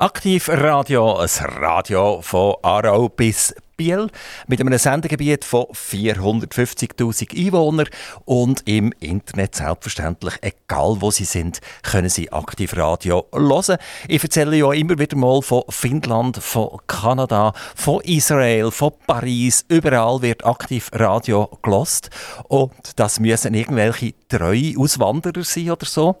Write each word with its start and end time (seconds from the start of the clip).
Aktiv 0.00 0.48
Radio, 0.48 1.18
ein 1.18 1.28
Radio 1.60 2.22
von 2.22 2.54
Aarau 2.62 3.10
bis 3.10 3.54
Biel 3.76 4.08
mit 4.46 4.58
einem 4.58 4.78
Sendegebiet 4.78 5.44
von 5.44 5.66
450.000 5.66 7.36
Einwohnern 7.36 7.86
und 8.24 8.66
im 8.66 8.94
Internet 9.00 9.56
selbstverständlich, 9.56 10.36
egal 10.40 10.96
wo 11.00 11.10
Sie 11.10 11.26
sind, 11.26 11.60
können 11.82 12.08
Sie 12.08 12.32
Aktiv 12.32 12.74
Radio 12.78 13.26
hören. 13.30 13.76
Ich 14.08 14.22
erzähle 14.22 14.56
ja 14.56 14.72
immer 14.72 14.98
wieder 14.98 15.18
mal 15.18 15.42
von 15.42 15.64
Finnland, 15.68 16.38
von 16.38 16.78
Kanada, 16.86 17.52
von 17.76 18.00
Israel, 18.00 18.70
von 18.70 18.92
Paris. 19.06 19.66
Überall 19.68 20.22
wird 20.22 20.46
Aktiv 20.46 20.88
Radio 20.94 21.58
gelost 21.60 22.08
und 22.48 22.72
das 22.96 23.20
müssen 23.20 23.52
irgendwelche 23.52 24.14
treue 24.30 24.78
Auswanderer 24.78 25.44
sein 25.44 25.70
oder 25.72 25.84
so 25.84 26.16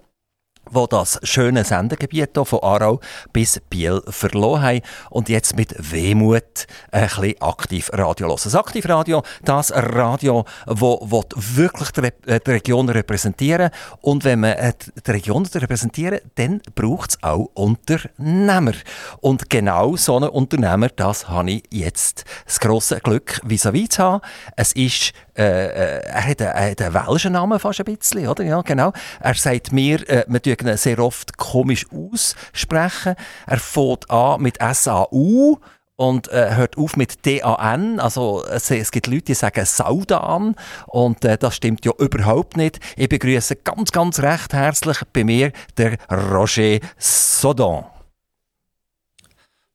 wo 0.70 0.86
das 0.86 1.18
schöne 1.22 1.64
Sendegebiet 1.64 2.30
von 2.42 2.60
Aarau 2.62 3.00
bis 3.32 3.60
Biel 3.68 4.02
verloren 4.08 4.62
haben 4.62 4.80
und 5.10 5.28
jetzt 5.28 5.56
mit 5.56 5.74
Wehmut 5.92 6.66
ein 6.90 7.02
bisschen 7.06 7.40
Aktivradio 7.40 8.28
hören. 8.28 8.40
Das 8.42 8.54
Aktivradio, 8.54 9.22
das 9.44 9.72
Radio, 9.72 10.44
wo, 10.66 11.00
wo 11.02 11.24
wirklich 11.36 11.90
die, 11.90 12.30
äh, 12.30 12.40
Region 12.46 12.88
repräsentieren 12.88 13.70
und 14.00 14.24
wenn 14.24 14.40
man 14.40 14.52
äh, 14.52 14.72
die 15.06 15.10
Region 15.10 15.46
repräsentieren 15.46 16.20
dann 16.34 16.60
braucht 16.74 17.10
es 17.10 17.22
auch 17.22 17.50
Unternehmer. 17.54 18.72
Und 19.20 19.50
genau 19.50 19.96
so 19.96 20.16
einen 20.16 20.28
Unternehmer, 20.28 20.88
das 20.88 21.28
habe 21.28 21.50
ich 21.50 21.62
jetzt 21.70 22.24
das 22.44 22.60
grosse 22.60 23.00
Glück, 23.00 23.40
vis-à-vis 23.44 23.88
-vis 23.88 23.90
zu 23.90 24.02
haben. 24.02 24.20
Es 24.56 24.72
ist 24.72 25.12
äh, 25.40 25.68
äh, 25.68 26.00
er 26.04 26.26
hat 26.26 26.42
einen, 26.42 26.94
welschen 26.94 27.32
Namen 27.32 27.58
fast 27.58 27.80
ein 27.80 27.84
bisschen, 27.84 28.28
oder? 28.28 28.44
Ja, 28.44 28.60
genau. 28.60 28.92
Er 29.20 29.34
sagt 29.34 29.72
mir, 29.72 30.06
äh, 30.08 30.24
wir 30.28 30.60
ihn 30.60 30.76
sehr 30.76 30.98
oft 30.98 31.38
komisch 31.38 31.86
aussprechen. 31.90 33.14
Er 33.46 33.58
fängt 33.58 34.10
an 34.10 34.42
mit 34.42 34.60
S-A-U 34.60 35.56
und 35.96 36.28
äh, 36.28 36.56
hört 36.56 36.76
auf 36.76 36.96
mit 36.98 37.24
D-A-N. 37.24 38.00
Also 38.00 38.44
es, 38.50 38.70
es, 38.70 38.90
gibt 38.90 39.06
Leute, 39.06 39.22
die 39.22 39.34
sagen 39.34 39.64
Saudan 39.64 40.56
und 40.86 41.24
äh, 41.24 41.38
das 41.38 41.56
stimmt 41.56 41.86
ja 41.86 41.92
überhaupt 41.98 42.58
nicht. 42.58 42.78
Ich 42.96 43.08
begrüße 43.08 43.56
ganz, 43.56 43.92
ganz 43.92 44.20
recht 44.20 44.52
herzlich 44.52 44.98
bei 45.12 45.24
mir 45.24 45.52
der 45.78 45.96
Roger 46.10 46.80
Sodan. 46.98 47.86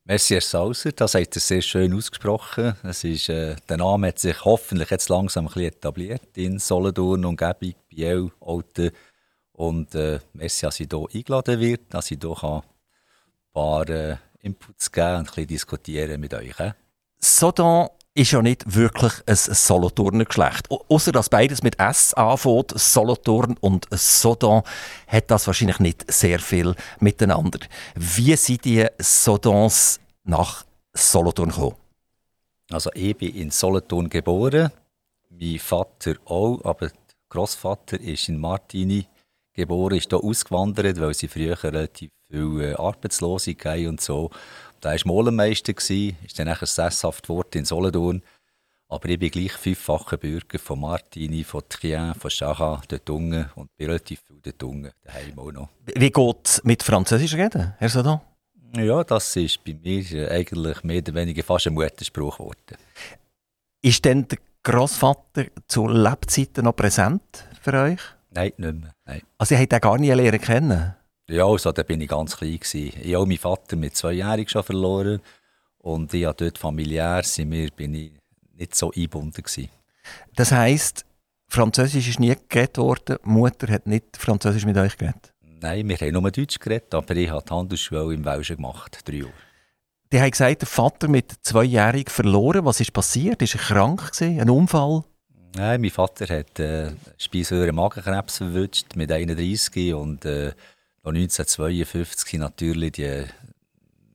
Merci, 0.07 0.35
Herr 0.35 0.41
Sauser. 0.41 0.91
Das 0.91 1.15
hat 1.15 1.35
er 1.35 1.39
sehr 1.39 1.63
schön 1.63 1.91
ausgesprochen. 1.91 2.75
Es 2.83 3.03
ist, 3.03 3.27
äh, 3.27 3.55
der 3.67 3.77
Name 3.77 4.09
hat 4.09 4.19
sich 4.19 4.45
hoffentlich 4.45 4.91
jetzt 4.91 5.09
langsam 5.09 5.45
ein 5.45 5.47
bisschen 5.47 5.63
etabliert 5.63 6.37
in 6.37 6.59
Solothurn, 6.59 7.25
Umgebung, 7.25 7.73
Biel, 7.89 8.31
Alten. 8.39 8.91
Und 9.53 9.95
äh, 9.95 10.19
merci, 10.33 10.67
dass 10.67 10.79
ich 10.79 10.89
hier 10.91 11.07
eingeladen 11.11 11.59
wird, 11.59 11.91
dass 11.91 12.11
ich 12.11 12.19
hier 12.21 12.43
ein 12.43 12.61
paar 13.51 13.89
äh, 13.89 14.17
Inputs 14.41 14.91
geben 14.91 15.07
und 15.07 15.17
ein 15.17 15.25
bisschen 15.25 15.47
diskutieren 15.47 16.21
mit 16.21 16.35
euch. 16.35 16.59
Äh. 16.59 16.73
Sodan 17.17 17.89
ist 18.15 18.31
ja 18.31 18.41
nicht 18.41 18.73
wirklich 18.73 19.13
ein 19.27 19.35
Solothurner 19.35 20.25
Geschlecht. 20.25 20.69
Außer 20.69 21.11
dass 21.11 21.29
beides 21.29 21.61
mit 21.61 21.77
S 21.79 22.13
anfängt, 22.13 22.71
Solothurn 22.79 23.57
und 23.59 23.87
Sodan, 23.91 24.63
hat 25.07 25.29
das 25.29 25.45
wahrscheinlich 25.47 25.79
nicht 25.79 26.11
sehr 26.11 26.39
viel 26.39 26.75
miteinander. 26.99 27.59
Wie 27.93 28.35
sind 28.37 28.63
die 28.63 28.87
Sodans 28.97 29.99
nach 30.23 30.65
Solothurn 30.93 31.49
gekommen? 31.49 31.75
Also 32.71 32.89
ich 32.93 33.17
bin 33.17 33.35
in 33.35 33.51
Solothurn 33.51 34.09
geboren, 34.09 34.71
mein 35.29 35.59
Vater 35.59 36.15
auch, 36.25 36.63
aber 36.63 36.87
der 36.87 36.97
Großvater 37.29 37.99
ist 37.99 38.29
in 38.29 38.39
Martini 38.39 39.05
geboren, 39.53 39.97
ist 39.97 40.09
hier 40.09 40.23
ausgewandert, 40.23 40.99
weil 41.01 41.13
sie 41.13 41.27
früher 41.27 41.61
relativ 41.61 42.09
viel 42.31 42.61
äh, 42.61 42.73
Arbeitslose 42.73 43.55
und 43.87 44.01
so. 44.01 44.31
Da 44.85 44.91
war 44.91 44.99
Molenmeister, 45.05 45.73
ist 45.75 46.37
dann 46.37 46.45
nachher 46.45 46.67
sesshaft 46.67 47.23
geworden 47.23 47.57
in 47.57 47.65
Solothurn. 47.65 48.21
Aber 48.87 49.09
ich 49.09 49.17
bin 49.17 49.31
gleich 49.31 49.53
fünffacher 49.53 50.17
Bürger 50.17 50.59
von 50.59 50.79
Martini, 50.79 51.43
von 51.43 51.63
Trien, 51.67 52.13
von 52.13 52.29
Chacha, 52.29 52.83
dort 52.87 53.09
unten 53.09 53.49
und 53.55 53.75
bin 53.77 53.87
relativ 53.87 54.21
viel 54.21 54.37
dort 54.43 54.61
unten, 54.61 54.91
daheim 55.01 55.39
auch 55.39 55.51
noch. 55.51 55.69
Wie 55.87 56.11
geht 56.11 56.37
es 56.43 56.63
mit 56.63 56.83
Französisch 56.83 57.33
reden, 57.33 57.73
Herr 57.79 57.89
Sodan? 57.89 58.21
Ja, 58.77 59.03
das 59.03 59.35
ist 59.35 59.63
bei 59.63 59.73
mir 59.73 60.29
eigentlich 60.29 60.83
mehr 60.83 60.99
oder 60.99 61.15
weniger 61.15 61.41
fast 61.41 61.65
ein 61.65 61.73
Mutterspruch 61.73 62.37
geworden. 62.37 62.77
Ist 63.81 64.05
denn 64.05 64.27
der 64.27 64.37
Großvater 64.61 65.45
zu 65.67 65.87
Lebzeiten 65.87 66.65
noch 66.65 66.75
präsent 66.75 67.47
für 67.59 67.73
euch? 67.73 68.01
Nein, 68.29 68.51
nicht 68.57 68.75
mehr. 68.75 68.93
Nein. 69.05 69.23
Also, 69.39 69.55
ihr 69.55 69.61
habt 69.61 69.73
ihn 69.73 69.79
gar 69.79 69.97
nie 69.97 70.11
lernen 70.11 70.39
kennen? 70.39 70.95
Ja, 71.27 71.45
also, 71.45 71.71
da 71.71 71.83
bin 71.83 72.01
ich 72.01 72.09
ganz 72.09 72.37
klein. 72.37 72.59
Gewesen. 72.59 72.93
Ich 73.01 73.15
habe 73.15 73.25
meinen 73.25 73.37
Vater 73.37 73.75
mit 73.75 73.95
zweijährig 73.95 74.49
schon 74.49 74.63
verloren. 74.63 75.21
Und 75.79 76.13
ich 76.13 76.25
habe 76.25 76.35
dort 76.37 76.57
familiär 76.57 77.23
sind 77.23 77.51
wir, 77.51 77.69
bin 77.71 77.93
ich 77.93 78.11
nicht 78.53 78.75
so 78.75 78.91
eingebunden. 78.91 79.43
Gewesen. 79.43 79.69
Das 80.35 80.51
heisst, 80.51 81.05
Französisch 81.47 82.09
ist 82.09 82.19
nie 82.19 82.35
geredet 82.49 82.77
worden, 82.77 83.17
Mutter 83.23 83.71
hat 83.71 83.87
nicht 83.87 84.17
Französisch 84.17 84.65
mit 84.65 84.77
euch 84.77 84.97
geredet? 84.97 85.33
Nein, 85.61 85.87
wir 85.87 85.95
haben 85.97 86.11
nur 86.11 86.31
Deutsch 86.31 86.59
geredet, 86.59 86.93
aber 86.93 87.15
ich 87.15 87.29
habe 87.29 87.43
die 87.47 87.53
Handelsschule 87.53 88.13
im 88.13 88.25
Welschen 88.25 88.57
gemacht, 88.57 88.99
drei 89.05 89.17
Jahre. 89.17 89.31
Die 90.11 90.19
haben 90.19 90.31
gesagt, 90.31 90.61
der 90.61 90.67
Vater 90.67 91.07
mit 91.07 91.33
zweijährig 91.41 92.11
verloren. 92.11 92.65
Was 92.65 92.79
ist 92.79 92.93
passiert? 92.93 93.41
Ist 93.41 93.55
er 93.55 93.61
krank 93.61 94.11
gewesen? 94.11 94.39
Ein 94.39 94.49
Unfall? 94.49 95.03
Nein, 95.55 95.81
mein 95.81 95.89
Vater 95.89 96.25
hat 96.37 96.59
äh, 96.59 96.91
Speiseröhre-Magenkrebs 97.17 98.37
verwünscht 98.37 98.95
mit 98.95 99.11
31 99.11 99.93
und 99.93 100.25
äh, 100.25 100.53
1952 101.09 102.39
natürlich 102.39 102.93
die 102.93 103.25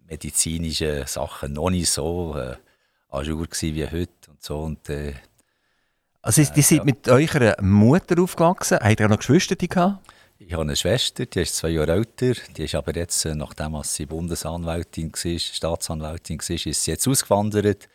medizinischen 0.09 1.07
Sachen 1.07 1.53
noch 1.53 1.71
nicht 1.71 1.89
so 1.89 2.37
äh, 2.37 2.57
an 3.11 3.25
Jour 3.25 3.47
wie 3.61 3.87
heute 3.87 4.31
und 4.31 4.43
so. 4.43 4.61
Und, 4.61 4.89
äh, 4.89 5.15
also 6.23 6.43
die 6.43 6.63
sind 6.63 6.79
ja. 6.79 6.85
mit 6.85 7.09
eurer 7.09 7.61
Mutter 7.63 8.21
aufgewachsen? 8.21 8.79
Habt 8.81 9.01
ihr 9.01 9.07
auch 9.07 9.11
noch 9.11 9.19
Geschwister 9.19 9.57
gehabt? 9.57 10.07
Ich 10.39 10.53
habe 10.53 10.63
eine 10.63 10.75
Schwester, 10.75 11.27
die 11.27 11.41
ist 11.41 11.57
zwei 11.57 11.69
Jahre 11.69 11.93
älter. 11.93 12.33
Die 12.57 12.65
ist 12.65 12.75
aber 12.75 12.95
jetzt, 12.97 13.25
äh, 13.25 13.35
nachdem 13.35 13.79
sie 13.85 14.07
Bundesanwältin 14.07 15.13
war, 15.13 15.39
Staatsanwältin 15.39 16.39
war, 16.41 16.51
ist 16.67 16.83
sie 16.83 16.91
jetzt 16.91 17.07
ausgewandert. 17.07 17.89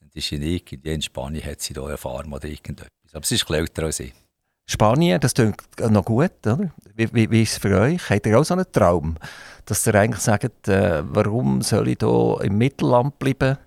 Und 0.00 0.14
ist 0.14 0.32
in, 0.32 0.42
in 0.42 1.02
Spanien 1.02 1.44
hat 1.44 1.60
sie 1.60 1.74
da 1.74 1.86
eine 1.86 1.96
Farm 1.96 2.32
oder 2.32 2.48
irgendetwas. 2.48 2.88
Aber 3.12 3.24
sie 3.24 3.36
ist 3.36 3.48
älter 3.48 3.84
als 3.84 4.00
ich. 4.00 4.12
Spanien, 4.68 5.20
das 5.20 5.34
klingt 5.34 5.62
noch 5.78 6.04
gut, 6.04 6.44
oder? 6.44 6.72
Wie, 6.96 7.12
wie, 7.14 7.30
wie 7.30 7.42
ist 7.42 7.52
es 7.52 7.58
für 7.58 7.78
euch? 7.78 8.10
Habt 8.10 8.26
ihr 8.26 8.38
auch 8.38 8.44
so 8.44 8.54
einen 8.54 8.70
Traum, 8.72 9.16
dass 9.64 9.86
ihr 9.86 9.94
eigentlich 9.94 10.22
sagt, 10.22 10.66
äh, 10.66 11.02
warum 11.04 11.62
soll 11.62 11.88
ich 11.88 11.98
hier 12.00 12.38
im 12.42 12.58
Mittelland 12.58 13.16
bleiben, 13.18 13.58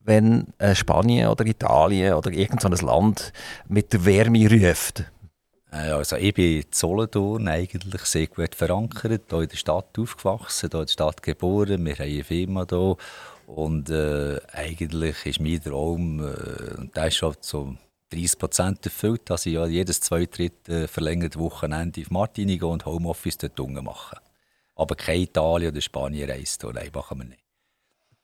wenn 0.00 0.46
äh, 0.58 0.74
Spanien 0.74 1.28
oder 1.28 1.44
Italien 1.44 2.14
oder 2.14 2.30
irgendein 2.30 2.74
so 2.74 2.86
Land 2.86 3.32
mit 3.68 3.92
der 3.92 4.04
Wärme 4.06 4.48
ruft? 4.48 5.04
Äh, 5.72 5.90
also 5.90 6.16
ich 6.16 6.32
bin 6.32 6.62
in 6.62 6.64
Solothurn 6.70 7.48
eigentlich 7.48 8.02
sehr 8.04 8.26
gut 8.26 8.54
verankert, 8.54 9.24
hier 9.28 9.40
in 9.42 9.48
der 9.48 9.56
Stadt 9.56 9.98
aufgewachsen, 9.98 10.70
hier 10.70 10.80
in 10.80 10.86
der 10.86 10.92
Stadt 10.92 11.22
geboren, 11.22 11.84
wir 11.84 11.94
haben 11.94 12.02
eine 12.02 12.24
Firma 12.24 12.66
hier 12.68 12.96
und 13.46 13.90
äh, 13.90 14.40
eigentlich 14.52 15.26
ist 15.26 15.40
mein 15.40 15.62
Traum, 15.62 16.20
äh, 16.20 16.78
und 16.78 16.96
der 16.96 17.08
ist 17.08 17.16
schon 17.16 17.34
so 17.40 17.76
30 18.10 18.38
Prozent 18.38 18.84
erfüllt, 18.84 19.28
dass 19.30 19.46
ich 19.46 19.54
ja 19.54 19.66
jedes 19.66 20.00
zweite, 20.00 20.28
dritte 20.28 20.88
verlängerte 20.88 21.38
Wochenende 21.38 22.00
auf 22.00 22.10
Martini 22.10 22.58
gehe 22.58 22.68
und 22.68 22.86
Homeoffice 22.86 23.38
dort 23.38 23.58
unten 23.58 23.84
mache. 23.84 24.16
Aber 24.74 24.94
keine 24.94 25.22
Italien 25.22 25.72
oder 25.72 25.80
Spanien 25.80 26.30
reist, 26.30 26.62
nein, 26.64 26.90
machen 26.94 27.18
wir 27.18 27.24
nicht. 27.24 27.44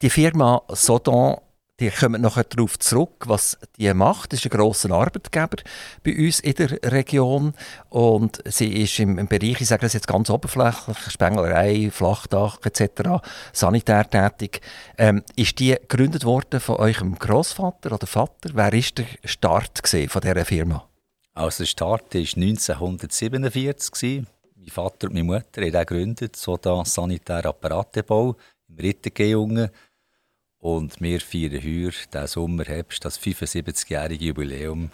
Die 0.02 0.10
Firma 0.10 0.62
Sodon 0.68 1.36
die 1.82 1.90
kommen 1.90 2.22
nachher 2.22 2.44
darauf 2.44 2.78
zurück, 2.78 3.24
was 3.26 3.58
die 3.76 3.92
macht. 3.92 4.32
Das 4.32 4.38
ist 4.38 4.46
ein 4.46 4.56
grosser 4.56 4.92
Arbeitgeber 4.92 5.56
bei 6.04 6.16
uns 6.16 6.38
in 6.38 6.54
der 6.54 6.92
Region. 6.92 7.54
Und 7.88 8.40
sie 8.46 8.82
ist 8.82 9.00
im, 9.00 9.18
im 9.18 9.26
Bereich, 9.26 9.60
ich 9.60 9.66
sage 9.66 9.82
das 9.82 9.92
jetzt 9.92 10.06
ganz 10.06 10.30
oberflächlich, 10.30 10.96
Spenglerei, 11.08 11.90
Flachdach 11.90 12.60
etc., 12.62 13.20
sanitär 13.52 14.08
tätig. 14.08 14.60
Ähm, 14.96 15.24
ist 15.34 15.58
die 15.58 15.72
gegründet 15.72 16.24
worden 16.24 16.60
von 16.60 16.76
eurem 16.76 17.18
Großvater 17.18 17.90
oder 17.90 18.06
Vater? 18.06 18.50
Wer 18.54 18.72
ist 18.74 18.98
der 18.98 19.06
Start 19.24 19.80
von 19.84 20.20
dieser 20.20 20.44
Firma? 20.44 20.88
Also 21.34 21.64
der 21.64 21.68
Start 21.68 22.14
war 22.14 22.20
1947. 22.20 24.22
Mein 24.54 24.68
Vater 24.68 25.08
und 25.08 25.14
meine 25.14 25.24
Mutter 25.24 25.62
haben 25.62 25.72
gegründet, 25.72 26.36
so 26.36 26.56
da 26.56 26.84
Sanitärapparatebau 26.84 28.36
im 28.68 28.76
Rittergehungen. 28.76 29.68
Und 30.62 31.00
wir 31.00 31.20
feiern 31.20 31.60
heuer, 31.60 31.90
diesen 31.90 32.26
Sommer, 32.28 32.64
Herbst, 32.64 33.04
das 33.04 33.20
75-jährige 33.20 34.26
Jubiläum 34.26 34.92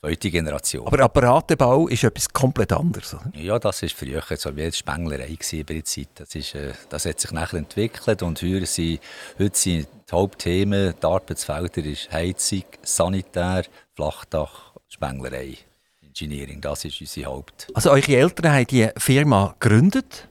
zweite 0.00 0.30
Generation. 0.30 0.86
Aber 0.86 1.00
Apparatebau 1.00 1.88
ist 1.88 2.04
etwas 2.04 2.28
komplett 2.28 2.70
anderes, 2.72 3.14
oder? 3.14 3.30
Ja, 3.34 3.58
das 3.58 3.80
war 3.80 3.88
früher 3.88 4.22
so 4.36 4.54
wie 4.54 4.62
eine 4.62 4.72
Spenglerei 4.72 5.34
bei 5.50 5.62
der 5.62 5.84
Zeit. 5.84 6.08
Das, 6.14 6.34
ist, 6.34 6.54
äh, 6.54 6.74
das 6.90 7.06
hat 7.06 7.20
sich 7.20 7.30
nachher 7.32 7.56
entwickelt 7.56 8.22
und 8.22 8.42
heute 8.42 8.66
sind, 8.66 9.00
heute 9.38 9.56
sind 9.56 9.88
die 10.10 10.12
Hauptthemen, 10.12 10.92
die 11.02 11.06
Arbeitsfelder 11.06 11.82
ist 11.82 12.12
Heizung, 12.12 12.64
Sanitär, 12.82 13.64
Flachdach, 13.94 14.74
Spenglerei, 14.88 15.56
Engineering. 16.02 16.60
Das 16.60 16.84
ist 16.84 17.00
unsere 17.00 17.30
Haupt. 17.30 17.68
Also 17.72 17.92
eure 17.92 18.14
Eltern 18.14 18.52
haben 18.52 18.66
die 18.66 18.90
Firma 18.98 19.54
gegründet 19.58 20.28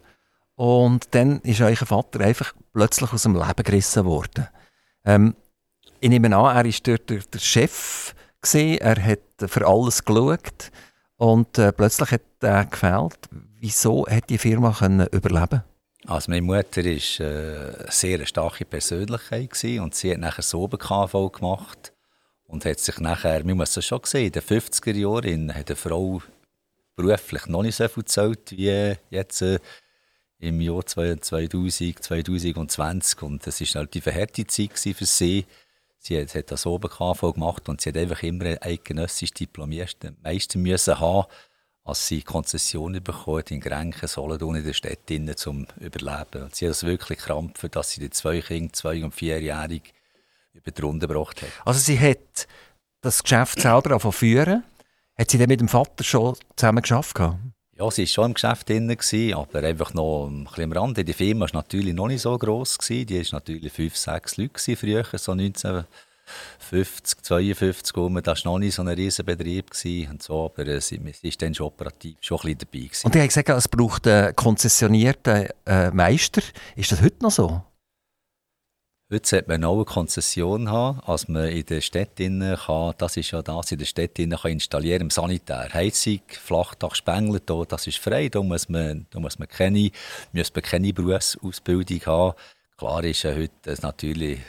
und 0.60 1.08
dann 1.12 1.40
ist 1.44 1.62
euer 1.62 1.78
Vater 1.78 2.20
einfach 2.20 2.54
plötzlich 2.74 3.14
aus 3.14 3.24
dem 3.24 3.34
Leben 3.34 3.64
gerissen 3.64 4.04
worden. 4.04 4.50
Ähm, 5.06 5.34
ich 6.02 6.10
nehme 6.10 6.36
an, 6.36 6.54
er 6.54 6.66
war 6.66 6.74
dort 6.84 7.10
der, 7.10 7.20
der 7.20 7.40
Chef, 7.40 8.14
gewesen, 8.42 8.78
er 8.80 9.02
hat 9.02 9.20
für 9.50 9.66
alles 9.66 10.04
geschaut 10.04 10.72
und 11.16 11.58
äh, 11.58 11.72
plötzlich 11.72 12.12
hat 12.12 12.22
er 12.42 12.66
gefehlt. 12.66 13.18
Wieso 13.58 14.06
hat 14.06 14.30
die 14.30 14.38
Firma 14.38 14.76
können 14.78 15.08
überleben 15.08 15.64
also 16.08 16.30
meine 16.30 16.42
Mutter 16.42 16.84
war 16.84 17.26
äh, 17.26 17.80
eine 17.80 17.92
sehr 17.92 18.26
starke 18.26 18.66
Persönlichkeit 18.66 19.52
gewesen, 19.52 19.80
und 19.80 19.96
sie 19.96 20.12
hat 20.12 20.18
nachher 20.18 20.42
so 20.42 20.68
KV 20.68 21.30
gemacht 21.30 21.94
und 22.48 22.66
hat 22.66 22.80
sich 22.80 23.00
nachher, 23.00 23.48
wir 23.48 23.56
muss 23.56 23.78
es 23.78 23.86
schon 23.86 24.02
sehen, 24.04 24.26
in 24.26 24.32
den 24.34 24.42
50er 24.42 24.94
Jahren 24.94 25.56
hat 25.56 25.70
eine 25.70 25.76
Frau 25.78 26.22
beruflich 26.98 27.46
noch 27.46 27.64
nicht 27.64 27.76
so 27.76 27.88
viel 27.88 28.04
gezahlt 28.04 28.52
wie 28.52 28.98
jetzt 29.10 29.42
äh, 29.42 29.60
im 30.40 30.62
Jahr 30.62 30.86
2000, 30.86 32.04
2020 32.04 33.22
und 33.22 33.46
das 33.46 33.62
war 33.62 33.82
halt 33.82 33.94
die 33.94 34.02
verhärtete 34.02 34.48
Zeit 34.48 34.96
für 34.96 35.06
sie. 35.06 35.46
Sie 35.98 36.20
hat, 36.20 36.34
hat 36.34 36.52
das 36.52 36.66
oben 36.66 36.90
KV 36.90 37.34
gemacht 37.34 37.68
und 37.68 37.82
sie 37.82 37.90
hat 37.90 37.98
einfach 37.98 38.24
immer 38.24 38.46
ein 38.46 38.62
eidgenössisch 38.62 39.34
Diplomierten 39.34 40.18
Meister 40.24 40.58
müssen 40.58 40.98
haben, 40.98 41.28
als 41.84 42.08
sie 42.08 42.22
Konzessionen 42.22 43.04
bekommen 43.04 43.44
in 43.50 43.60
Grenken, 43.60 44.08
Solothurn 44.08 44.56
in 44.56 44.64
der 44.64 44.74
Stadt 44.74 45.12
um 45.12 45.36
zu 45.36 45.66
überleben. 45.82 46.44
Und 46.44 46.56
sie 46.56 46.66
hat 46.66 46.72
es 46.72 46.86
wirklich 46.86 47.20
krampfen, 47.20 47.70
dass 47.72 47.92
sie 47.92 48.00
die 48.00 48.10
zwei 48.10 48.40
Kinder, 48.40 48.72
zwei- 48.72 49.04
und 49.04 49.14
vierjährig, 49.14 49.94
über 50.54 50.72
die 50.72 50.82
Runde 50.82 51.08
gebracht 51.08 51.42
hat. 51.42 51.50
Also 51.66 51.82
sie 51.82 52.00
hat 52.00 52.48
das 53.02 53.22
Geschäft 53.22 53.62
selber 53.62 54.00
führen. 54.12 54.64
Hat 55.18 55.32
sie 55.32 55.38
dann 55.38 55.50
mit 55.50 55.60
dem 55.60 55.68
Vater 55.68 56.04
schon 56.06 56.38
zusammen 56.56 56.82
geschafft? 56.82 57.20
Ja, 57.80 57.90
sie 57.90 58.02
war 58.02 58.08
schon 58.08 58.26
im 58.26 58.34
Geschäft 58.34 58.68
drin, 58.68 58.98
aber 59.34 59.60
einfach 59.64 59.94
noch 59.94 60.28
ein 60.28 60.44
bisschen 60.44 60.64
am 60.66 60.72
Rande. 60.74 61.06
Die 61.06 61.14
Firma 61.14 61.46
war 61.46 61.52
natürlich 61.54 61.94
noch 61.94 62.10
nicht 62.10 62.22
so 62.22 62.38
gross. 62.38 62.78
Die 62.78 63.08
war 63.10 63.26
natürlich 63.32 63.72
fünf, 63.72 63.96
sechs 63.96 64.36
Leute 64.36 64.76
früher, 64.76 65.06
so 65.14 65.32
1950, 65.32 67.22
52 67.22 67.96
rum. 67.96 68.22
Das 68.22 68.44
war 68.44 68.52
noch 68.52 68.60
nicht 68.60 68.76
so 68.76 68.82
ein 68.82 68.90
riesen 68.90 69.26
Betrieb. 69.26 69.68
Und 70.12 70.22
so, 70.22 70.52
aber 70.54 70.68
äh, 70.68 70.82
sie, 70.82 71.00
ist 71.22 71.42
dann 71.42 71.56
schon 71.56 71.68
operativ 71.68 72.18
schon 72.20 72.40
ein 72.40 72.58
bisschen 72.58 72.58
dabei. 72.58 72.80
Gewesen. 72.80 73.06
Und 73.06 73.16
die 73.16 73.20
haben 73.20 73.28
gesagt, 73.28 73.48
es 73.48 73.68
braucht 73.70 74.08
einen 74.08 74.36
konzessionierten 74.36 75.48
äh, 75.66 75.90
Meister. 75.92 76.42
Ist 76.76 76.92
das 76.92 77.02
heute 77.02 77.24
noch 77.24 77.32
so? 77.32 77.62
Heute 79.12 79.28
sollte 79.28 79.50
man 79.50 79.64
auch 79.64 79.78
eine 79.78 79.86
Konzession 79.86 80.70
haben, 80.70 81.00
als 81.00 81.28
man 81.28 81.48
in 81.48 81.66
der 81.66 81.82
Stadt 81.82 82.18
kann, 82.18 82.94
das 82.96 83.18
ist 83.18 83.32
ja 83.32 83.42
das, 83.42 83.72
in 83.72 83.80
der 83.80 83.86
Stadt 83.88 84.14
kann 84.14 84.52
installieren 84.52 85.02
im 85.02 85.10
Sanitär. 85.10 85.68
Heizung, 85.74 86.22
Flachdach, 86.28 86.94
Spengler, 86.94 87.40
da, 87.40 87.64
das 87.68 87.88
ist 87.88 87.98
frei, 87.98 88.30
da 88.30 88.44
muss 88.44 88.70
man, 88.70 89.08
da 89.10 89.20
muss 89.20 89.40
man 89.40 89.48
keine, 89.48 89.90
muss 90.32 90.54
man 90.54 90.62
keine 90.62 90.94
Berufsausbildung 90.94 92.06
haben. 92.06 92.36
Klar 92.78 93.04
ist 93.04 93.24
ja 93.24 93.34
heute 93.34 93.82
natürlich 93.82 94.42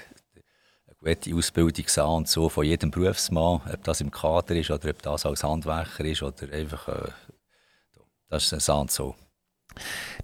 eine 1.06 1.14
gute 1.14 1.34
Ausbildung 1.34 1.88
sein 1.88 2.04
und 2.04 2.28
so 2.28 2.50
von 2.50 2.66
jedem 2.66 2.90
Berufsmann, 2.90 3.62
ob 3.72 3.82
das 3.84 4.02
im 4.02 4.10
Kader 4.10 4.56
ist 4.56 4.70
oder 4.70 4.90
ob 4.90 5.00
das 5.00 5.24
als 5.24 5.42
Handwerker 5.42 6.04
ist 6.04 6.22
oder 6.22 6.52
einfach, 6.52 6.86
äh, 6.86 7.12
das 8.28 8.52
ist 8.52 8.68
ein 8.68 8.88
so. 8.88 9.14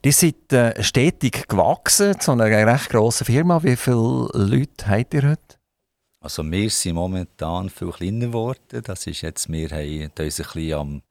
Die 0.04 0.12
sind 0.12 0.52
äh, 0.52 0.82
stetig 0.82 1.48
gewachsen 1.48 2.18
zu 2.20 2.32
einer 2.32 2.44
recht 2.44 2.90
grossen 2.90 3.24
Firma. 3.24 3.62
Wie 3.62 3.76
viele 3.76 4.28
Leute 4.32 4.86
habt 4.86 5.14
ihr 5.14 5.30
heute? 5.30 5.56
Also 6.20 6.42
wir 6.50 6.70
sind 6.70 6.94
momentan 6.94 7.70
viel 7.70 7.90
kleiner 7.90 8.26
geworden. 8.26 8.82
Das 8.84 9.06
ist 9.06 9.22
jetzt, 9.22 9.50
wir 9.50 9.68
haben 9.70 10.10
uns 10.18 10.40
ein 10.40 10.46
bisschen 10.46 10.72
am 10.72 11.02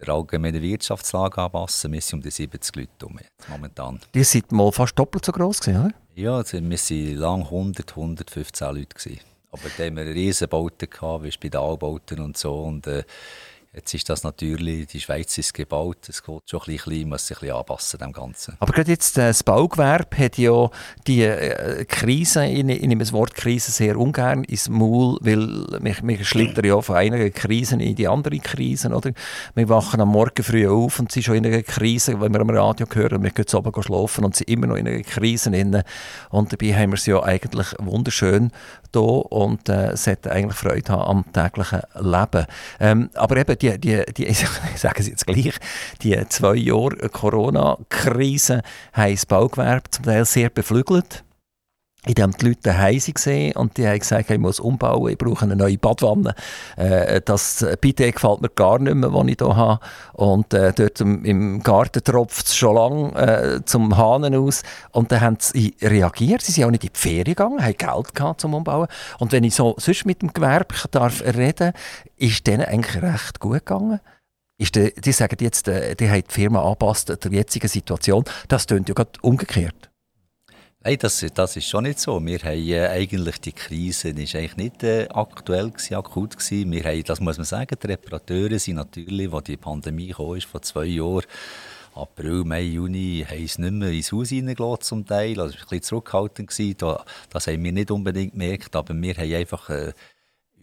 der 0.00 0.14
allgemeinen 0.14 0.62
Wirtschaftslage 0.62 1.42
anpassen. 1.42 1.92
Wir 1.92 2.00
sind 2.00 2.18
um 2.18 2.22
die 2.22 2.30
70 2.30 2.76
Leute 2.76 3.06
um 3.06 3.18
momentan. 3.48 4.00
Die 4.14 4.24
sind 4.24 4.50
mal 4.52 4.72
fast 4.72 4.98
doppelt 4.98 5.24
so 5.24 5.32
groß 5.32 5.60
gewesen, 5.60 5.84
oder? 5.84 5.94
Ja, 6.14 6.36
also 6.36 6.58
wir 6.58 6.62
waren 6.70 7.16
lang 7.16 7.42
100, 7.42 7.90
115 7.90 8.68
Leute. 8.68 8.86
Gewesen. 8.94 9.20
Aber 9.52 9.62
da 9.76 9.84
haben 9.84 9.96
wir 9.96 10.06
Riesenbauten 10.06 10.88
gehabt, 10.88 11.24
wie 11.24 11.32
Spitalbauten 11.32 12.20
und 12.20 12.36
so. 12.36 12.62
Und, 12.62 12.86
äh, 12.86 13.04
Jetzt 13.72 13.94
ist 13.94 14.08
das 14.08 14.24
natürlich, 14.24 14.88
die 14.88 14.98
Schweiz 14.98 15.38
ist 15.38 15.54
gebaut, 15.54 16.08
es 16.08 16.24
geht 16.24 16.42
schon 16.50 16.60
ein 16.60 16.74
bisschen, 16.74 17.08
muss 17.08 17.28
sich 17.28 17.36
ein 17.36 17.40
bisschen 17.42 17.56
anpassen 17.56 18.00
dem 18.00 18.12
Ganzen. 18.12 18.56
Aber 18.58 18.72
gerade 18.72 18.90
jetzt 18.90 19.16
äh, 19.16 19.28
das 19.28 19.44
Baugewerbe 19.44 20.18
hat 20.18 20.38
ja 20.38 20.68
die 21.06 21.22
äh, 21.22 21.84
Krise, 21.84 22.46
ich, 22.46 22.58
ich 22.68 22.80
nehme 22.80 22.98
das 22.98 23.12
Wort 23.12 23.32
Krise 23.32 23.70
sehr 23.70 23.96
ungern 23.96 24.42
ins 24.42 24.68
Maul, 24.68 25.18
weil 25.20 25.68
wir, 25.84 25.94
wir 26.02 26.24
schlittern 26.24 26.64
ja 26.64 26.80
von 26.80 26.96
einer 26.96 27.30
Krise 27.30 27.80
in 27.80 27.94
die 27.94 28.08
andere 28.08 28.40
Krise, 28.40 28.88
oder? 28.88 29.12
Wir 29.54 29.68
wachen 29.68 30.00
am 30.00 30.08
Morgen 30.08 30.42
früh 30.42 30.66
auf 30.66 30.98
und 30.98 31.12
sind 31.12 31.22
schon 31.22 31.36
in 31.36 31.46
einer 31.46 31.62
Krise, 31.62 32.20
wenn 32.20 32.32
wir 32.32 32.40
am 32.40 32.50
Radio 32.50 32.88
hören, 32.92 33.22
wir 33.22 33.30
gehen 33.30 33.54
oben 33.54 33.82
schlafen 33.84 34.24
und 34.24 34.34
sind 34.34 34.50
immer 34.50 34.66
noch 34.66 34.74
in 34.74 34.88
einer 34.88 35.04
Krise 35.04 35.52
drin. 35.52 35.84
Und 36.30 36.52
dabei 36.52 36.74
haben 36.74 36.90
wir 36.90 36.96
es 36.96 37.06
ja 37.06 37.22
eigentlich 37.22 37.68
wunderschön 37.78 38.50
hier 38.92 39.02
und 39.02 39.68
äh, 39.68 39.96
sollten 39.96 40.30
eigentlich 40.30 40.58
Freude 40.58 40.92
haben 40.92 41.24
am 41.24 41.32
täglichen 41.32 41.82
Leben. 42.00 42.46
Ähm, 42.80 43.10
aber 43.14 43.36
eben 43.36 43.59
die, 43.62 43.78
die, 43.78 44.02
die, 44.16 44.26
ich 44.26 44.46
sage 44.76 45.00
es 45.00 45.08
jetzt 45.08 45.26
gleich, 45.26 45.54
die 46.02 46.18
zwei 46.28 46.54
Jahre 46.54 47.08
Corona-Krise 47.08 48.62
haben 48.92 49.12
das 49.12 49.26
Baugewerbe 49.26 49.90
zum 49.90 50.04
Teil 50.04 50.24
sehr 50.24 50.50
beflügelt 50.50 51.24
in 52.06 52.14
dem 52.14 52.32
die 52.32 52.46
Leute 52.46 52.60
daheim 52.62 52.96
waren 52.96 53.52
und 53.52 53.76
die 53.76 53.86
haben 53.86 53.98
gesagt, 53.98 54.30
ich 54.30 54.38
muss 54.38 54.58
umbauen, 54.58 55.12
ich 55.12 55.18
brauche 55.18 55.44
eine 55.44 55.54
neue 55.54 55.76
Badwanne. 55.76 56.34
Äh, 56.76 57.20
das 57.22 57.64
Bidet 57.80 58.14
gefällt 58.14 58.40
mir 58.40 58.48
gar 58.48 58.78
nicht 58.78 58.94
mehr, 58.94 59.10
das 59.10 59.26
ich 59.26 59.36
hier 59.38 59.56
habe. 59.56 59.80
Und 60.14 60.54
äh, 60.54 60.72
dort 60.72 61.00
im, 61.02 61.24
im 61.26 61.62
Garten 61.62 62.02
tropft 62.02 62.46
es 62.46 62.56
schon 62.56 62.74
lange 62.74 63.14
äh, 63.14 63.64
zum 63.66 63.98
Hahnen 63.98 64.34
aus. 64.34 64.62
Und 64.92 65.12
dann 65.12 65.20
haben 65.20 65.36
sie 65.40 65.76
reagiert. 65.82 66.40
Sie 66.40 66.52
sind 66.52 66.64
auch 66.64 66.70
nicht 66.70 66.84
in 66.84 66.90
die 66.94 66.98
Ferien 66.98 67.24
gegangen, 67.24 67.62
haben 67.62 67.76
Geld 67.76 68.14
gehabt 68.14 68.40
zum 68.40 68.54
Umbauen. 68.54 68.88
Und 69.18 69.32
wenn 69.32 69.44
ich 69.44 69.54
so 69.54 69.74
sonst 69.76 70.06
mit 70.06 70.22
dem 70.22 70.32
Gewerbe 70.32 70.74
darf 70.90 71.22
reden, 71.22 71.72
ist 72.16 72.46
denen 72.46 72.64
eigentlich 72.64 73.02
recht 73.02 73.40
gut 73.40 73.66
gegangen. 73.66 74.00
Ist 74.56 74.74
die, 74.74 74.94
die 74.94 75.12
sagen 75.12 75.36
jetzt, 75.40 75.68
äh, 75.68 75.94
die 75.96 76.08
haben 76.08 76.22
die 76.26 76.32
Firma 76.32 76.62
angepasst 76.62 77.10
an 77.10 77.18
der 77.22 77.32
jetzigen 77.32 77.68
Situation. 77.68 78.24
Das 78.48 78.66
klingt 78.66 78.88
ja 78.88 78.94
gerade 78.94 79.12
umgekehrt. 79.20 79.89
Nein, 80.82 80.96
das, 80.98 81.22
das 81.34 81.56
ist 81.56 81.68
schon 81.68 81.84
nicht 81.84 81.98
so. 82.00 82.24
Wir 82.24 82.38
haben 82.38 82.66
äh, 82.68 82.86
eigentlich 82.86 83.38
die 83.42 83.52
Krise 83.52 84.08
ist 84.08 84.34
eigentlich 84.34 84.56
nicht 84.56 84.82
äh, 84.82 85.08
aktuell 85.10 85.70
gewesen, 85.70 85.96
akut 85.96 86.38
gewesen. 86.38 86.72
Wir 86.72 86.84
haben, 86.84 87.04
das 87.04 87.20
muss 87.20 87.36
man 87.36 87.44
sagen, 87.44 87.76
die 87.82 87.86
Reparateure 87.86 88.58
sind 88.58 88.76
natürlich, 88.76 89.30
als 89.30 89.44
die 89.44 89.58
Pandemie 89.58 90.08
kam, 90.12 90.36
ist 90.36 90.46
vor 90.46 90.62
zwei 90.62 90.86
Jahren, 90.86 91.26
April, 91.94 92.44
Mai, 92.44 92.62
Juni, 92.62 93.26
haben 93.28 93.44
es 93.44 93.58
nicht 93.58 93.72
mehr 93.72 93.90
ins 93.90 94.10
Haus 94.10 94.32
reingelassen 94.32 94.80
zum 94.80 95.06
Teil. 95.06 95.38
Also, 95.38 95.54
es 95.54 95.60
war 95.60 95.64
ein 95.64 95.68
bisschen 95.68 95.82
zurückhaltend. 95.82 96.48
Gewesen. 96.48 96.76
Das 97.28 97.46
haben 97.46 97.62
wir 97.62 97.72
nicht 97.72 97.90
unbedingt 97.90 98.32
gemerkt, 98.32 98.74
aber 98.74 98.94
wir 98.94 99.14
haben 99.14 99.34
einfach 99.34 99.68
äh, 99.68 99.92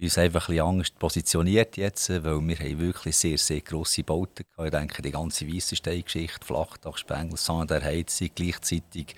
uns 0.02 0.18
einfach 0.18 0.50
ein 0.50 0.56
bisschen 0.56 0.68
Angst 0.68 1.00
positioniert 1.00 1.78
jetzt, 1.78 2.10
weil 2.10 2.48
wir 2.48 2.56
haben 2.58 2.80
wirklich 2.80 3.16
sehr, 3.16 3.38
sehr 3.38 3.62
grosse 3.62 4.04
Bauten 4.04 4.46
gehabt. 4.50 4.74
Ich 4.74 4.80
denke, 4.80 5.02
die 5.02 5.12
ganze 5.12 5.48
Weissenstein-Geschichte, 5.48 6.46
Flachdach, 6.46 6.98
Spengel, 6.98 7.38
Sander, 7.38 7.82
Heizung, 7.82 8.30
gleichzeitig 8.36 9.16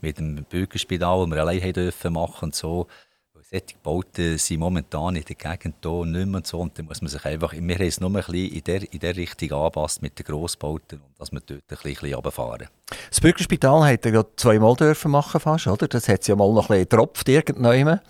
mit 0.00 0.18
dem 0.18 0.44
Bürgerspital, 0.44 1.20
das 1.20 1.30
wir 1.30 1.40
allein 1.40 1.72
dürfen 1.72 2.12
machen 2.12 2.46
und 2.46 2.54
so. 2.54 2.86
Solche 3.48 3.76
Bauten 3.80 4.38
sind 4.38 4.58
momentan 4.58 5.14
in 5.14 5.22
der 5.22 5.36
Gegend 5.36 5.76
hier 5.80 6.04
nicht 6.04 6.26
mehr 6.26 6.42
so. 6.44 6.58
Und 6.58 6.76
dann 6.76 6.86
muss 6.86 7.00
man 7.00 7.08
sich 7.08 7.24
einfach, 7.24 7.52
wir 7.52 7.74
haben 7.76 7.86
es 7.86 8.00
nur 8.00 8.10
ein 8.10 8.14
bisschen 8.14 8.34
in 8.34 8.64
der, 8.64 8.92
in 8.92 8.98
der 8.98 9.14
Richtung 9.14 9.52
angepasst 9.52 10.02
mit 10.02 10.18
den 10.18 10.26
Grossbauten 10.26 10.98
und 10.98 11.20
dass 11.20 11.30
wir 11.30 11.38
dort 11.38 11.62
ein 11.70 11.78
bisschen, 11.80 12.14
runterfahren. 12.14 12.66
Das 13.08 13.20
Bürgerspital 13.20 13.86
hat 13.86 14.04
ja 14.04 14.24
zweimal 14.34 14.74
dürfen 14.74 15.12
machen 15.12 15.38
fast, 15.38 15.68
oder? 15.68 15.86
Das 15.86 16.08
hat 16.08 16.26
ja 16.26 16.34
mal 16.34 16.52
noch 16.52 16.70
ein 16.70 16.78
bisschen 16.78 16.88
getropft 16.88 17.28
irgendwann. 17.28 18.00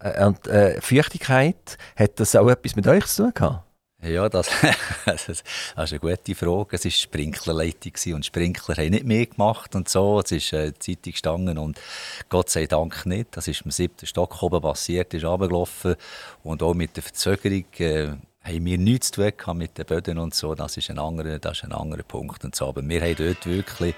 Äh, 0.00 0.24
und 0.24 0.46
äh, 0.46 0.80
Feuchtigkeit, 0.80 1.78
hat 1.96 2.20
das 2.20 2.36
auch 2.36 2.48
etwas 2.48 2.76
mit 2.76 2.86
euch 2.86 3.06
zu 3.06 3.24
tun 3.24 3.34
gehabt? 3.34 3.66
Ja, 4.02 4.28
das, 4.28 4.50
das 5.06 5.28
ist 5.28 5.44
eine 5.74 5.98
gute 5.98 6.34
Frage. 6.34 6.76
Es 6.76 6.84
war 6.84 6.90
Sprinklerleitung 6.90 8.14
und 8.14 8.26
Sprinkler 8.26 8.76
haben 8.76 8.90
nicht 8.90 9.06
mehr 9.06 9.26
gemacht 9.26 9.74
und 9.74 9.88
so. 9.88 10.20
Es 10.20 10.32
ist 10.32 10.52
äh, 10.52 10.72
Zeitung 10.78 11.12
gestanden 11.12 11.58
und 11.58 11.80
Gott 12.28 12.50
sei 12.50 12.66
Dank 12.66 13.06
nicht. 13.06 13.36
Das 13.36 13.48
ist 13.48 13.62
im 13.62 13.70
siebten 13.70 14.06
Stock 14.06 14.42
oben 14.42 14.60
passiert, 14.60 15.14
ist 15.14 15.24
runtergelaufen 15.24 15.96
und 16.44 16.62
auch 16.62 16.74
mit 16.74 16.94
der 16.96 17.02
Verzögerung 17.02 17.64
äh, 17.78 18.08
haben 18.42 18.64
wir 18.64 18.78
nichts 18.78 19.10
zu 19.10 19.30
tun 19.30 19.56
mit 19.56 19.76
den 19.78 19.86
Böden 19.86 20.18
und 20.18 20.34
so. 20.34 20.54
Das 20.54 20.76
ist 20.76 20.90
ein 20.90 20.98
anderer, 20.98 21.38
das 21.38 21.58
ist 21.58 21.64
ein 21.64 21.72
anderer 21.72 22.02
Punkt 22.02 22.44
und 22.44 22.54
so. 22.54 22.68
Aber 22.68 22.86
wir 22.86 23.00
haben 23.00 23.16
dort 23.16 23.46
wirklich, 23.46 23.94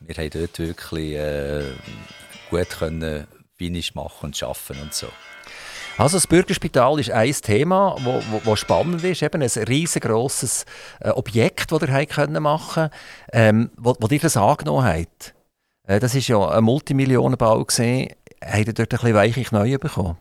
wir 0.00 0.14
haben 0.16 0.30
dort 0.30 0.58
wirklich 0.58 1.14
äh, 1.14 1.64
gut 2.50 2.70
können 2.70 3.26
Finish 3.58 3.94
machen 3.94 4.26
und 4.26 4.42
arbeiten 4.42 4.80
und 4.80 4.94
so. 4.94 5.08
Also 5.98 6.16
das 6.16 6.28
Bürgerspital 6.28 7.00
ist 7.00 7.10
ein 7.10 7.32
Thema, 7.32 7.96
wo, 8.04 8.22
wo, 8.30 8.40
wo 8.44 8.56
spannend 8.56 9.02
ist, 9.02 9.20
eben 9.20 9.42
ein 9.42 9.48
riesengroßes 9.48 10.64
äh, 11.00 11.10
Objekt, 11.10 11.72
das 11.72 11.82
ihr 11.82 12.06
können 12.06 12.40
machen, 12.40 12.88
ähm, 13.32 13.70
wo, 13.76 13.96
wo 13.98 14.06
ihr 14.06 14.20
das 14.20 14.36
angenommen 14.36 14.84
habt. 14.84 15.34
Äh, 15.88 15.98
das 15.98 16.14
ist 16.14 16.28
ja 16.28 16.50
ein 16.50 16.62
Multimillionenbau 16.62 17.64
gesehen. 17.64 18.12
Habt 18.40 18.68
ihr 18.68 18.72
dort 18.72 18.94
ein 18.94 18.98
bisschen 19.00 19.14
weiche 19.14 19.42
Knie 19.42 19.76
bekommen? 19.76 20.16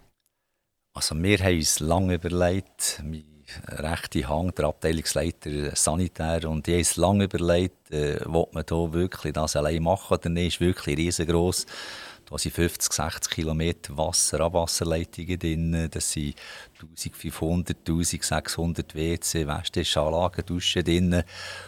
Also 0.95 1.13
wir 1.15 1.37
haben 1.37 1.57
uns 1.57 1.79
lange 1.79 2.15
überlegt, 2.15 3.03
mein 3.03 3.23
rechte 3.67 4.27
Hand, 4.27 4.57
der 4.57 4.65
Abteilungsleiter 4.65 5.75
Sanitär. 5.75 6.49
Und 6.49 6.67
ich 6.67 6.73
habe 6.73 6.81
es 6.81 6.95
lange 6.95 7.25
überlegt, 7.25 7.91
äh, 7.91 8.19
ob 8.25 8.53
man 8.53 8.63
da 8.65 8.93
wirklich 8.93 9.33
das 9.33 9.55
allein 9.55 9.83
machen 9.83 10.13
oder 10.17 10.29
nicht. 10.29 10.55
Ist 10.55 10.59
wirklich 10.59 10.97
riesengroß. 10.97 11.67
Da 12.29 12.37
sind 12.37 12.55
50, 12.55 12.91
60 12.91 13.33
Kilometer 13.33 13.97
Wasser, 13.97 14.41
Abwasserleitungen 14.41 15.39
drin. 15.39 15.87
Das 15.89 16.11
sind 16.11 16.35
1500, 16.81 17.77
1600 17.87 18.95
WC, 18.95 19.47
Wäschtischanlagen, 19.47 20.45
Duschen 20.45 20.83
drin. 20.83 21.23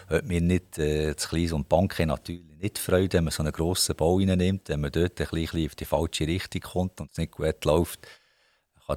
Hört 0.08 0.25
mir 0.25 0.42
nicht, 0.42 0.78
äh, 0.78 1.13
das 1.13 1.30
Kleine 1.30 1.56
und 1.56 1.70
Bank 1.70 1.98
natürlich 2.00 2.44
nicht 2.60 2.78
Freude, 2.78 3.18
wenn 3.18 3.24
man 3.24 3.32
so 3.32 3.42
einen 3.42 3.54
grossen 3.54 3.96
Bau 3.96 4.18
reinnimmt, 4.18 4.68
wenn 4.68 4.82
man 4.82 4.92
dort 4.92 5.22
ein 5.22 5.28
bisschen 5.32 5.66
auf 5.66 5.75
die 5.75 5.86
falsche 5.86 6.28
Richtung 6.28 6.62
kommt 6.62 7.00
und 7.00 7.12
es 7.12 7.18
nicht 7.18 7.32
gut 7.32 7.63
läuft 7.63 8.06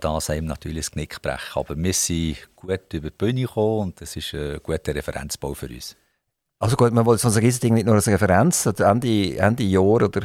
kann 0.01 0.15
das 0.15 0.31
einem 0.31 0.47
natürlich 0.47 0.87
das 0.87 0.91
Knick 0.93 1.21
brechen. 1.21 1.61
Aber 1.61 1.77
wir 1.77 1.93
sind 1.93 2.49
gut 2.57 2.93
über 2.95 3.11
die 3.11 3.17
Bühne 3.17 3.43
gekommen 3.43 3.81
und 3.81 4.01
das 4.01 4.17
ist 4.17 4.35
ein 4.35 4.59
guter 4.63 4.95
Referenzbau 4.95 5.55
für 5.55 5.69
uns. 5.69 5.97
Also 6.63 6.77
gut, 6.77 6.93
man 6.93 7.05
wollte 7.05 7.29
so 7.29 7.41
ein 7.41 7.59
Ding 7.59 7.75
nicht 7.75 7.87
nur 7.87 7.97
als 7.97 8.07
Referenz, 8.07 8.67
Ende, 8.67 9.37
Ende 9.37 9.65
Jahr 9.65 9.83
oder 9.83 10.21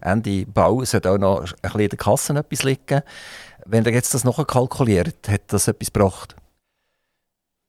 Ende 0.00 0.46
Bau 0.46 0.82
sollte 0.86 1.10
auch 1.10 1.18
noch 1.18 1.40
ein 1.40 1.52
bisschen 1.60 1.80
in 1.80 1.88
der 1.90 1.98
Kasse 1.98 2.32
etwas 2.32 2.62
liegen. 2.62 3.02
Wenn 3.66 3.84
ihr 3.84 3.92
jetzt 3.92 4.14
das 4.14 4.24
noch 4.24 4.46
kalkuliert, 4.46 5.28
hat 5.28 5.42
das 5.48 5.68
etwas 5.68 5.92
gebracht? 5.92 6.34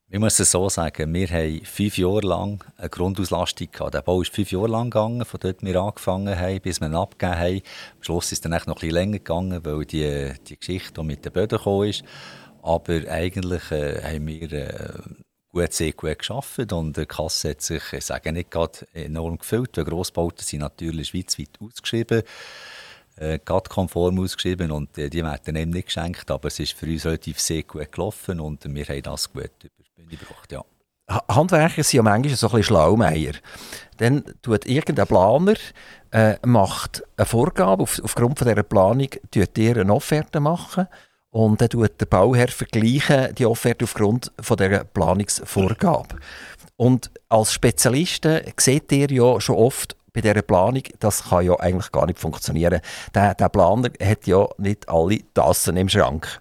Ich 0.10 0.20
muss 0.20 0.40
es 0.40 0.52
so 0.52 0.70
sagen, 0.70 1.14
wir 1.14 1.28
haben 1.28 1.66
fünf 1.66 1.98
Jahre 1.98 2.22
lang 2.22 2.64
eine 2.78 2.88
Grundauslastung 2.88 3.68
gehabt. 3.70 3.94
Der 3.94 4.02
Bau 4.02 4.22
ist 4.22 4.34
fünf 4.34 4.54
Jahre 4.54 4.70
lang 4.70 4.90
gegangen, 4.90 5.26
von 5.26 5.42
dort 5.42 5.62
wir 5.62 5.76
angefangen 5.76 6.40
haben, 6.40 6.62
bis 6.62 6.80
wir 6.80 6.88
ihn 6.88 6.96
abgegeben 6.96 7.38
haben. 7.38 7.62
Am 7.98 8.04
Schluss 8.04 8.32
ist 8.32 8.32
es 8.32 8.42
dann 8.42 8.52
noch 8.52 8.76
bisschen 8.76 8.92
länger 8.92 9.18
gegangen, 9.18 9.66
weil 9.66 9.84
die, 9.84 10.32
die 10.48 10.58
Geschichte 10.58 11.04
mit 11.04 11.26
den 11.26 11.34
Böden 11.34 11.58
gekommen 11.58 11.90
ist. 11.90 12.06
Aber 12.62 12.94
eigentlich 13.10 13.70
äh, 13.72 14.02
haben 14.02 14.28
wir 14.28 14.54
äh, 14.54 14.94
gut, 15.54 15.74
sehr 15.74 15.94
gut 15.94 16.20
geschafft 16.20 16.74
und 16.74 16.98
die 16.98 17.06
Kasse 17.06 17.52
hat 17.52 17.62
sich, 17.62 17.94
ich 17.94 18.06
sage 18.06 18.34
nicht 18.34 18.52
gerade 18.52 18.80
enorm 18.94 19.38
gefüllt, 19.38 19.78
weil 19.78 19.86
Grossbauten 19.86 20.44
sind 20.44 20.60
natürlich 20.60 21.10
schweizweit 21.10 21.50
ausgeschrieben 21.62 22.24
äh, 23.16 23.40
konform 23.40 24.20
ausgeschrieben 24.20 24.72
und 24.72 24.98
äh, 24.98 25.10
die 25.10 25.24
werden 25.24 25.56
eben 25.56 25.72
nicht 25.72 25.88
geschenkt, 25.88 26.30
aber 26.32 26.48
es 26.48 26.60
ist 26.60 26.74
für 26.74 26.88
uns 26.88 27.06
relativ 27.06 27.40
sehr 27.40 27.64
gut 27.64 27.92
gelaufen 27.92 28.40
und 28.40 28.64
wir 28.66 28.86
haben 28.86 29.02
das 29.04 29.32
gut 29.32 29.52
über 29.64 30.10
die 30.10 30.18
gebracht, 30.18 30.52
ja. 30.52 30.64
Handwerker 31.28 31.84
sind 31.84 31.98
ja 31.98 32.02
manchmal 32.02 32.36
so 32.36 32.48
ein 32.48 32.52
bisschen 32.52 32.64
Schlaumeier. 32.64 33.34
Dann 33.98 34.24
tut 34.42 34.66
irgendein 34.66 35.06
Planer 35.06 35.56
äh, 36.12 36.38
macht 36.46 37.04
eine 37.18 37.26
Vorgabe, 37.26 37.84
auf, 37.84 38.02
aufgrund 38.04 38.40
von 38.40 38.48
dieser 38.48 38.64
Planung 38.64 39.10
tut 39.30 39.58
ihr 39.58 39.78
eine 39.78 39.94
Offerte 39.94 40.40
machen 40.40 40.88
und 41.34 41.62
dann 41.62 41.70
tut 41.70 42.00
der 42.00 42.06
Bauherr 42.06 42.48
vergleichen 42.48 43.34
die 43.36 43.48
Offerte 43.48 43.86
aufgrund 43.86 44.32
von 44.40 44.56
dieser 44.56 44.84
Planungsvorgabe. 44.84 46.18
Und 46.78 47.10
als 47.28 47.54
Spezialisten 47.54 48.42
seht 48.56 48.92
ihr 48.92 49.10
ja 49.10 49.42
schon 49.42 49.56
oft 49.56 49.96
bei 50.14 50.22
dieser 50.22 50.44
Planung, 50.44 50.84
das 51.00 51.30
kann 51.30 51.46
ja 51.46 51.60
eigentlich 51.60 51.92
gar 51.92 52.06
nicht 52.06 52.20
funktionieren. 52.20 52.80
Der, 53.16 53.34
der 53.34 53.50
Planer 53.50 53.90
hat 54.02 54.28
ja 54.28 54.48
nicht 54.58 54.88
alle 54.88 55.20
Tassen 55.34 55.76
im 55.76 55.90
Schrank. 55.90 56.40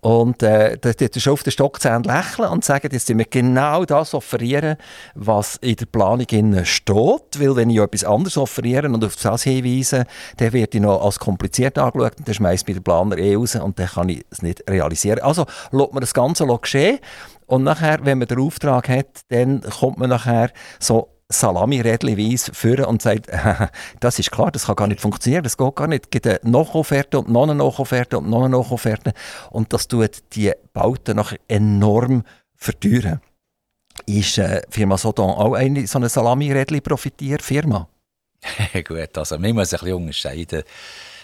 Und 0.00 0.42
äh, 0.42 0.78
da 0.78 0.94
tut 0.94 1.14
er 1.14 1.20
schon 1.20 1.34
auf 1.34 1.42
den 1.42 1.50
Stockzähnen 1.50 2.04
lächeln 2.04 2.48
und 2.48 2.64
sagen, 2.64 2.88
jetzt 2.90 3.10
wir 3.10 3.24
genau 3.26 3.84
das 3.84 4.14
offerieren, 4.14 4.76
was 5.14 5.56
in 5.56 5.76
der 5.76 5.84
Planung 5.84 6.64
steht. 6.64 7.38
Weil 7.38 7.56
wenn 7.56 7.68
ich 7.68 7.78
etwas 7.78 8.04
anderes 8.04 8.38
offeriere 8.38 8.88
und 8.88 9.04
auf 9.04 9.16
das 9.16 9.42
hinweise, 9.42 10.06
dann 10.38 10.54
wird 10.54 10.74
ich 10.74 10.80
noch 10.80 11.04
als 11.04 11.18
kompliziert 11.18 11.76
angeschaut 11.76 12.18
und 12.18 12.26
dann 12.26 12.34
schmeißt 12.34 12.66
mir 12.66 12.74
der 12.74 12.80
Planer 12.80 13.18
eh 13.18 13.34
raus 13.34 13.54
und 13.54 13.78
dann 13.78 13.88
kann 13.88 14.08
ich 14.08 14.24
es 14.30 14.40
nicht 14.40 14.64
realisieren. 14.68 15.20
Also 15.20 15.44
lässt 15.72 15.92
man 15.92 16.00
das 16.00 16.14
Ganze 16.14 16.46
geschehen 16.46 16.98
und 17.44 17.64
nachher, 17.64 17.98
wenn 18.04 18.18
man 18.18 18.28
den 18.28 18.38
Auftrag 18.38 18.88
hat, 18.88 19.08
dann 19.28 19.60
kommt 19.60 19.98
man 19.98 20.08
nachher 20.08 20.50
so 20.78 21.08
Salami-Rädli-weise 21.30 22.52
führen 22.52 22.84
und 22.86 23.00
sagt, 23.02 23.28
das 24.00 24.18
ist 24.18 24.30
klar, 24.30 24.50
das 24.50 24.66
kann 24.66 24.76
gar 24.76 24.86
nicht 24.88 25.00
funktionieren, 25.00 25.42
das 25.42 25.56
geht 25.56 25.74
gar 25.76 25.86
nicht. 25.86 26.06
Es 26.06 26.10
gibt 26.10 26.26
eine 26.26 26.40
Nachofferte 26.42 27.18
und 27.18 27.30
noch 27.30 27.44
eine 27.44 27.54
Nachofferte 27.54 28.18
und 28.18 28.28
noch 28.28 28.44
eine 28.44 28.56
Nachofferte 28.56 29.14
und 29.50 29.72
das 29.72 29.88
tut 29.88 30.22
die 30.34 30.52
Bauten 30.72 31.16
nachher 31.16 31.38
enorm 31.48 32.24
verteuern. 32.56 33.20
Ist 34.06 34.38
äh, 34.38 34.62
Firma 34.70 34.98
Sodon 34.98 35.30
auch 35.30 35.54
eine 35.54 35.86
so 35.86 35.98
eine 35.98 36.08
Salami-Rädli-Profitier-Firma? 36.08 37.88
Gut, 38.86 39.18
also 39.18 39.40
wir 39.40 39.54
müssen 39.54 39.76
ein 39.76 39.80
bisschen 39.80 39.94
unterscheiden. 39.94 40.62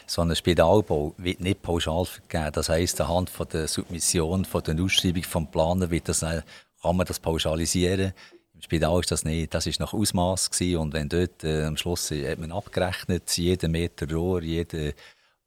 So 0.06 0.22
ein 0.22 0.36
Spitalbau 0.36 1.14
wird 1.16 1.40
nicht 1.40 1.62
pauschal 1.62 2.04
vergeben. 2.04 2.52
Das 2.52 2.68
heisst, 2.68 3.00
anhand 3.00 3.28
von 3.28 3.48
der 3.52 3.66
Submission, 3.66 4.44
von 4.44 4.62
der 4.62 4.80
Ausschreibung 4.80 5.24
vom 5.24 5.50
Planer 5.50 5.90
wird 5.90 6.08
das, 6.08 6.20
kann 6.20 6.96
man 6.96 7.06
das 7.06 7.18
pauschalisieren. 7.18 8.12
Spital 8.60 9.00
ist 9.00 9.10
das 9.10 9.24
nicht, 9.24 9.54
das 9.54 9.66
ist 9.66 9.80
nach 9.80 9.92
Ausmaß 9.92 10.50
und 10.78 10.92
wenn 10.92 11.08
dort 11.08 11.44
äh, 11.44 11.64
am 11.64 11.76
Schluss 11.76 12.10
hat 12.10 12.38
man 12.38 12.52
abgerechnet, 12.52 13.36
jeden 13.36 13.72
Meter 13.72 14.10
Rohr, 14.10 14.42
jeden 14.42 14.92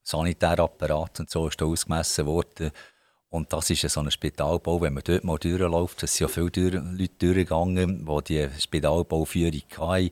Sanitärapparat 0.03 1.19
und 1.19 1.29
so 1.29 1.47
ist 1.47 1.59
da 1.59 1.65
ausgemessen 1.65 2.25
worden. 2.25 2.71
Und 3.29 3.53
das 3.53 3.69
ist 3.69 3.87
so 3.87 3.99
ein 3.99 4.09
Spitalbau, 4.09 4.81
wenn 4.81 4.93
man 4.93 5.03
dort 5.03 5.23
mal 5.23 5.37
durchläuft, 5.37 6.01
es 6.01 6.15
sind 6.15 6.29
ja 6.29 6.33
viele 6.49 6.79
Leute 6.79 7.13
durchgegangen, 7.19 8.05
die 8.05 8.23
die 8.23 8.49
Spitalbauführung 8.59 9.61
hatten. 9.77 10.09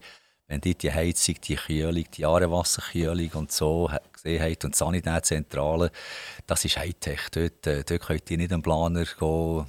Wenn 0.47 0.61
dort 0.61 0.83
die 0.83 0.93
Heizung, 0.93 1.35
die 1.43 1.55
Kühlung, 1.55 2.05
die 2.15 2.25
Aarewasserkühlung 2.25 3.29
und 3.33 3.51
so 3.51 3.89
gesehen 4.13 4.41
haben 4.41 4.57
und 4.63 4.73
die 4.75 4.77
Sanitärzentrale, 4.77 5.91
das 6.45 6.63
ist 6.63 6.77
Hightech. 6.77 7.29
Dort, 7.31 7.67
äh, 7.67 7.83
dort 7.83 8.01
könnt 8.01 8.31
ihr 8.31 8.37
nicht 8.37 8.53
einen 8.53 8.61
Planer 8.61 9.03
gehen, 9.03 9.65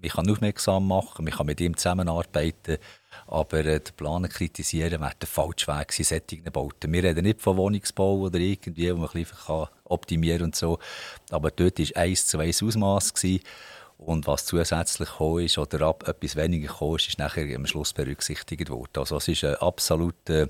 man 0.00 0.10
kann 0.10 0.30
aufmerksam 0.30 0.86
machen, 0.86 1.24
man 1.24 1.34
kann 1.34 1.46
mit 1.46 1.60
ihm 1.60 1.76
zusammenarbeiten, 1.76 2.78
aber 3.26 3.64
äh, 3.64 3.80
den 3.80 3.96
Planer 3.96 4.28
kritisieren 4.28 5.00
wäre 5.00 5.12
der 5.20 5.28
falsche 5.28 5.66
Weg 5.68 5.98
in 5.98 6.04
solchen 6.04 6.52
Bauten. 6.52 6.92
Wir 6.92 7.02
reden 7.02 7.24
nicht 7.24 7.40
von 7.40 7.56
Wohnungsbau 7.56 8.18
oder 8.18 8.38
irgendwie, 8.38 8.92
wo 8.92 8.98
man 8.98 9.08
ein 9.08 9.24
bisschen 9.24 9.66
optimieren 9.84 10.42
und 10.42 10.56
so, 10.56 10.78
aber 11.30 11.50
dort 11.50 11.78
war 11.78 12.02
eins 12.02 12.26
zu 12.26 12.38
eins 12.38 12.62
Ausmaß 12.62 13.12
und 13.98 14.26
was 14.28 14.46
zusätzlich 14.46 15.08
gekommen 15.08 15.44
ist 15.44 15.58
oder 15.58 15.86
ab 15.86 16.06
etwas 16.06 16.36
weniger 16.36 16.68
gekommen 16.68 16.96
ist, 16.96 17.08
ist 17.08 17.18
nachher 17.18 17.54
am 17.56 17.66
Schluss 17.66 17.92
berücksichtigt 17.92 18.70
worden. 18.70 18.90
Also 18.94 19.16
es 19.16 19.28
war 19.42 19.50
eine 19.50 19.62
absolut 19.62 20.30
äh, 20.30 20.46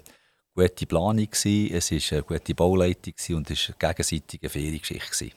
gute 0.54 0.86
Planung, 0.86 1.30
gewesen, 1.30 1.74
es 1.74 1.90
war 1.90 2.18
eine 2.18 2.22
gute 2.24 2.54
Bauleitung 2.54 3.14
und 3.36 3.50
es 3.50 3.68
war 3.68 3.76
eine 3.80 3.94
gegenseitige 3.94 4.48
faire 4.50 4.78
Geschichte. 4.78 5.30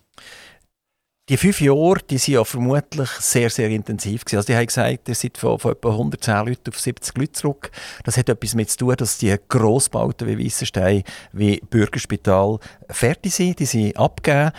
Die 1.29 1.37
fünf 1.37 1.61
Jahre 1.61 1.99
die 2.09 2.17
sind 2.17 2.33
ja 2.33 2.43
vermutlich 2.43 3.09
sehr, 3.09 3.49
sehr 3.49 3.69
intensiv. 3.69 4.25
Gewesen. 4.25 4.37
Also 4.37 4.47
die 4.47 4.55
haben 4.55 4.65
gesagt, 4.65 5.07
ihr 5.07 5.15
seid 5.15 5.37
von, 5.37 5.59
von 5.59 5.71
etwa 5.71 5.89
110 5.91 6.45
Leuten 6.45 6.69
auf 6.69 6.79
70 6.79 7.17
Leute 7.17 7.31
zurück. 7.31 7.71
Das 8.03 8.17
hat 8.17 8.27
etwas 8.27 8.51
damit 8.51 8.69
zu 8.69 8.77
tun, 8.77 8.95
dass 8.97 9.17
die 9.17 9.35
Grossbauten 9.47 10.27
wie 10.27 10.45
Weissenstein, 10.45 11.03
wie 11.31 11.61
Bürgerspital 11.69 12.59
fertig 12.89 13.33
sind. 13.33 13.59
Die 13.59 13.65
sind 13.65 13.97
abgegeben. 13.97 14.51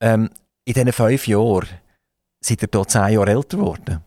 Ähm, 0.00 0.30
in 0.64 0.74
diesen 0.74 0.92
fünf 0.92 1.26
Jahren 1.26 1.68
seid 2.40 2.62
ihr 2.62 2.68
hier 2.72 2.86
zehn 2.86 3.14
Jahre 3.14 3.30
älter 3.30 3.56
geworden. 3.56 4.04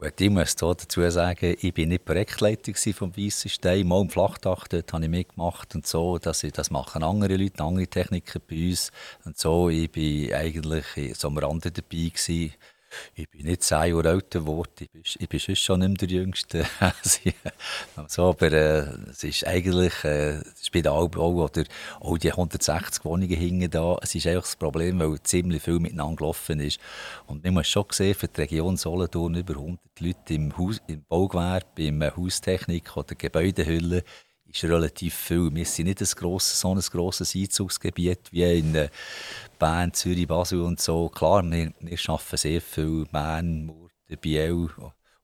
Gut, 0.00 0.18
ich 0.18 0.30
muss 0.30 0.56
dazu 0.56 1.10
sagen, 1.10 1.56
ich 1.60 1.74
bin 1.74 1.90
nicht 1.90 2.06
Projektleiter 2.06 2.72
vom 2.94 3.14
Weissen 3.18 3.50
Stein. 3.50 3.86
Mal 3.86 4.00
im 4.00 4.08
Flachdach, 4.08 4.66
dort 4.66 4.90
habe 4.94 5.04
ich 5.04 5.10
mitgemacht 5.10 5.74
und 5.74 5.86
so. 5.86 6.16
Das, 6.16 6.40
das 6.40 6.70
machen 6.70 7.02
andere 7.02 7.36
Leute, 7.36 7.62
andere 7.62 7.86
Techniker 7.86 8.40
bei 8.40 8.70
uns. 8.70 8.92
Und 9.26 9.36
so, 9.36 9.68
ich 9.68 9.92
bin 9.92 10.32
eigentlich 10.32 10.86
so 11.18 11.28
am 11.28 11.36
Rande 11.36 11.70
dabei 11.70 12.08
gewesen. 12.08 12.54
Ich 13.14 13.28
bin 13.28 13.46
nicht 13.46 13.62
zehn 13.62 13.94
Jahre 13.94 14.08
älter 14.08 14.40
geworden, 14.40 14.68
ich 14.78 14.90
bin, 14.90 15.02
ich 15.18 15.28
bin 15.28 15.56
schon 15.56 15.80
nicht 15.80 15.88
mehr 15.88 15.96
der 15.96 16.08
Jüngste. 16.08 16.66
so, 18.08 18.28
aber 18.30 18.52
äh, 18.52 19.10
es 19.10 19.24
ist 19.24 19.46
eigentlich 19.46 20.04
äh, 20.04 20.38
das 20.38 20.66
Spitalbau 20.66 21.44
oder 21.44 21.64
auch 22.00 22.18
die 22.18 22.30
160 22.30 23.04
Wohnungen 23.04 23.28
hingen 23.36 23.70
da. 23.70 23.98
Es 24.02 24.14
ist 24.14 24.26
einfach 24.26 24.42
das 24.42 24.56
Problem, 24.56 24.98
weil 25.00 25.20
ziemlich 25.22 25.62
viel 25.62 25.78
miteinander 25.78 26.16
gelaufen 26.16 26.60
ist. 26.60 26.80
Und 27.26 27.44
man 27.44 27.54
muss 27.54 27.68
schon 27.68 27.86
sehen, 27.90 28.14
für 28.14 28.28
die 28.28 28.40
Region 28.40 28.76
Solothurn 28.76 29.34
über 29.34 29.54
100 29.54 29.80
Leute 30.00 30.34
im, 30.34 30.56
Haus, 30.56 30.80
im 30.86 31.04
Baugewerbe, 31.08 31.84
im 31.84 32.02
Haustechnik 32.02 32.96
oder 32.96 33.14
Gebäudehülle 33.14 34.04
ist 34.50 34.64
relativ 34.64 35.14
viel. 35.14 35.54
Wir 35.54 35.64
sind 35.64 35.86
nicht 35.86 36.00
ein 36.00 36.08
grosses, 36.16 36.60
so 36.60 36.74
ein 36.74 36.80
grosses 36.80 37.34
Einzugsgebiet 37.34 38.32
wie 38.32 38.58
in 38.58 38.74
äh, 38.74 38.88
Bern, 39.58 39.92
Zürich, 39.92 40.26
Basel 40.26 40.60
und 40.62 40.80
so. 40.80 41.08
Klar, 41.08 41.42
wir, 41.44 41.72
wir 41.80 41.98
arbeiten 42.08 42.36
sehr 42.36 42.60
viel 42.60 43.06
Bern, 43.10 43.66
Murten, 43.66 44.18
Biel 44.20 44.68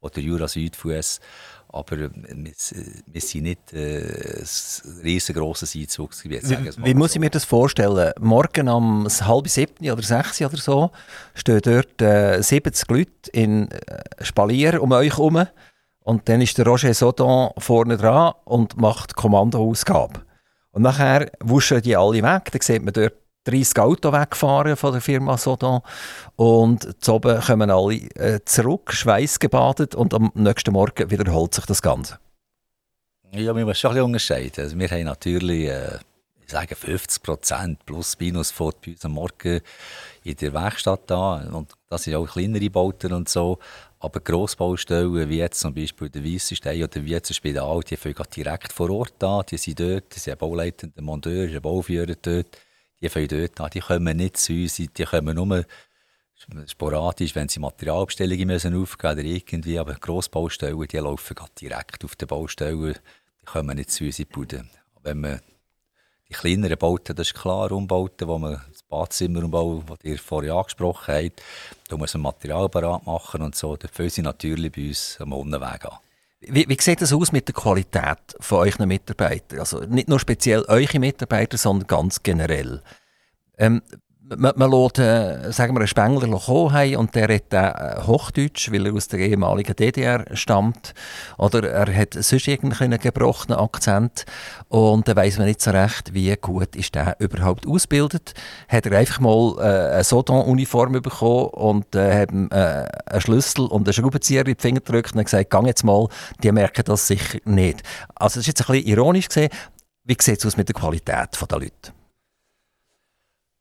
oder 0.00 0.20
Jura 0.20 0.48
Südfuss. 0.48 1.20
Aber 1.68 1.98
wir, 1.98 2.10
wir 2.14 3.20
sind 3.20 3.42
nicht 3.42 3.72
äh, 3.72 4.38
ein 4.38 5.00
riesengroßes 5.02 5.74
Einzugsgebiet. 5.74 6.48
Wie, 6.48 6.84
wie 6.84 6.94
muss 6.94 7.14
ich 7.14 7.20
mir 7.20 7.28
das 7.28 7.44
vorstellen? 7.44 8.12
Morgen 8.20 8.68
um 8.68 9.06
halb 9.08 9.48
sieben 9.48 9.90
oder 9.90 10.02
sechs 10.02 10.40
oder 10.40 10.56
so 10.56 10.90
stehen 11.34 11.60
dort 11.62 12.00
äh, 12.00 12.40
70 12.40 12.88
Leute 12.88 13.30
in 13.32 13.70
äh, 13.70 14.02
Spalier 14.22 14.80
um 14.80 14.92
euch 14.92 15.10
herum 15.10 15.46
und 16.06 16.28
dann 16.28 16.40
ist 16.40 16.56
der 16.56 16.66
Roger 16.66 16.94
Sodon 16.94 17.50
vorne 17.58 17.96
dran 17.96 18.32
und 18.44 18.76
macht 18.76 19.16
Kommandoausgabe. 19.16 20.22
Und 20.70 20.82
nachher 20.82 21.32
wuschen 21.40 21.82
die 21.82 21.96
alle 21.96 22.22
weg. 22.22 22.52
Dann 22.52 22.60
sieht 22.60 22.84
man 22.84 22.94
dort 22.94 23.14
30 23.42 23.76
Autos 23.80 24.12
weggefahren 24.12 24.76
von 24.76 24.92
der 24.92 25.00
Firma 25.00 25.36
Sodon 25.36 25.80
und 26.36 27.08
oben 27.08 27.40
kommen 27.40 27.70
alle 27.70 27.96
äh, 28.14 28.38
zurück, 28.44 28.92
schweißgebadet 28.92 29.96
und 29.96 30.14
am 30.14 30.30
nächsten 30.34 30.72
Morgen 30.72 31.10
wiederholt 31.10 31.54
sich 31.54 31.66
das 31.66 31.82
Ganze. 31.82 32.20
Ja, 33.32 33.56
wir 33.56 33.64
müssen 33.64 33.74
schon 33.74 33.90
ein 33.90 33.94
bisschen 33.94 34.04
unterscheiden. 34.04 34.64
Also 34.64 34.78
wir 34.78 34.88
haben 34.88 35.04
natürlich, 35.04 35.68
äh, 35.68 35.98
ich 36.40 36.52
sage 36.52 36.76
50 36.76 37.22
Prozent 37.24 37.84
plus 37.84 38.16
minus 38.20 38.52
vor 38.52 38.72
bei 38.84 38.92
uns 38.92 39.04
am 39.04 39.12
Morgen 39.12 39.60
in 40.22 40.36
der 40.36 40.52
Werkstatt 40.52 41.02
da 41.08 41.42
und 41.50 41.72
das 41.88 42.04
sind 42.04 42.14
auch 42.14 42.26
kleinere 42.26 42.70
Bauten 42.70 43.12
und 43.12 43.28
so. 43.28 43.58
Aber 44.06 44.20
Grossbaustellen, 44.20 45.28
wie 45.28 45.38
jetzt 45.38 45.58
zum 45.58 45.74
Beispiel 45.74 46.08
der 46.08 46.24
Weissenstein 46.24 46.80
oder 46.80 47.04
wie 47.04 47.10
jetzt 47.10 47.28
ein 47.28 47.34
Spital, 47.34 47.80
die 47.80 47.96
fangen 47.96 48.14
direkt 48.36 48.72
vor 48.72 48.88
Ort 48.90 49.20
an, 49.24 49.42
die 49.50 49.56
sind 49.56 49.80
dort, 49.80 50.14
die 50.14 50.20
sind 50.20 50.38
Bauleitende, 50.38 51.02
Monteur, 51.02 51.48
ein 51.48 51.60
Bauführer 51.60 52.14
dort, 52.14 52.56
die 53.00 53.08
fangen 53.08 53.26
dort 53.26 53.60
an, 53.60 53.70
die 53.70 53.80
kommen 53.80 54.16
nicht 54.16 54.36
zu 54.36 54.52
uns, 54.52 54.76
die 54.76 55.04
kommen 55.04 55.34
nur 55.34 55.64
sporadisch, 56.68 57.34
wenn 57.34 57.48
sie 57.48 57.58
Materialbestellungen 57.58 58.46
müssen 58.46 58.80
aufgeben 58.80 59.12
oder 59.14 59.24
irgendwie, 59.24 59.76
aber 59.76 59.94
Grossbaustellen, 59.94 60.86
die 60.86 60.98
laufen 60.98 61.34
direkt 61.60 62.04
auf 62.04 62.14
den 62.14 62.28
Baustellen, 62.28 62.94
die 63.42 63.44
kommen 63.44 63.76
nicht 63.76 63.90
zu 63.90 64.04
uns 64.04 64.20
in 64.20 64.26
die 64.26 64.32
Bude. 64.32 64.66
Wenn 65.02 65.18
man 65.18 65.40
die 66.28 66.34
kleineren 66.34 66.78
Bauten, 66.78 67.16
das 67.16 67.26
ist 67.26 67.34
klar, 67.34 67.72
Umbauten, 67.72 68.28
wo 68.28 68.38
man 68.38 68.60
das 69.00 69.08
Badzimmer 69.08 69.44
umbauen, 69.44 69.84
das 69.86 69.98
ihr 70.02 70.18
vorher 70.18 70.54
angesprochen 70.54 71.14
habt, 71.14 71.42
da 71.88 71.96
muss 71.96 72.14
man 72.14 72.22
Material 72.22 72.68
parat 72.68 73.06
machen 73.06 73.42
und 73.42 73.54
so, 73.54 73.76
da 73.76 73.88
fangen 73.88 74.10
sie 74.10 74.22
natürlich 74.22 74.72
bei 74.72 74.88
uns 74.88 75.18
am 75.20 75.32
Unweg 75.32 75.84
an. 75.84 75.98
Wie, 76.40 76.68
wie 76.68 76.76
sieht 76.80 77.00
das 77.00 77.12
aus 77.12 77.32
mit 77.32 77.48
der 77.48 77.54
Qualität 77.54 78.36
von 78.40 78.58
euren 78.58 78.86
Mitarbeitern? 78.88 79.58
Also 79.58 79.80
nicht 79.80 80.08
nur 80.08 80.20
speziell 80.20 80.64
eure 80.68 80.98
Mitarbeiter, 80.98 81.56
sondern 81.56 81.86
ganz 81.86 82.22
generell. 82.22 82.82
Ähm, 83.58 83.82
man, 84.36 84.52
man 84.56 84.70
lässt, 84.70 84.98
äh, 84.98 85.52
sagen 85.52 85.74
wir, 85.74 85.80
einen 85.80 85.88
Spengler 85.88 86.38
kommen 86.38 86.96
und 86.96 87.14
der 87.14 87.28
redet 87.28 87.52
äh, 87.52 88.00
Hochdeutsch, 88.06 88.72
weil 88.72 88.86
er 88.86 88.94
aus 88.94 89.08
der 89.08 89.20
ehemaligen 89.20 89.76
DDR 89.76 90.24
stammt. 90.34 90.94
Oder 91.38 91.70
er 91.70 91.94
hat 91.94 92.14
sonst 92.14 92.48
irgendeinen 92.48 92.98
gebrochenen 92.98 93.58
Akzent. 93.58 94.24
Und 94.68 95.06
dann 95.08 95.16
weiss 95.16 95.38
man 95.38 95.46
nicht 95.46 95.60
so 95.60 95.70
recht, 95.70 96.14
wie 96.14 96.34
gut 96.36 96.74
ist 96.76 96.94
der 96.94 97.16
überhaupt 97.18 97.66
ausgebildet. 97.66 98.34
Hat 98.68 98.86
er 98.86 98.98
einfach 98.98 99.20
mal 99.20 99.54
äh, 99.58 99.94
eine 99.94 100.04
Sodon-Uniform 100.04 100.92
bekommen 100.92 101.48
und 101.50 101.94
äh, 101.94 102.22
hat 102.22 102.30
äh, 102.32 103.12
einen 103.12 103.20
Schlüssel 103.20 103.66
und 103.66 103.86
einen 103.86 103.94
Schraubenzieher 103.94 104.46
in 104.46 104.54
die 104.54 104.60
Finger 104.60 104.80
gedrückt 104.80 105.14
und 105.14 105.24
gesagt, 105.24 105.50
gang 105.50 105.66
jetzt 105.66 105.84
mal, 105.84 106.08
die 106.42 106.52
merken 106.52 106.84
das 106.84 107.06
sicher 107.06 107.38
nicht. 107.44 107.82
Also 108.14 108.34
das 108.34 108.36
ist 108.38 108.46
jetzt 108.48 108.68
ein 108.68 108.72
bisschen 108.72 108.88
ironisch 108.88 109.28
gesehen. 109.28 109.50
Wie 110.04 110.16
sieht 110.20 110.38
es 110.38 110.46
aus 110.46 110.56
mit 110.56 110.68
der 110.68 110.74
Qualität 110.74 111.30
der 111.50 111.58
Leute? 111.58 111.95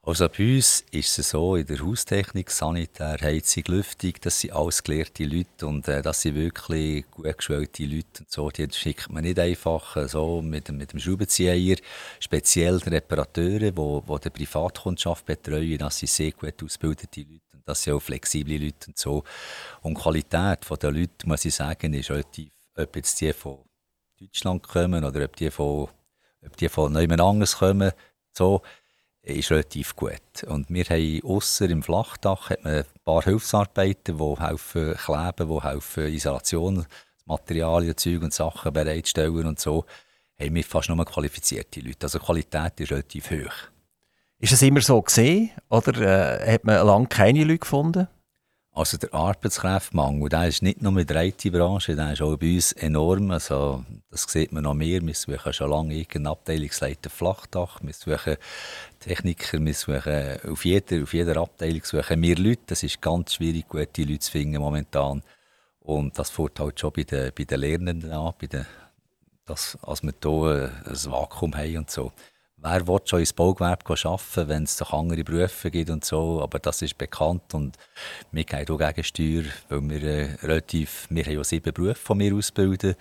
Also 0.08 0.30
bei 0.30 0.58
uns 0.58 0.86
ist 0.92 1.18
es 1.18 1.32
so, 1.32 1.56
in 1.56 1.66
der 1.66 1.80
Haustechnik, 1.80 2.52
Sanitär, 2.52 3.18
Heizung, 3.20 3.64
Lüftung, 3.70 4.14
das 4.22 4.40
sind 4.40 4.54
alles 4.54 4.84
gelehrte 4.84 5.26
Leute 5.26 5.66
und 5.66 5.88
äh, 5.88 6.04
das 6.04 6.22
sind 6.22 6.36
wirklich 6.36 7.10
gut 7.10 7.36
geschwellte 7.36 7.86
Leute 7.86 8.20
und 8.20 8.32
so. 8.32 8.52
Die 8.52 8.68
schickt 8.72 9.12
man 9.12 9.24
nicht 9.24 9.40
einfach 9.40 9.98
äh, 9.98 10.08
so 10.08 10.44
mit, 10.44 10.70
mit 10.70 10.94
dem 10.94 11.00
Schraubenzieher. 11.00 11.78
Speziell 12.20 12.80
die 12.82 12.90
Reparateure, 12.90 13.72
die 13.72 14.20
die 14.24 14.30
Privatkundschaft 14.30 15.26
betreuen, 15.26 15.80
das 15.80 15.98
sind 15.98 16.10
sehr 16.10 16.32
gut 16.34 16.64
ausgebildete 16.64 17.22
Leute 17.22 17.42
und 17.54 17.68
das 17.68 17.82
sind 17.82 17.94
auch 17.94 18.00
flexible 18.00 18.58
Leute 18.60 18.90
und 18.90 19.00
so. 19.00 19.24
Und 19.82 19.98
die 19.98 20.02
Qualität 20.04 20.60
der 20.84 20.92
Leute, 20.92 21.28
muss 21.28 21.46
ich 21.46 21.56
sagen, 21.56 21.96
ist 21.96 22.12
relativ, 22.12 22.52
ob 22.78 22.96
jetzt 22.96 23.20
die 23.22 23.34
von 23.34 23.58
Deutschland 24.20 24.68
kommen 24.68 25.04
oder 25.04 25.26
ob 25.26 25.36
die 25.36 25.50
von, 25.50 25.88
ob 26.46 26.58
die 26.58 26.70
von 26.70 26.96
jemand 26.96 27.22
anderes 27.22 27.58
kommen, 27.58 27.92
so 28.38 28.62
ist 29.26 29.52
relativ 29.52 29.96
gut. 29.96 30.44
Und 30.48 30.70
wir 30.70 30.84
haben 30.86 31.22
ausser 31.24 31.70
im 31.70 31.84
Flachdach 31.84 32.50
hat 32.50 32.64
man 32.64 32.78
ein 32.78 32.86
paar 33.04 33.24
Hilfsarbeiten, 33.24 34.18
die 34.18 34.40
helfen 34.40 34.96
kleben, 34.96 35.50
die 35.50 35.62
helfen 35.62 36.06
Isolation, 36.08 36.86
Materialien, 37.26 37.98
Zeug 37.98 38.22
und 38.22 38.34
Sachen 38.34 38.74
bereitstellen 38.74 39.46
und 39.46 39.60
so. 39.60 39.86
Haben 40.40 40.56
wir 40.56 40.64
fast 40.64 40.90
nur 40.90 41.06
qualifizierte 41.06 41.80
Leute. 41.80 42.06
Also 42.06 42.20
die 42.20 42.26
Qualität 42.26 42.80
ist 42.80 42.92
relativ 42.92 43.32
hoch. 43.32 43.70
Ist 44.38 44.52
es 44.52 44.62
immer 44.62 44.82
so 44.82 45.02
gesehen 45.02 45.52
oder 45.70 46.42
äh, 46.42 46.54
hat 46.54 46.66
man 46.66 46.86
lange 46.86 47.08
keine 47.08 47.44
Leute 47.44 47.60
gefunden? 47.60 48.08
Also 48.74 48.98
der 48.98 49.14
Arbeitskräftemangel, 49.14 50.28
der 50.28 50.50
ist 50.50 50.62
nicht 50.62 50.82
nur 50.82 50.98
in 50.98 51.08
der 51.08 51.24
IT-Branche, 51.24 51.96
der 51.96 52.12
ist 52.12 52.22
auch 52.22 52.36
bei 52.36 52.56
uns 52.56 52.74
enorm. 52.74 53.32
Also 53.32 53.86
das 54.10 54.24
sieht 54.24 54.52
man 54.52 54.64
noch 54.64 54.74
mehr. 54.74 55.02
Wir 55.02 55.14
suchen 55.14 55.54
schon 55.54 55.70
lange 55.70 55.94
irgendeinen 55.94 56.28
Abteilungsleiter 56.28 57.10
Flachdach, 57.10 57.80
wir 57.82 57.94
suchen 57.94 58.36
Techniker, 59.06 59.64
wir 59.64 59.74
suchen 59.74 60.40
auf 60.52 60.66
jeder, 60.66 61.04
auf 61.04 61.14
jeder 61.14 61.38
Abteilung 61.38 61.84
suchen 61.84 62.22
wir 62.22 62.36
Leute. 62.38 62.62
Das 62.68 62.82
ist 62.82 63.02
ganz 63.02 63.36
schwierig, 63.36 63.68
gute 63.68 64.04
Leute 64.04 64.20
zu 64.20 64.32
finden 64.32 64.60
momentan. 64.60 65.22
Und 65.82 66.18
das 66.18 66.32
fällt 66.32 66.60
halt 66.60 66.80
schon 66.80 66.92
bei 66.92 67.04
den, 67.04 67.32
bei 67.38 67.44
den 67.44 67.60
Lernenden 67.60 68.12
an, 68.12 68.34
bei 68.42 68.48
den, 68.48 68.66
dass, 69.46 69.78
als 69.84 70.02
wir 70.02 70.14
hier 70.24 70.72
ein 70.88 71.12
Vakuum 71.12 71.56
haben 71.56 71.78
und 71.78 71.92
so 71.92 72.12
wer 72.66 72.88
will 72.88 73.00
schon 73.06 73.20
ins 73.20 73.34
Baugewerbe 73.34 73.86
arbeiten, 73.86 74.50
wenn 74.50 74.64
es 74.64 74.78
doch 74.78 74.92
andere 74.92 75.24
Berufe 75.24 75.70
gibt 75.70 75.92
und 75.92 76.04
so, 76.04 76.42
aber 76.42 76.58
das 76.58 76.82
ist 76.82 76.98
bekannt 76.98 77.54
und 77.54 77.78
wir 78.32 78.44
gehen 78.44 78.68
auch 78.70 78.78
gegen 78.80 79.04
Steuer, 79.04 79.44
weil 79.70 79.90
wir 79.90 80.04
äh, 80.04 80.36
relativ, 80.42 81.08
wir 81.10 81.24
haben 81.26 81.34
ja 81.34 81.44
sieben 81.44 81.74
Berufe, 81.74 82.14
die 82.16 82.20
wir 82.20 82.36
ausbilden, 82.36 82.96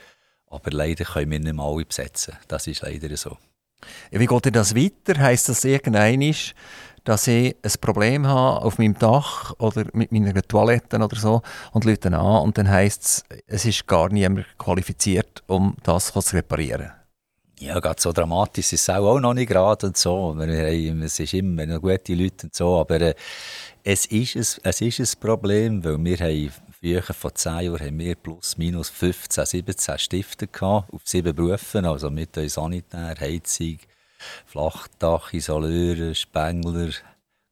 aber 0.48 0.70
leider 0.70 1.04
können 1.04 1.30
wir 1.30 1.38
nicht 1.40 1.58
alle 1.58 1.84
besetzen. 1.84 2.36
Das 2.46 2.66
ist 2.66 2.82
leider 2.82 3.16
so. 3.16 3.38
Wie 4.10 4.26
geht 4.26 4.44
denn 4.44 4.52
das 4.52 4.74
weiter? 4.74 5.20
Heißt 5.20 5.48
das 5.48 5.64
irgendein 5.64 6.34
dass 7.04 7.26
ich 7.26 7.54
ein 7.62 7.72
Problem 7.80 8.26
habe 8.26 8.64
auf 8.64 8.78
meinem 8.78 8.98
Dach 8.98 9.52
oder 9.58 9.84
mit 9.92 10.10
meiner 10.10 10.42
Toilette 10.42 10.96
oder 10.96 11.16
so 11.16 11.42
und 11.72 11.84
Leute 11.84 12.08
an 12.08 12.42
und 12.42 12.56
dann 12.56 12.68
heisst 12.68 13.04
es, 13.04 13.24
es 13.46 13.64
ist 13.66 13.86
gar 13.86 14.08
niemand 14.08 14.46
qualifiziert, 14.58 15.42
um 15.46 15.76
das 15.82 16.12
zu 16.12 16.36
reparieren? 16.36 16.90
Ja, 17.60 17.78
gerade 17.78 18.00
so 18.00 18.12
dramatisch 18.12 18.72
ist 18.72 18.88
es 18.88 18.90
auch 18.90 19.20
noch 19.20 19.34
nicht 19.34 19.48
gerade 19.48 19.86
und 19.86 19.96
so. 19.96 20.36
Es 20.40 21.20
ist 21.20 21.34
immer 21.34 21.66
noch 21.66 21.80
gute 21.80 22.14
Leute 22.14 22.46
und 22.46 22.54
so, 22.54 22.80
aber 22.80 23.00
äh, 23.00 23.14
es, 23.84 24.06
ist 24.06 24.36
ein, 24.36 24.70
es 24.70 24.80
ist 24.80 24.98
ein 24.98 25.20
Problem, 25.20 25.84
weil 25.84 26.02
wir 26.02 26.16
haben 26.18 26.50
früher, 26.84 27.02
vor 27.02 27.34
zehn 27.34 27.60
Jahren, 27.60 27.80
haben 27.80 27.98
wir 27.98 28.14
plus 28.14 28.58
minus 28.58 28.90
15, 28.90 29.46
17 29.46 29.98
Stifte 29.98 30.48
auf 30.60 31.00
sieben 31.04 31.34
Berufen, 31.34 31.86
also 31.86 32.10
mit 32.10 32.34
Sanitär, 32.34 33.14
Heizung, 33.18 33.78
Flachdach, 34.44 35.32
Isoleure, 35.32 36.14
Spengler, 36.14 36.90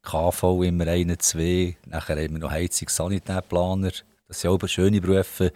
KV 0.03 0.63
immer 0.65 0.87
eine, 0.87 1.17
zwei, 1.17 1.77
nachher 1.87 2.17
haben 2.17 2.35
wir 2.35 2.41
noch 2.41 2.51
Heizung, 2.51 2.91
Sanitärplaner, 2.91 3.93
das 4.29 4.41
sind 4.41 4.51
auch 4.51 4.69
schöne 4.69 5.01
Berufe 5.01 5.53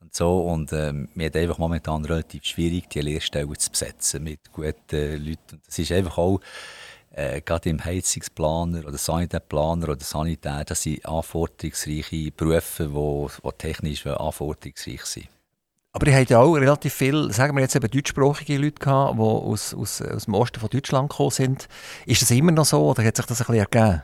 und 0.00 0.14
so. 0.14 0.40
Und 0.40 0.72
ähm, 0.72 1.08
wir 1.14 1.26
haben 1.26 1.42
einfach 1.42 1.58
momentan 1.58 2.04
relativ 2.04 2.44
schwierig, 2.44 2.88
die 2.88 3.00
Lehrstellen 3.00 3.54
zu 3.58 3.70
besetzen 3.70 4.24
mit 4.24 4.50
guten 4.50 5.26
Leuten. 5.26 5.56
Und 5.56 5.66
das 5.66 5.78
ist 5.78 5.92
einfach 5.92 6.16
auch, 6.16 6.40
äh, 7.10 7.40
gerade 7.40 7.68
im 7.70 7.84
Heizungsplaner 7.84 8.86
oder 8.86 8.98
Sanitärplaner 8.98 9.88
oder 9.90 10.04
Sanitär, 10.04 10.64
das 10.64 10.82
sind 10.82 11.04
anforderungsreiche 11.04 12.30
Berufe, 12.30 12.84
die 12.84 12.92
wo, 12.92 13.30
wo 13.42 13.50
technisch 13.50 14.06
anforderungsreich 14.06 15.04
sind. 15.04 15.28
Aber 15.92 16.06
ihr 16.06 16.16
habt 16.16 16.30
ja 16.30 16.38
auch 16.38 16.54
relativ 16.54 16.94
viel, 16.94 17.32
sagen 17.32 17.56
wir 17.56 17.62
jetzt 17.62 17.74
eben 17.74 17.90
deutschsprachige 17.90 18.58
Leute 18.58 18.78
gehabt, 18.78 19.16
die 19.16 19.22
aus, 19.22 19.74
aus, 19.74 20.00
aus 20.00 20.24
dem 20.26 20.34
Osten 20.34 20.60
von 20.60 20.70
Deutschland 20.70 21.10
gekommen 21.10 21.30
sind. 21.30 21.68
Ist 22.06 22.22
das 22.22 22.30
immer 22.30 22.52
noch 22.52 22.64
so 22.64 22.90
oder 22.90 23.02
hat 23.04 23.16
sich 23.16 23.26
das 23.26 23.40
ein 23.40 23.46
bisschen 23.46 23.66
ergeben? 23.72 24.02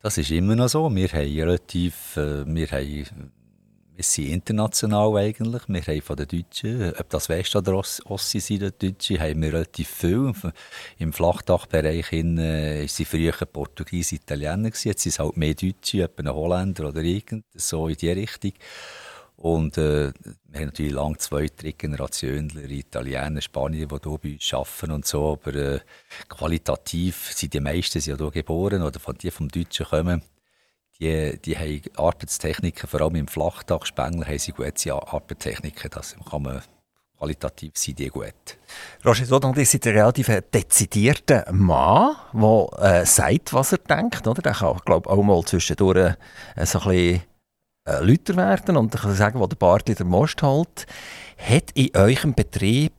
Das 0.00 0.18
ist 0.18 0.30
immer 0.30 0.54
noch 0.54 0.68
so. 0.68 0.94
Wir 0.94 1.08
haben 1.08 1.34
relativ, 1.34 2.18
äh, 2.18 2.44
wir 2.46 2.66
haben 2.66 3.32
wir 3.96 4.04
sind 4.04 4.28
international 4.28 5.16
eigentlich. 5.16 5.62
Wir 5.68 5.82
haben 5.82 6.02
von 6.02 6.16
den 6.16 6.26
Deutschen, 6.26 6.92
ob 6.98 7.08
das 7.10 7.28
West- 7.28 7.54
oder 7.54 7.74
Ossi 7.74 8.40
sind, 8.40 8.82
die 8.82 8.92
Deutschen, 8.92 9.20
haben 9.20 9.42
wir 9.42 9.52
relativ 9.52 9.88
viel. 9.88 10.32
Im 10.98 11.12
Flachdachbereich 11.12 12.10
waren 12.12 12.88
sie 12.88 13.04
früher 13.04 13.32
Portugiesen, 13.32 14.16
Italiener. 14.16 14.68
Jetzt 14.68 14.82
sind 14.82 15.06
es 15.12 15.18
halt 15.18 15.36
mehr 15.36 15.54
Deutsche, 15.54 16.02
etwa 16.02 16.22
ein 16.22 16.34
Holländer 16.34 16.88
oder 16.88 17.02
irgend, 17.02 17.44
so 17.54 17.86
in 17.86 17.96
die 17.96 18.10
Richtung. 18.10 18.52
Und 19.36 19.78
äh, 19.78 20.12
wir 20.48 20.60
haben 20.60 20.66
natürlich 20.66 20.92
lange 20.92 21.18
zwei, 21.18 21.46
drei 21.46 21.72
Generationen 21.72 22.50
Italiener, 22.68 23.40
Spanier, 23.40 23.86
die 23.86 23.98
hier 24.08 24.18
bei 24.18 24.30
uns 24.32 24.54
arbeiten 24.54 24.92
und 24.92 25.06
so. 25.06 25.32
Aber 25.32 25.54
äh, 25.54 25.80
qualitativ 26.28 27.32
sind 27.32 27.52
die 27.52 27.60
meisten 27.60 28.00
sind 28.00 28.18
ja 28.18 28.24
hier 28.24 28.30
geboren 28.30 28.82
oder 28.82 28.98
von 28.98 29.16
die 29.16 29.30
vom 29.30 29.48
Deutschen 29.48 29.86
kommen 29.86 30.22
die, 31.00 31.38
die 31.44 31.58
haben 31.58 31.82
Arbeitstechniken, 31.96 32.88
vor 32.88 33.00
allem 33.00 33.16
im 33.16 33.28
Flachdach 33.28 33.86
Spengler 33.86 34.26
haben 34.26 34.38
sie 34.38 34.52
gute 34.52 34.94
Arbeitstechniken. 34.94 35.90
Das 35.90 36.16
kann 36.30 36.42
man 36.42 36.62
qualitativ 37.18 37.72
sind 37.76 37.98
die 37.98 38.08
gut. 38.08 38.58
Roger 39.04 39.24
Sodon, 39.24 39.54
ihr 39.56 39.66
seid 39.66 39.86
ein 39.86 39.94
relativ 39.94 40.28
dezidierter 40.52 41.50
Mann, 41.52 42.16
der 42.32 43.00
äh, 43.00 43.06
sagt, 43.06 43.52
was 43.52 43.72
er 43.72 43.78
denkt. 43.78 44.26
Oder? 44.26 44.42
Der 44.42 44.52
kann, 44.52 44.78
glaube 44.84 45.08
auch 45.08 45.22
mal 45.22 45.42
zwischendurch 45.44 46.16
äh, 46.56 46.66
so 46.66 46.80
ein 46.80 46.88
bisschen 46.88 47.22
äh, 47.86 48.00
lauter 48.00 48.36
werden 48.36 48.76
und 48.76 48.92
kann 48.92 49.14
sagen, 49.14 49.40
wo 49.40 49.46
der 49.46 49.56
Bartli 49.56 49.94
der 49.94 50.06
Most 50.06 50.42
hält. 50.42 50.86
Hat 51.38 51.70
in 51.74 51.90
eurem 51.94 52.34
Betrieb 52.34 52.92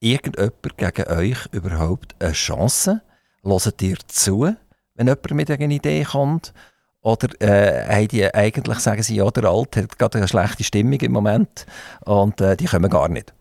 irgendjemand 0.00 0.76
gegen 0.76 1.08
euch 1.08 1.46
überhaupt 1.52 2.14
eine 2.18 2.32
Chance? 2.32 3.02
Hört 3.44 3.82
ihr 3.82 3.98
zu, 4.08 4.54
wenn 4.94 5.06
jemand 5.06 5.30
mit 5.30 5.50
einer 5.50 5.70
Idee 5.70 6.04
kommt? 6.04 6.52
Oder 7.00 7.28
äh, 7.40 8.06
die 8.08 8.32
eigentlich 8.34 8.78
sagen 8.80 9.02
sie, 9.02 9.16
ja, 9.16 9.30
der 9.30 9.44
Alte 9.44 9.82
hat 9.82 9.98
gerade 9.98 10.18
eine 10.18 10.28
schlechte 10.28 10.64
Stimmung 10.64 11.00
im 11.00 11.12
Moment 11.12 11.66
und 12.04 12.40
äh, 12.40 12.56
die 12.56 12.66
kommen 12.66 12.90
gar 12.90 13.08
nicht? 13.08 13.32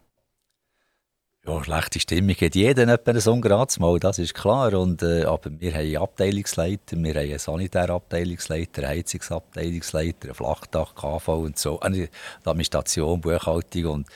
Ja, 1.47 1.63
schlechte 1.63 1.99
Stimmung 2.01 2.35
hat 2.35 2.55
jeder 2.55 2.87
etwa 2.89 3.19
so 3.21 3.35
Mal, 3.35 3.99
das 3.99 4.19
ist 4.19 4.33
klar. 4.33 4.73
Und, 4.73 5.01
äh, 5.01 5.23
aber 5.23 5.49
wir 5.59 5.73
haben 5.73 5.95
Abteilungsleiter, 5.95 6.97
wir 6.97 7.13
haben 7.13 7.29
einen 7.29 7.39
Sanitärabteilungsleiter, 7.39 8.83
einen 8.83 8.97
Heizungsabteilungsleiter, 8.97 10.25
einen 10.25 10.35
Flachdach, 10.35 10.93
KV 10.93 11.27
und 11.29 11.57
so, 11.57 11.79
eine 11.79 12.09
Administration, 12.43 13.21
Buchhaltung 13.21 13.85
und 13.85 14.07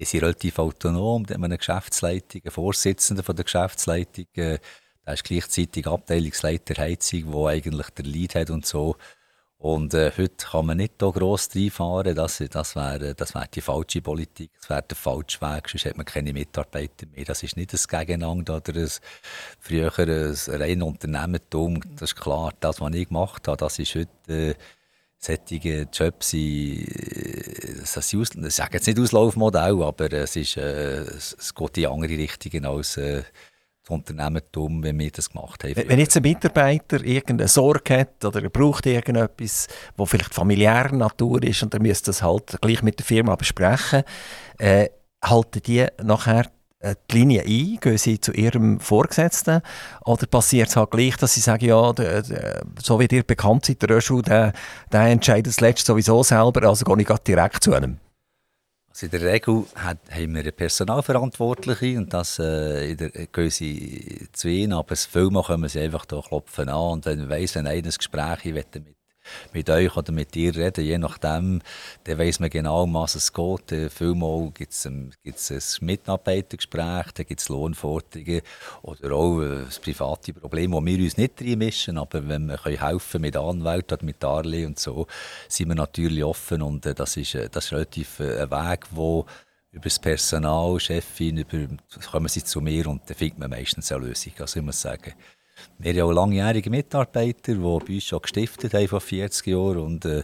die 0.00 0.04
sind 0.04 0.24
relativ 0.24 0.58
autonom. 0.58 1.24
Da 1.24 1.34
haben 1.34 1.44
eine 1.44 1.58
Geschäftsleitung, 1.58 2.42
einen 2.42 2.50
Vorsitzenden 2.50 3.24
der 3.24 3.44
Geschäftsleitung, 3.44 4.26
äh, 4.34 4.58
der 5.06 5.14
ist 5.14 5.24
gleichzeitig 5.24 5.86
Abteilungsleiter 5.86 6.80
Heizung, 6.80 7.32
der 7.32 7.46
eigentlich 7.46 7.90
der 7.90 8.04
Lead 8.04 8.34
hat 8.34 8.50
und 8.50 8.66
so. 8.66 8.96
Und 9.60 9.92
äh, 9.92 10.10
heute 10.16 10.46
kann 10.50 10.64
man 10.64 10.78
nicht 10.78 10.94
hier 11.00 11.12
gross 11.12 11.50
reinfahren. 11.54 12.14
Das, 12.14 12.42
das 12.50 12.76
wäre 12.76 13.14
das 13.14 13.34
wär 13.34 13.46
die 13.46 13.60
falsche 13.60 14.00
Politik, 14.00 14.50
das 14.58 14.70
wäre 14.70 14.82
der 14.82 14.96
falsche 14.96 15.38
Weg. 15.42 15.68
Sonst 15.68 15.84
hat 15.84 15.98
man 15.98 16.06
keine 16.06 16.32
Mitarbeiter 16.32 17.06
mehr. 17.14 17.26
Das 17.26 17.42
ist 17.42 17.58
nicht 17.58 17.74
ein 17.74 17.98
Gegeneinander 18.06 18.56
oder 18.56 18.74
ein 18.74 18.88
früher 19.58 19.92
ein 19.98 20.34
rein 20.48 20.82
Unternehmertum. 20.82 21.78
Das 21.96 22.12
ist 22.12 22.16
klar. 22.16 22.54
Das, 22.58 22.80
was 22.80 22.94
ich 22.94 23.08
gemacht 23.08 23.48
habe, 23.48 23.58
das 23.58 23.78
ist 23.78 23.94
heute 23.96 24.32
äh, 24.32 24.54
solche 25.18 25.88
Jobs. 25.92 26.32
Äh, 26.32 26.86
das 27.80 27.96
ist, 27.98 28.14
ich 28.14 28.54
sage 28.54 28.78
jetzt 28.78 28.86
nicht 28.86 28.98
Auslaufmodell, 28.98 29.82
aber 29.82 30.10
es, 30.10 30.36
ist, 30.36 30.56
äh, 30.56 31.02
es 31.02 31.54
geht 31.54 31.76
in 31.76 31.86
andere 31.86 32.16
Richtungen 32.16 32.64
als 32.64 32.96
äh, 32.96 33.24
Unternehmertum, 33.90 34.82
wenn 34.82 34.98
wir 34.98 35.10
das 35.10 35.30
gemacht 35.30 35.64
haben. 35.64 35.74
Wenn 35.76 35.98
jetzt 35.98 36.16
ein 36.16 36.22
Mitarbeiter 36.22 37.02
irgendeine 37.04 37.48
Sorge 37.48 38.00
hat 38.00 38.24
oder 38.24 38.42
er 38.42 38.50
braucht 38.50 38.86
irgendetwas, 38.86 39.68
wo 39.96 40.06
vielleicht 40.06 40.34
familiärer 40.34 40.94
Natur 40.94 41.42
ist 41.42 41.62
und 41.62 41.74
er 41.74 41.80
müsste 41.80 42.06
das 42.06 42.22
halt 42.22 42.58
gleich 42.60 42.82
mit 42.82 42.98
der 42.98 43.06
Firma 43.06 43.36
besprechen, 43.36 44.02
äh, 44.58 44.88
halten 45.22 45.60
die 45.66 45.86
nachher 46.02 46.46
äh, 46.80 46.94
die 47.10 47.18
Linie 47.18 47.42
ein? 47.42 47.78
Gehen 47.80 47.98
sie 47.98 48.20
zu 48.20 48.32
ihrem 48.32 48.80
Vorgesetzten? 48.80 49.60
Oder 50.04 50.26
passiert 50.26 50.68
es 50.68 50.76
halt 50.76 50.90
gleich, 50.90 51.16
dass 51.16 51.34
sie 51.34 51.40
sagen, 51.40 51.66
ja, 51.66 51.92
der, 51.92 52.22
der, 52.22 52.62
so 52.82 52.98
wie 52.98 53.08
dir 53.08 53.22
bekannt 53.22 53.66
seid, 53.66 53.82
der 53.82 53.90
Röschel, 53.90 54.22
der, 54.22 54.52
der 54.90 55.02
entscheidet 55.02 55.48
das 55.48 55.60
Letzte 55.60 55.86
sowieso 55.86 56.22
selber, 56.22 56.66
also 56.68 56.84
gehe 56.84 57.02
ich 57.02 57.18
direkt 57.18 57.62
zu 57.62 57.74
einem? 57.74 57.98
Also 58.90 59.06
in 59.06 59.12
der 59.12 59.22
Regel 59.22 59.64
hat, 59.76 59.98
haben 60.10 60.34
wir 60.34 60.40
einen 60.40 60.52
Personalverantwortliche 60.52 61.96
und 61.96 62.12
das 62.12 62.40
äh, 62.40 62.90
in 62.90 62.96
der, 62.96 63.10
gehen 63.10 63.50
sie 63.50 64.28
zu 64.32 64.48
ihnen, 64.48 64.72
aber 64.72 64.90
das 64.90 65.06
Filmen 65.06 65.42
können 65.44 65.68
sie 65.68 65.80
einfach 65.80 66.04
da 66.06 66.20
klopfen 66.20 66.68
an 66.68 66.92
und 66.92 67.06
dann 67.06 67.28
weiss, 67.28 67.54
wenn 67.54 67.68
einer 67.68 67.86
ein 67.86 67.90
Gespräch 67.90 68.44
mit 68.46 68.66
mit 69.52 69.68
euch 69.70 69.96
oder 69.96 70.12
mit 70.12 70.34
dir 70.34 70.54
reden, 70.54 70.84
je 70.84 70.98
nachdem, 70.98 71.60
dann 72.04 72.18
weiss 72.18 72.40
man 72.40 72.50
genau, 72.50 72.84
um 72.84 72.94
was 72.94 73.14
es 73.14 73.32
geht. 73.32 73.72
Äh, 73.72 73.90
vielmal 73.90 74.50
gibt 74.52 74.72
es 74.72 74.86
ein, 74.86 75.14
ein 75.24 75.62
Mitarbeitergespräch, 75.80 77.12
dann 77.12 77.26
gibt 77.26 77.40
es 77.40 77.48
Lohnforderungen 77.48 78.42
oder 78.82 79.12
auch 79.12 79.40
äh, 79.40 79.64
private 79.82 80.32
Problem, 80.32 80.72
wo 80.72 80.84
wir 80.84 80.98
uns 80.98 81.16
nicht 81.16 81.40
reinmischen, 81.40 81.98
aber 81.98 82.26
wenn 82.28 82.46
wir 82.46 82.58
können 82.58 82.80
helfen 82.80 83.20
mit 83.20 83.36
Anwälten 83.36 83.94
oder 83.94 84.04
mit 84.04 84.22
Darlehen 84.22 84.68
und 84.68 84.78
so, 84.78 85.06
sind 85.48 85.68
wir 85.68 85.74
natürlich 85.74 86.24
offen 86.24 86.62
und 86.62 86.86
äh, 86.86 86.94
das 86.94 87.16
ist, 87.16 87.36
das 87.52 87.66
ist 87.66 87.72
relativ 87.72 88.20
ein 88.20 88.50
Weg, 88.50 88.86
wo 88.90 89.26
über 89.72 89.84
das 89.84 89.98
Personal, 89.98 90.80
Chefin, 90.80 91.38
über, 91.38 91.76
kommen 92.10 92.28
sie 92.28 92.42
zu 92.42 92.60
mir 92.60 92.86
und 92.88 93.08
dann 93.08 93.16
findet 93.16 93.38
man 93.38 93.50
meistens 93.50 93.92
eine 93.92 94.06
Lösung. 94.06 94.32
Also 94.38 94.58
ich 94.58 94.66
muss 94.66 94.80
sagen, 94.80 95.14
wir 95.78 95.92
haben 95.92 96.10
auch 96.10 96.12
langjährige 96.12 96.70
Mitarbeiter, 96.70 97.54
die 97.54 97.60
bei 97.60 97.94
uns 97.94 98.04
schon 98.04 98.22
gestiftet 98.22 98.74
haben 98.74 98.88
vor 98.88 99.00
40 99.00 99.46
Jahren 99.46 99.78
und 99.78 100.04
äh, 100.04 100.22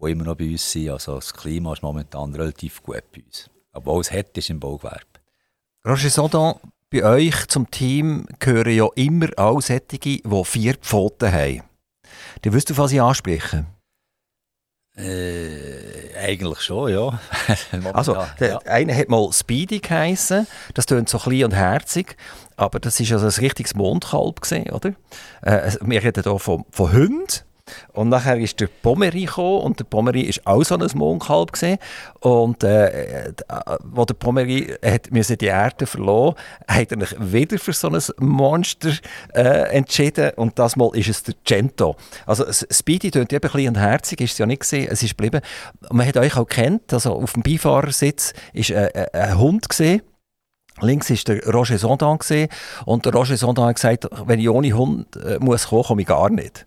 die 0.00 0.10
immer 0.10 0.24
noch 0.24 0.36
bei 0.36 0.50
uns 0.50 0.70
sind. 0.70 0.90
Also 0.90 1.16
das 1.16 1.32
Klima 1.32 1.72
ist 1.72 1.82
momentan 1.82 2.34
relativ 2.34 2.82
gut 2.82 3.02
bei 3.12 3.22
uns. 3.22 3.50
Obwohl 3.72 4.00
es 4.00 4.12
hart 4.12 4.36
ist 4.36 4.50
im 4.50 4.60
Baugewerbe. 4.60 5.04
Roger 5.86 6.10
Sodan, 6.10 6.54
bei 6.90 7.04
euch 7.04 7.46
zum 7.48 7.70
Team 7.70 8.26
gehören 8.38 8.74
ja 8.74 8.88
immer 8.94 9.28
auch 9.36 9.60
solche, 9.60 9.98
die 9.98 10.22
vier 10.44 10.74
Pfoten 10.74 11.32
haben. 11.32 11.62
Du 12.42 12.52
wirst 12.52 12.70
auf 12.70 12.78
was 12.78 12.92
ich 12.92 13.00
ansprechen? 13.00 13.66
Äh, 14.96 15.97
eigentlich 16.18 16.60
schon, 16.60 16.92
ja. 16.92 17.18
also, 17.92 18.16
der 18.40 18.48
ja. 18.48 18.58
eine 18.66 18.96
hat 18.96 19.08
mal 19.08 19.32
Speedy 19.32 19.80
geheissen. 19.80 20.46
Das 20.74 20.86
klingt 20.86 21.08
so 21.08 21.18
klein 21.18 21.44
und 21.44 21.54
herzig. 21.54 22.16
Aber 22.56 22.80
das 22.80 23.00
war 23.00 23.22
also 23.22 23.26
ein 23.26 23.44
richtiges 23.44 23.74
Mondkalb, 23.74 24.40
gewesen, 24.40 24.70
oder? 24.70 24.94
Äh, 25.42 25.72
wir 25.80 26.02
reden 26.02 26.24
hier 26.24 26.38
von, 26.38 26.64
von 26.70 26.92
Hunden. 26.92 27.28
Und 27.92 28.08
nachher 28.08 28.38
ist 28.38 28.60
der 28.60 28.68
Pommery 28.82 29.24
gekommen 29.24 29.62
und 29.62 29.78
der 29.80 29.84
Pommery 29.84 30.30
war 30.44 30.54
auch 30.54 30.64
so 30.64 30.76
ein 30.76 30.86
Mondkalb 30.94 31.52
gewesen. 31.52 31.78
Und 32.20 32.64
äh, 32.64 33.32
wo 33.84 34.04
der 34.04 34.14
Pommery 34.14 34.74
hat 34.84 35.08
die 35.10 35.46
Erde 35.46 35.86
verloren, 35.86 36.34
hat 36.66 36.92
er 36.92 37.06
sich 37.06 37.16
wieder 37.18 37.58
für 37.58 37.72
so 37.72 37.88
ein 37.88 38.02
Monster 38.18 38.92
äh, 39.34 39.74
entschieden 39.76 40.30
und 40.36 40.58
das 40.58 40.76
Mal 40.76 40.90
ist 40.94 41.08
es 41.08 41.22
der 41.22 41.34
Cento. 41.44 41.96
Also 42.26 42.44
Speedy 42.70 43.10
klingt 43.10 43.32
eben 43.32 43.48
ein 43.48 43.52
bisschen 43.52 43.76
herzig, 43.76 44.20
ist 44.20 44.32
es 44.32 44.38
ja 44.38 44.46
nicht 44.46 44.60
gesehen, 44.60 44.88
es 44.90 45.02
ist 45.02 45.16
geblieben. 45.16 45.40
Man 45.90 46.06
hat 46.06 46.16
euch 46.16 46.36
auch 46.36 46.46
kennt, 46.46 46.92
also 46.92 47.14
auf 47.14 47.32
dem 47.32 47.42
Beifahrersitz 47.42 48.32
ist 48.52 48.70
äh, 48.70 48.88
äh 48.88 49.08
ein 49.12 49.38
Hund 49.38 49.68
gesehen. 49.68 50.02
Links 50.80 51.10
war 51.10 51.16
der 51.34 51.52
Roger 51.52 51.78
Sondan 51.78 52.18
und 52.84 53.04
der 53.04 53.12
Roger 53.12 53.36
Sondan 53.36 53.66
hat 53.66 53.76
gesagt, 53.76 54.08
wenn 54.26 54.38
ich 54.38 54.48
ohne 54.48 54.72
Hund 54.72 55.16
äh, 55.16 55.38
muss 55.40 55.68
kommen, 55.68 55.82
komme 55.82 56.02
ich 56.02 56.08
gar 56.08 56.30
nicht. 56.30 56.66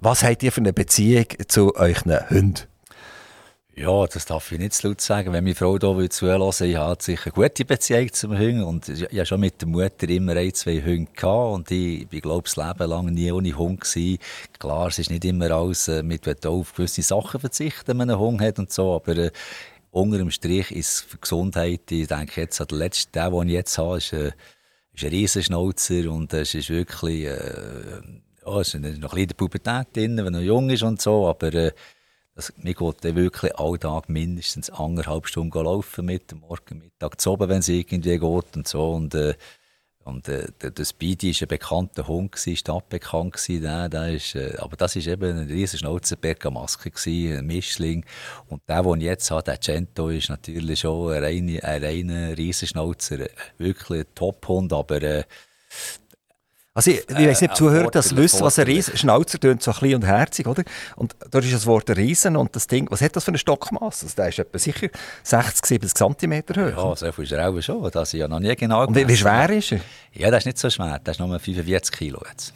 Was 0.00 0.22
habt 0.22 0.44
ihr 0.44 0.52
für 0.52 0.60
eine 0.60 0.72
Beziehung 0.72 1.26
zu 1.48 1.74
euren 1.74 2.30
Hunden? 2.30 2.68
Ja, 3.74 4.06
das 4.06 4.26
darf 4.26 4.52
ich 4.52 4.58
nicht 4.60 4.74
zu 4.74 4.86
laut 4.86 5.00
sagen. 5.00 5.32
Wenn 5.32 5.42
meine 5.42 5.56
Frau 5.56 5.76
hier 5.76 6.08
zuhören 6.08 6.52
ich 6.68 6.76
habe 6.76 7.02
sicher 7.02 7.26
eine 7.26 7.32
gute 7.32 7.64
Beziehung 7.64 8.12
zum 8.12 8.38
Hund. 8.38 8.62
Und 8.62 8.88
ich 8.88 9.02
habe 9.02 9.26
schon 9.26 9.40
mit 9.40 9.60
der 9.60 9.66
Mutter 9.66 10.08
immer 10.08 10.36
ein, 10.36 10.54
zwei 10.54 10.80
Hunde 10.82 11.10
gehabt. 11.12 11.54
Und 11.54 11.70
ich 11.72 12.06
bin, 12.06 12.20
glaube 12.20 12.46
ich, 12.46 12.54
das 12.54 12.64
Leben 12.64 12.90
lang 12.90 13.06
nie 13.06 13.32
ohne 13.32 13.58
Hund 13.58 13.80
gewesen. 13.80 14.18
Klar, 14.60 14.86
es 14.86 15.00
ist 15.00 15.10
nicht 15.10 15.24
immer 15.24 15.50
alles 15.50 15.88
äh, 15.88 16.04
mit 16.04 16.46
auf 16.46 16.74
gewisse 16.74 17.02
Sachen 17.02 17.40
verzichten, 17.40 17.88
wenn 17.88 17.96
man 17.96 18.10
einen 18.10 18.20
Hund 18.20 18.40
hat 18.40 18.60
und 18.60 18.72
so. 18.72 18.94
Aber 18.94 19.16
äh, 19.16 19.32
unter 19.90 20.18
dem 20.18 20.30
Strich 20.30 20.70
ist 20.70 21.00
für 21.00 21.18
Gesundheit, 21.18 21.90
ich 21.90 22.06
denke 22.06 22.40
jetzt 22.42 22.60
an 22.60 22.68
den 22.68 22.78
letzten, 22.78 23.10
der, 23.12 23.30
den 23.30 23.48
ich 23.48 23.54
jetzt 23.54 23.78
habe, 23.78 23.98
ist, 23.98 24.12
äh, 24.12 24.30
ist 24.94 25.02
ein 25.02 25.10
Riesenschnauzer 25.10 26.08
und 26.08 26.32
es 26.34 26.54
ist 26.54 26.70
wirklich, 26.70 27.24
äh, 27.24 28.00
ja, 28.48 28.60
es 28.60 28.74
ist 28.74 28.80
noch 28.80 28.84
ein 28.84 29.00
bisschen 29.00 29.18
in 29.18 29.28
der 29.28 29.34
Pubertät 29.34 29.96
drin, 29.96 30.16
wenn 30.24 30.34
er 30.34 30.40
jung 30.40 30.70
ist 30.70 30.82
und 30.82 31.00
so, 31.00 31.28
aber 31.28 31.52
äh, 31.54 31.72
das, 32.34 32.52
mir 32.56 32.74
geht 32.74 33.04
dann 33.04 33.16
wirklich 33.16 33.52
Tag 33.80 34.08
mindestens 34.08 34.70
anderthalb 34.70 35.26
Stunden 35.26 35.64
laufen 35.64 36.06
mit, 36.06 36.32
Morgen, 36.40 36.78
Mittag, 36.78 37.20
zu 37.20 37.32
oben, 37.32 37.48
wenn 37.48 37.58
es 37.58 37.68
irgendwie 37.68 38.18
geht 38.18 38.56
und 38.56 38.68
so. 38.68 38.92
Und, 38.92 39.14
äh, 39.14 39.34
und 40.04 40.28
äh, 40.28 40.46
der, 40.62 40.70
der 40.70 40.84
Speedy 40.84 41.34
war 41.34 41.42
ein 41.42 41.48
bekannter 41.48 42.06
Hund, 42.06 42.36
stadtbekannt 42.38 43.32
gewesen, 43.32 43.62
der, 43.62 43.88
der 43.88 44.14
ist, 44.14 44.36
äh, 44.36 44.54
aber 44.58 44.76
das 44.76 44.94
war 44.94 45.06
eben 45.06 45.36
ein 45.36 45.48
riesen 45.48 45.80
Schnauzer 45.80 46.16
Bergamaske, 46.16 46.92
ein 47.06 47.44
Mischling. 47.44 48.06
Und 48.48 48.62
der, 48.68 48.84
den 48.84 49.00
ich 49.00 49.06
jetzt 49.06 49.30
habe, 49.32 49.42
der 49.42 49.60
Cento, 49.60 50.08
ist 50.08 50.30
natürlich 50.30 50.80
schon 50.80 51.12
ein 51.12 51.24
reiner, 51.24 51.64
ein 51.64 51.82
reiner 51.82 52.38
Riesenschnauzer, 52.38 53.26
wirklich 53.58 54.02
ein 54.02 54.14
Top-Hund, 54.14 54.72
aber 54.72 55.02
äh, 55.02 55.24
also 56.78 56.92
ich, 56.92 57.00
ich 57.10 57.16
weiß 57.16 57.40
nicht, 57.40 57.50
äh, 57.50 57.54
Zuhörer 57.54 57.90
das 57.90 58.14
wissen, 58.14 58.40
was 58.42 58.56
ein 58.60 58.66
Riesen, 58.66 58.96
Schnauzer 58.96 59.40
tönt 59.40 59.60
so 59.64 59.72
klein 59.72 59.96
und 59.96 60.06
herzig, 60.06 60.46
oder? 60.46 60.62
Und 60.94 61.16
da 61.28 61.40
ist 61.40 61.52
das 61.52 61.66
Wort 61.66 61.90
Riesen 61.90 62.36
und 62.36 62.54
das 62.54 62.68
Ding, 62.68 62.88
was 62.88 63.00
hat 63.00 63.16
das 63.16 63.24
für 63.24 63.32
eine 63.32 63.38
Stockmasse? 63.38 64.06
Also 64.06 64.14
der 64.14 64.28
ist 64.28 64.38
etwa 64.38 64.58
sicher 64.60 64.88
60, 65.24 65.66
70 65.66 65.92
cm 65.92 66.42
hoch. 66.50 66.56
Ja, 66.56 66.94
so 66.94 67.10
viel 67.10 67.24
ist 67.24 67.32
er 67.32 67.48
auch 67.48 67.60
schon, 67.60 67.90
das 67.90 68.14
ich 68.14 68.20
ja 68.20 68.28
noch 68.28 68.38
nie 68.38 68.54
genau 68.54 68.86
Und 68.86 68.94
wie, 68.94 69.08
wie 69.08 69.16
schwer 69.16 69.50
ist 69.50 69.72
er? 69.72 69.80
Ja, 70.12 70.30
das 70.30 70.42
ist 70.42 70.46
nicht 70.46 70.58
so 70.58 70.70
schwer, 70.70 71.00
das 71.02 71.16
ist 71.16 71.18
nur 71.18 71.36
45 71.36 71.98
Kilo 71.98 72.22
jetzt. 72.30 72.54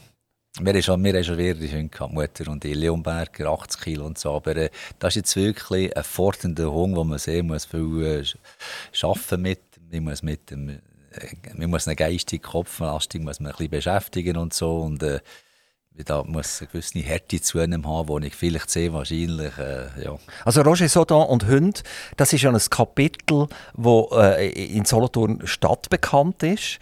Wir 0.60 0.72
haben 0.72 0.82
schon, 0.82 1.02
wir 1.02 1.14
haben 1.14 1.24
schon 1.24 1.36
mehrere 1.36 1.72
Hunde 1.72 1.88
gehabt, 1.88 2.12
Mutter 2.12 2.48
und 2.48 2.64
ich, 2.64 2.76
Leonberger, 2.76 3.50
80 3.50 3.80
Kilo 3.80 4.06
und 4.06 4.18
so. 4.18 4.36
Aber 4.36 4.54
äh, 4.54 4.70
das 5.00 5.16
ist 5.16 5.16
jetzt 5.16 5.34
wirklich 5.34 5.96
ein 5.96 6.04
fordernder 6.04 6.70
Hund, 6.70 6.94
wo 6.94 7.02
man 7.02 7.18
sehen 7.18 7.48
muss, 7.48 7.64
viel 7.64 8.04
äh, 8.04 9.04
arbeiten 9.04 9.42
mit. 9.42 9.60
Man 9.90 10.04
muss 10.04 10.22
mit 10.22 10.48
dem 10.52 10.78
man 11.54 11.70
muss 11.70 11.86
einen 11.86 11.96
geistigen 11.96 12.42
Kopfbelastung 12.42 13.24
muss 13.24 13.40
man 13.40 13.52
ein 13.52 13.56
bisschen 13.56 13.70
beschäftigen 13.70 14.36
und 14.36 14.54
so 14.54 14.80
und 14.80 15.02
äh, 15.02 15.20
da 16.04 16.22
muss 16.22 16.60
eine 16.60 16.68
gewisse 16.68 17.00
Härte 17.00 17.40
zu 17.40 17.58
einem 17.58 17.86
haben, 17.86 18.08
wo 18.08 18.18
ich 18.18 18.34
vielleicht 18.34 18.70
sehe, 18.70 18.92
wahrscheinlich, 18.92 19.56
äh, 19.58 20.04
ja. 20.04 20.18
Also 20.44 20.62
Roger 20.62 20.88
Sodan 20.88 21.26
und 21.26 21.46
Hund, 21.46 21.82
das 22.16 22.32
ist 22.32 22.42
ja 22.42 22.50
ein 22.50 22.58
Kapitel, 22.70 23.48
das 23.76 24.38
äh, 24.38 24.48
in 24.48 24.84
Solothurn 24.84 25.46
stadtbekannt 25.46 26.42
ist 26.42 26.78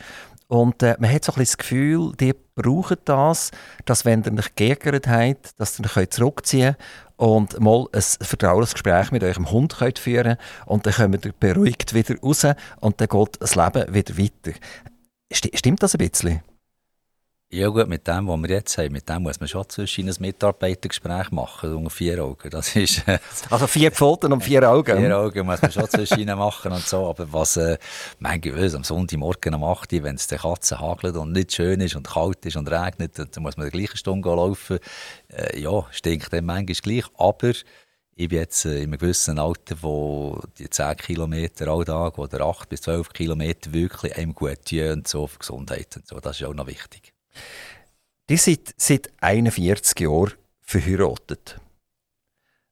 und 0.50 0.82
äh, 0.82 0.96
man 0.98 1.12
hat 1.12 1.24
so 1.24 1.32
ein 1.32 1.38
bisschen 1.38 1.52
das 1.52 1.58
Gefühl, 1.58 2.12
die 2.18 2.34
brauchen 2.56 2.96
das, 3.04 3.52
dass 3.84 4.04
wenn 4.04 4.24
ihr 4.24 4.32
euch 4.36 4.54
geärgert 4.56 5.06
habt, 5.06 5.58
dass 5.60 5.78
ihr 5.78 5.96
euch 5.96 6.10
zurückziehen 6.10 6.74
könnt 6.74 7.54
und 7.54 7.60
mal 7.60 7.86
ein 7.92 8.02
Vertrauensgespräch 8.02 9.12
mit 9.12 9.22
eurem 9.22 9.52
Hund 9.52 9.78
könnt 9.78 10.00
führen 10.00 10.38
und 10.66 10.86
dann 10.86 10.94
kommt 10.94 11.24
ihr 11.24 11.32
beruhigt 11.38 11.94
wieder 11.94 12.18
raus 12.20 12.44
und 12.80 13.00
dann 13.00 13.06
geht 13.06 13.40
das 13.40 13.54
Leben 13.54 13.94
wieder 13.94 14.18
weiter. 14.18 14.58
St 15.32 15.56
stimmt 15.56 15.84
das 15.84 15.94
ein 15.94 15.98
bisschen? 15.98 16.40
Ja 17.52 17.66
gut, 17.66 17.88
mit 17.88 18.06
dem, 18.06 18.28
was 18.28 18.40
wir 18.42 18.48
jetzt 18.50 18.78
haben, 18.78 18.92
mit 18.92 19.08
dem 19.08 19.22
muss 19.22 19.40
man 19.40 19.48
schon 19.48 19.68
zwischen 19.68 20.08
ein 20.08 20.14
Mitarbeitergespräch 20.20 21.32
machen, 21.32 21.74
unter 21.74 21.90
vier 21.90 22.22
Augen. 22.22 22.48
Das 22.48 22.76
ist, 22.76 23.08
äh, 23.08 23.18
also 23.50 23.66
vier 23.66 23.90
Pfoten 23.90 24.32
und 24.32 24.44
vier 24.44 24.70
Augen? 24.70 24.96
Vier 24.96 25.18
Augen 25.18 25.46
muss 25.46 25.60
man 25.60 25.72
schon 25.72 25.88
zwischen 25.88 26.26
machen 26.26 26.70
und 26.70 26.86
so. 26.86 27.10
Aber 27.10 27.32
was 27.32 27.56
äh, 27.56 27.76
manchmal 28.20 28.72
am 28.76 28.84
Sonntagmorgen 28.84 29.52
um 29.54 29.64
8 29.64 29.92
Uhr, 29.92 30.02
wenn 30.04 30.14
es 30.14 30.28
der 30.28 30.38
Katzen 30.38 30.78
hagelt 30.78 31.16
und 31.16 31.32
nicht 31.32 31.52
schön 31.52 31.80
ist 31.80 31.96
und 31.96 32.06
kalt 32.06 32.46
ist 32.46 32.54
und 32.54 32.70
regnet, 32.70 33.18
dann 33.18 33.42
muss 33.42 33.56
man 33.56 33.68
die 33.68 33.76
gleiche 33.76 33.96
Stunde 33.96 34.28
laufen. 34.28 34.78
Äh, 35.26 35.58
ja, 35.60 35.84
stinkt 35.90 36.32
dann 36.32 36.44
manchmal 36.44 36.76
gleich. 36.76 37.06
Aber 37.18 37.50
ich 38.14 38.28
bin 38.28 38.38
jetzt 38.38 38.64
äh, 38.64 38.76
in 38.76 38.90
einem 38.90 38.98
gewissen 38.98 39.40
Alter, 39.40 39.74
wo 39.80 40.40
die 40.56 40.70
10 40.70 40.96
Kilometer 40.98 41.66
all 41.66 41.84
Tag 41.84 42.16
oder 42.16 42.42
8 42.42 42.68
bis 42.68 42.82
12 42.82 43.12
Kilometer 43.12 43.72
wirklich 43.72 44.16
einem 44.16 44.36
gut 44.36 44.66
tun 44.66 44.92
und 44.92 45.08
so 45.08 45.26
für 45.26 45.40
Gesundheit 45.40 45.96
und 45.96 46.06
so. 46.06 46.20
Das 46.20 46.40
ist 46.40 46.46
auch 46.46 46.54
noch 46.54 46.68
wichtig. 46.68 47.12
Ihr 48.28 48.38
seid 48.38 48.74
seit 48.76 49.10
41 49.20 50.00
Jahren 50.00 50.32
verheiratet. 50.60 51.60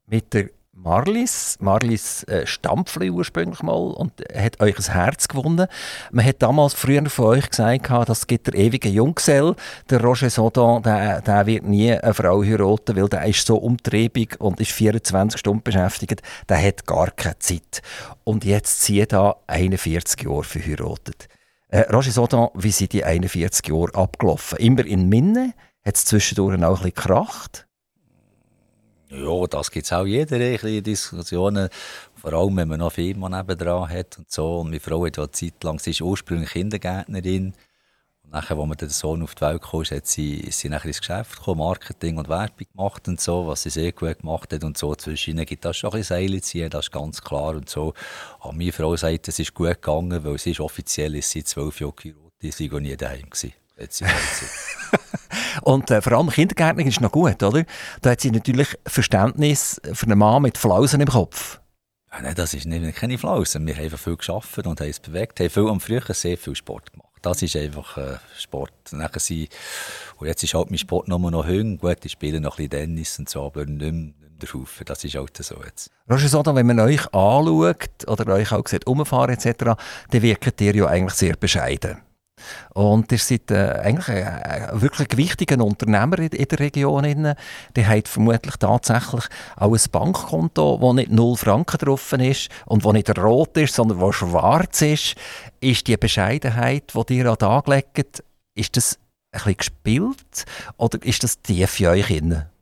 Mit 0.06 0.32
der 0.32 0.50
Marlis. 0.78 1.56
Marlis 1.60 2.22
äh, 2.24 2.46
Stampfli 2.46 3.10
ursprünglich 3.10 3.62
mal 3.62 3.90
und 3.90 4.12
hat 4.34 4.60
euch 4.60 4.78
ein 4.78 4.92
Herz 4.92 5.26
gewonnen. 5.26 5.66
Man 6.12 6.24
hat 6.24 6.40
damals 6.40 6.74
früher 6.74 7.04
von 7.10 7.24
euch 7.26 7.50
gesagt, 7.50 7.90
das 8.08 8.26
gibt 8.26 8.46
der 8.46 8.54
ewige 8.54 8.88
Junggesell. 8.88 9.56
Der 9.90 10.00
Roger 10.00 10.30
Sodon, 10.30 10.82
der, 10.82 11.20
der 11.20 11.46
wird 11.46 11.64
nie 11.64 11.92
eine 11.92 12.14
Frau 12.14 12.42
heiraten, 12.42 12.96
weil 12.96 13.08
der 13.08 13.26
ist 13.26 13.46
so 13.46 13.56
umtriebig 13.56 14.36
und 14.40 14.60
ist 14.60 14.70
24 14.70 15.40
Stunden 15.40 15.62
beschäftigt. 15.62 16.22
Der 16.48 16.62
hat 16.62 16.86
gar 16.86 17.10
keine 17.10 17.38
Zeit. 17.40 17.82
Und 18.24 18.44
jetzt 18.44 18.82
sind 18.82 19.12
da 19.12 19.36
41 19.48 20.22
Jahre 20.22 20.44
verheiratet. 20.44 21.28
Äh, 21.70 21.80
Roger 21.92 22.12
Sodan, 22.12 22.48
wie 22.54 22.70
sind 22.70 22.94
die 22.94 23.04
41 23.04 23.68
Jahre 23.68 23.94
abgelaufen? 23.94 24.58
Immer 24.58 24.86
in 24.86 25.08
Minne? 25.08 25.52
Hat 25.84 25.96
es 25.96 26.06
zwischendurch 26.06 26.54
auch 26.56 26.62
ein 26.62 26.70
bisschen 26.70 26.94
gekracht? 26.94 27.66
Ja, 29.10 29.46
das 29.46 29.70
gibt 29.70 29.86
es 29.86 29.92
auch 29.92 30.06
jeder 30.06 30.38
in 30.64 30.82
Diskussionen. 30.82 31.68
Vor 32.14 32.32
allem, 32.32 32.56
wenn 32.56 32.68
man 32.68 32.80
noch 32.80 32.92
Firma 32.92 33.28
nebendran 33.28 33.88
hat 33.88 34.18
und 34.18 34.30
so. 34.30 34.60
Und 34.60 34.68
meine 34.68 34.80
Frau 34.80 35.04
hat 35.06 35.16
ja 35.18 35.30
Zeit 35.30 35.62
lang, 35.62 35.78
sie 35.78 35.90
ist 35.90 36.00
ursprünglich 36.00 36.50
Kindergärtnerin. 36.50 37.54
Nachher, 38.30 38.58
als 38.58 38.76
der 38.76 38.90
Sohn 38.90 39.22
auf 39.22 39.34
die 39.34 39.40
Welt 39.40 39.62
kam, 39.62 39.84
hat 39.84 40.06
sie, 40.06 40.34
ist 40.34 40.58
sie 40.58 40.68
nachher 40.68 40.88
ins 40.88 41.00
Geschäft 41.00 41.36
gekommen, 41.36 41.60
Marketing 41.60 42.18
und 42.18 42.28
Werbung 42.28 42.66
gemacht 42.74 43.08
und 43.08 43.20
so, 43.20 43.46
was 43.46 43.62
sie 43.62 43.70
sehr 43.70 43.92
gut 43.92 44.18
gemacht 44.18 44.52
hat 44.52 44.64
und 44.64 44.76
so. 44.76 44.94
Zwischen 44.94 45.30
ihnen 45.30 45.46
gibt 45.46 45.64
das 45.64 45.78
schon 45.78 45.90
ein 45.90 45.98
bisschen 46.00 46.16
Seile 46.16 46.40
ziehen, 46.42 46.68
das 46.68 46.86
ist 46.86 46.92
ganz 46.92 47.22
klar 47.22 47.54
und 47.54 47.70
so. 47.70 47.94
Aber 48.40 48.52
meine 48.52 48.72
Frau 48.72 48.94
sagt, 48.96 49.28
es 49.28 49.38
ist 49.38 49.54
gut 49.54 49.68
gegangen, 49.68 50.22
weil 50.24 50.38
sie 50.38 50.50
ist 50.50 50.60
offiziell 50.60 51.14
ist 51.14 51.30
sie 51.30 51.42
zwölf 51.42 51.80
Jahre 51.80 51.94
geheiratet, 51.94 52.54
sie 52.54 52.70
war 52.70 52.80
nie 52.80 52.96
daheim 52.96 53.30
gewesen. 53.30 53.54
und 55.62 55.90
äh, 55.90 56.02
vor 56.02 56.12
allem 56.12 56.30
Kindergärtner 56.30 56.84
ist 56.84 57.00
noch 57.00 57.12
gut, 57.12 57.42
oder? 57.42 57.64
Da 58.02 58.10
hat 58.10 58.20
sie 58.20 58.30
natürlich 58.30 58.76
Verständnis 58.84 59.80
für 59.92 60.06
einen 60.06 60.18
Mann 60.18 60.42
mit 60.42 60.58
Flausen 60.58 61.00
im 61.00 61.08
Kopf. 61.08 61.60
Ja, 62.12 62.22
nein, 62.22 62.34
das 62.34 62.54
ist 62.54 62.66
nicht, 62.66 62.96
keine 62.96 63.18
Flausen. 63.18 63.66
Wir 63.66 63.76
haben 63.76 63.96
viel 63.96 64.16
geschafft 64.16 64.66
und 64.66 64.80
haben 64.80 64.88
es 64.88 64.98
bewegt, 64.98 65.38
haben 65.40 65.50
viel 65.50 65.68
am 65.68 65.80
Frühjahr 65.80 66.12
sehr 66.12 66.36
viel 66.36 66.56
Sport 66.56 66.92
gemacht. 66.92 67.07
Das 67.22 67.42
ist 67.42 67.56
einfach 67.56 67.96
äh, 67.96 68.16
Sport. 68.36 68.72
Sie, 69.16 69.48
und 70.18 70.26
jetzt 70.26 70.42
ist 70.42 70.54
halt 70.54 70.70
mein 70.70 70.78
Sport 70.78 71.08
nur 71.08 71.18
noch 71.30 71.46
höher. 71.46 71.76
Gut, 71.76 72.04
ich 72.04 72.12
spiele 72.12 72.40
noch 72.40 72.58
ein 72.58 72.68
bisschen 72.68 72.70
Tennis 72.70 73.18
und 73.18 73.28
so, 73.28 73.46
aber 73.46 73.64
nicht 73.66 73.80
mehr, 73.80 73.92
nicht 73.92 74.54
mehr 74.54 74.64
der. 74.64 74.84
Das 74.84 75.04
ist 75.04 75.14
halt 75.14 75.36
so 75.36 75.56
jetzt. 75.64 75.90
Roger 76.10 76.28
Soda, 76.28 76.54
wenn 76.54 76.66
man 76.66 76.80
euch 76.80 77.06
anschaut 77.12 78.06
oder 78.06 78.34
euch 78.34 78.52
auch 78.52 78.66
sieht, 78.66 78.86
umfahren 78.86 79.34
etc., 79.34 79.74
dann 80.10 80.22
wirkt 80.22 80.60
ihr 80.60 80.74
ja 80.74 80.86
eigentlich 80.86 81.14
sehr 81.14 81.36
bescheiden. 81.36 82.07
Und 82.74 83.10
ihr 83.12 83.18
seid 83.18 83.50
äh, 83.50 83.80
eigentlich 83.82 84.08
ein, 84.08 84.80
wirklich 84.80 85.16
wichtiger 85.16 85.62
Unternehmer 85.64 86.18
in, 86.18 86.28
in 86.28 86.48
der 86.48 86.58
Region. 86.58 87.34
Der 87.76 87.88
hat 87.88 88.08
vermutlich 88.08 88.56
tatsächlich 88.56 89.24
auch 89.56 89.72
ein 89.72 89.90
Bankkonto, 89.90 90.80
wo 90.80 90.92
nicht 90.92 91.10
0 91.10 91.36
Franken 91.36 91.78
drauf 91.78 92.12
ist 92.12 92.48
und 92.66 92.84
wo 92.84 92.92
nicht 92.92 93.16
rot 93.18 93.56
ist, 93.56 93.74
sondern 93.74 94.00
wo 94.00 94.12
schwarz 94.12 94.82
ist. 94.82 95.14
Ist 95.60 95.86
die 95.86 95.96
Bescheidenheit, 95.96 96.92
die 96.94 97.16
ihr 97.16 97.26
an 97.26 97.34
den 97.34 97.38
Tag 97.38 97.68
legt, 97.68 98.22
ist 98.54 98.76
das 98.76 98.98
ein 99.32 99.38
bisschen 99.38 99.56
gespielt 99.56 100.44
oder 100.76 101.02
ist 101.02 101.22
das 101.22 101.40
tief 101.40 101.80
in 101.80 101.86
euch 101.86 102.10
innen? 102.10 102.57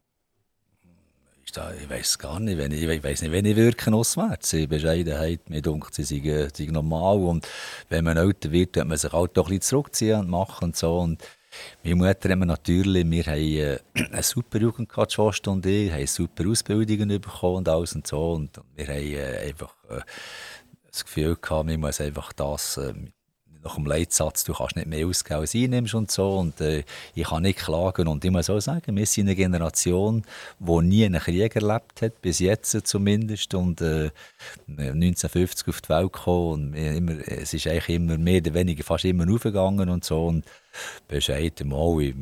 Da, 1.57 1.73
ich 1.73 1.89
weiß 1.89 2.19
gar 2.19 2.39
nicht, 2.41 2.59
wenn 2.59 2.73
ich, 2.73 2.83
ich 2.83 3.03
weiß 3.03 3.23
nicht, 3.23 3.33
wenn 3.33 3.45
ich 3.45 3.57
wirke 3.57 3.93
auswärts. 3.93 4.51
Die 4.51 4.67
Bescheidenheit, 4.67 5.49
mir 5.49 5.63
denkt, 5.63 5.95
sie 5.95 6.03
sind, 6.03 6.57
sind 6.57 6.73
normal. 6.73 7.19
Und 7.19 7.49
wenn 7.89 8.05
man 8.05 8.17
älter 8.17 8.53
wird, 8.53 8.77
wird 8.77 8.87
man 8.87 8.99
sich 8.99 9.13
halt 9.13 9.37
doch 9.37 9.47
ein 9.47 9.59
bisschen 9.59 9.63
zurückziehen 9.63 10.21
und 10.21 10.31
machen 10.31 10.67
und 10.67 10.77
so. 10.77 10.99
Und 10.99 11.23
meine 11.83 11.97
Mutter 11.97 12.29
haben 12.29 12.41
wir 12.41 12.47
natürlich, 12.47 13.11
wir 13.11 13.25
haben 13.25 13.41
äh, 13.41 13.79
eine 14.13 14.23
super 14.23 14.59
Jugend 14.59 14.89
gehabt, 14.91 15.13
Schwester 15.13 15.51
und 15.51 15.65
ich, 15.65 15.91
haben 15.91 16.07
super 16.07 16.49
Ausbildungen 16.49 17.09
bekommen 17.09 17.57
und 17.57 17.69
alles 17.69 17.95
und 17.95 18.07
so. 18.07 18.33
Und 18.33 18.61
wir 18.75 18.87
haben 18.87 19.13
äh, 19.13 19.49
einfach 19.49 19.75
äh, 19.89 20.01
das 20.91 21.05
Gefühl 21.05 21.37
gehabt, 21.37 21.67
man 21.67 21.81
muss 21.81 22.01
einfach 22.01 22.33
das 22.33 22.79
nach 23.67 23.75
dem 23.75 23.87
Leitsatz, 23.87 24.45
du 24.45 24.55
kannst 24.55 24.77
nicht 24.77 24.89
mehr 24.89 25.07
ausgeben, 25.07 25.41
als 25.41 25.55
einnimmst 25.55 25.95
und 25.95 26.11
so. 26.11 26.39
Und 26.39 26.61
äh, 26.61 26.85
ich 27.15 27.25
kann 27.25 27.43
nicht 27.43 27.59
klagen. 27.59 28.09
Und 28.09 28.25
ich 28.25 28.31
muss 28.31 28.49
auch 28.49 28.61
sagen, 28.61 28.97
wir 28.97 29.07
sind 29.07 29.27
eine 29.27 29.35
Generation, 29.35 30.23
die 30.59 30.83
nie 30.83 31.05
einen 31.05 31.21
Krieg 31.21 31.55
erlebt 31.55 32.03
hat, 32.03 32.23
bis 32.23 32.39
jetzt 32.39 32.87
zumindest. 32.87 33.55
Und 33.55 33.81
äh, 33.81 34.11
1950 34.69 35.69
auf 35.69 35.81
die 35.81 35.89
Welt 35.89 36.13
gekommen. 36.13 36.53
Und 36.53 36.75
immer, 36.75 37.15
es 37.27 37.53
ist 37.53 37.67
eigentlich 37.67 37.89
immer 37.89 38.19
mehr 38.19 38.41
oder 38.41 38.55
weniger 38.55 38.85
fast 38.85 39.05
immer 39.05 39.31
aufgegangen 39.33 39.89
und 39.89 40.05
so. 40.05 40.27
Und 40.27 40.45
bescheiden 41.09 41.69
mal, 41.69 42.01
ich 42.01 42.15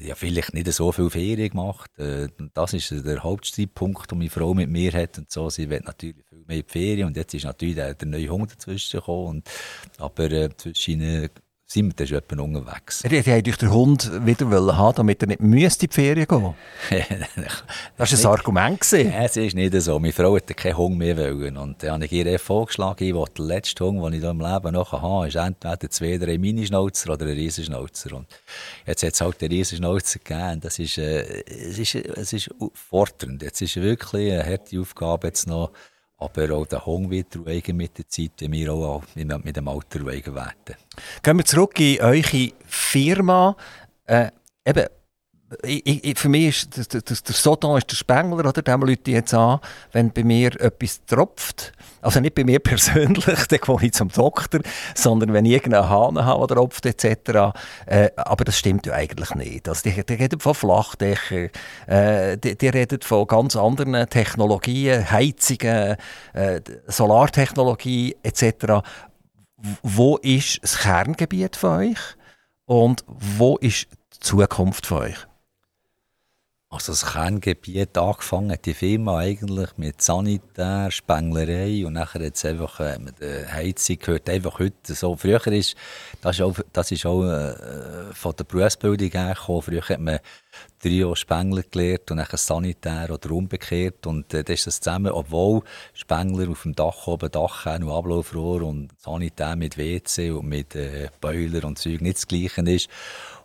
ja, 0.00 0.14
vielleicht 0.14 0.54
nicht 0.54 0.72
so 0.72 0.92
viel 0.92 1.10
Ferien 1.10 1.50
gemacht. 1.50 1.90
Äh, 1.98 2.28
das 2.54 2.72
ist 2.72 2.90
der 2.90 3.22
Hauptstreitpunkt, 3.22 4.10
den 4.10 4.18
meine 4.18 4.30
Frau 4.30 4.54
mit 4.54 4.70
mir 4.70 4.92
hat 4.92 5.18
und 5.18 5.30
so. 5.30 5.50
Sie 5.50 5.68
will 5.70 5.82
natürlich 5.84 6.16
viel 6.28 6.44
mehr 6.46 6.62
Ferien 6.66 7.08
und 7.08 7.16
jetzt 7.16 7.34
ist 7.34 7.44
natürlich 7.44 7.76
der, 7.76 7.96
neue 8.04 8.28
Hunger 8.28 8.46
dazwischen 8.46 9.00
gekommen. 9.00 9.28
Und, 9.28 9.50
aber 9.98 10.30
äh, 10.30 10.50
zwischen 10.56 11.28
sind 11.70 11.86
wir 11.86 12.06
dann 12.06 12.06
schon 12.06 12.40
unterwegs. 12.40 13.04
Ihr 13.04 13.26
wollt 13.26 13.48
euch 13.48 13.56
den 13.58 13.70
Hund 13.70 14.10
wieder 14.24 14.76
haben, 14.76 14.96
damit 14.96 15.22
er 15.22 15.28
nicht 15.28 15.40
müsste 15.42 15.84
in 15.84 15.90
die 15.90 15.94
Ferien 15.94 16.26
gehen 16.26 16.54
Das 17.98 18.24
war 18.24 18.32
ein 18.32 18.38
Argument. 18.38 18.80
Gewesen. 18.80 19.12
Ja, 19.12 19.24
es 19.24 19.36
ist 19.36 19.54
nicht 19.54 19.74
so. 19.82 19.98
Meine 19.98 20.14
Frau 20.14 20.30
wollte 20.30 20.54
keinen 20.54 20.78
Hund 20.78 20.96
mehr. 20.96 21.18
Wollen. 21.18 21.58
Und 21.58 21.82
dann 21.82 21.92
habe 21.92 22.06
ich 22.06 22.12
ihr 22.12 22.38
vorgeschlagen, 22.38 23.04
ich 23.04 23.14
wollte 23.14 23.34
den 23.34 23.46
letzten 23.48 23.84
Hund, 23.84 24.02
den 24.02 24.14
ich 24.14 24.20
hier 24.20 24.30
im 24.30 24.40
Leben 24.40 24.72
noch 24.72 24.92
habe, 24.92 25.28
ist 25.28 25.36
entweder 25.36 25.90
zwei, 25.90 26.16
drei 26.16 26.38
Mini-Schnauzer 26.38 27.12
oder 27.12 27.26
ein 27.26 27.32
Riesenschnauzer. 27.32 28.14
Und 28.14 28.28
jetzt 28.86 29.02
hat 29.02 29.12
es 29.12 29.20
halt 29.20 29.42
einen 29.42 29.52
Riesenschnauzer 29.52 30.20
gegeben. 30.20 30.60
Das 30.60 30.78
ist, 30.78 30.96
äh, 30.96 31.44
es 31.44 31.78
ist, 31.78 31.94
es 31.96 32.32
ist 32.32 32.50
fordernd. 32.72 33.42
Jetzt 33.42 33.60
ist 33.60 33.76
wirklich 33.76 34.32
eine 34.32 34.46
harte 34.46 34.80
Aufgabe, 34.80 35.26
jetzt 35.26 35.46
noch 35.46 35.72
aber 36.18 36.52
auch 36.52 36.66
der 36.66 36.84
Hong 36.84 37.10
wird 37.10 37.36
ruhiger 37.36 37.72
mit 37.72 37.96
der 37.96 38.08
Zeit, 38.08 38.32
wie 38.40 38.50
wir 38.50 38.72
auch 38.72 39.02
mit 39.14 39.56
dem 39.56 39.68
Alter 39.68 40.00
ruhiger 40.00 40.34
werden. 40.34 40.76
Gehen 41.22 41.36
wir 41.38 41.44
zurück 41.44 41.78
in 41.78 42.00
eure 42.00 42.52
Firma. 42.66 43.56
Äh, 44.04 44.30
eben, 44.64 44.86
ich, 45.62 46.04
ich, 46.04 46.18
für 46.18 46.28
mich 46.28 46.48
ist 46.48 46.76
der, 46.76 47.00
der, 47.00 47.16
der 47.16 47.34
Sodan 47.34 47.78
ist 47.78 47.90
der 47.90 47.96
Spengler, 47.96 48.46
oder? 48.46 48.62
Dem 48.62 48.82
Leute 48.82 49.10
jetzt 49.10 49.32
an, 49.32 49.60
wenn 49.92 50.12
bei 50.12 50.22
mir 50.22 50.60
etwas 50.60 51.04
tropft. 51.06 51.72
Also 52.02 52.20
nicht 52.20 52.34
bei 52.34 52.44
mir 52.44 52.58
persönlich, 52.58 53.24
dann 53.24 53.58
gehe 53.58 53.76
ich 53.80 53.92
zum 53.92 54.08
Doktor, 54.08 54.60
sondern 54.94 55.32
wenn 55.32 55.46
ich 55.46 55.52
irgendeinen 55.52 55.88
Hahn 55.88 56.24
habe, 56.24 56.46
der 56.46 56.56
tropft 56.56 56.84
etc. 56.84 57.54
Äh, 57.86 58.10
aber 58.16 58.44
das 58.44 58.58
stimmt 58.58 58.86
ja 58.86 58.92
eigentlich 58.92 59.34
nicht. 59.34 59.68
Also 59.68 59.88
die, 59.88 60.04
die 60.04 60.14
reden 60.14 60.38
von 60.38 60.54
Flachdächern, 60.54 61.50
äh, 61.86 62.36
die, 62.36 62.56
die 62.56 62.68
reden 62.68 63.00
von 63.00 63.26
ganz 63.26 63.56
anderen 63.56 64.08
Technologien, 64.10 65.10
Heizungen, 65.10 65.96
äh, 66.34 66.60
Solartechnologie 66.86 68.16
etc. 68.22 68.84
Wo 69.82 70.18
ist 70.18 70.62
das 70.62 70.78
Kerngebiet 70.78 71.56
von 71.56 71.78
euch 71.78 71.98
und 72.66 73.02
wo 73.06 73.56
ist 73.56 73.86
die 74.14 74.20
Zukunft 74.20 74.86
von 74.86 74.98
euch? 74.98 75.28
Also 76.70 76.92
das 76.92 77.06
Kerngebiet 77.06 77.96
angefangen 77.96 78.58
die 78.62 78.74
Firma 78.74 79.20
eigentlich 79.20 79.70
mit 79.78 80.02
Sanitär, 80.02 80.90
Spenglerei 80.90 81.86
und 81.86 81.94
nachher 81.94 82.20
jetzt 82.20 82.44
einfach 82.44 82.78
äh, 82.80 82.98
mit 82.98 83.20
der 83.20 83.50
Heizung 83.50 83.98
gehört 83.98 84.28
einfach 84.28 84.58
heute 84.58 84.94
so. 84.94 85.16
Früher 85.16 85.46
ist, 85.46 85.76
das 86.20 86.36
ist 86.36 86.42
auch, 86.42 86.56
das 86.74 86.92
ist 86.92 87.06
auch 87.06 87.24
äh, 87.24 88.12
von 88.12 88.34
der 88.38 88.44
Berufsbildung 88.44 89.10
her 89.10 89.34
gekommen. 89.34 89.62
Früher 89.62 89.80
hat 89.80 89.98
man 89.98 90.18
Trio 90.78 91.14
Spengler 91.14 91.62
gelernt 91.62 92.10
und 92.10 92.18
dann 92.18 92.26
Sanitär 92.34 93.08
oder 93.10 93.30
umgekehrt 93.30 94.06
und 94.06 94.34
äh, 94.34 94.44
das 94.44 94.58
ist 94.58 94.66
das 94.66 94.80
zusammen, 94.80 95.12
obwohl 95.12 95.62
Spengler 95.94 96.50
auf 96.50 96.64
dem 96.64 96.74
Dach 96.74 97.06
oben 97.06 97.30
Dach 97.30 97.64
haben 97.64 97.84
und 97.84 97.92
Ablaufrohr 97.92 98.60
und 98.60 98.90
Sanitär 98.98 99.56
mit 99.56 99.78
WC 99.78 100.32
und 100.32 100.46
mit 100.46 100.76
äh, 100.76 101.08
Boiler 101.18 101.64
und 101.64 101.78
Zeug 101.78 102.02
nicht 102.02 102.18
das 102.18 102.28
Gleiche 102.28 102.60
ist. 102.60 102.90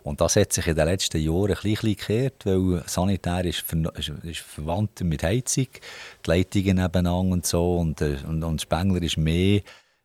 Und 0.04 0.20
das 0.20 0.36
hat 0.36 0.52
sich 0.52 0.66
in 0.66 0.76
den 0.76 0.84
letzten 0.84 1.20
Jahren 1.20 1.52
ein 1.52 1.62
bisschen 1.62 1.96
gekehrt, 1.96 2.44
weil 2.44 2.82
Sanitär 2.86 3.44
ist, 3.46 3.60
ver 3.60 3.90
ist, 3.96 4.40
verwandt 4.40 5.00
mit 5.00 5.22
Heizung, 5.22 5.68
die 6.24 6.30
Leitungen 6.30 6.76
nebeneinander 6.76 7.32
und 7.32 7.46
so. 7.46 7.78
Und, 7.78 8.02
äh, 8.02 8.18
und, 8.28 8.44
und 8.44 8.60
Spengler 8.60 9.00
ist 9.00 9.16
mehr, 9.16 9.62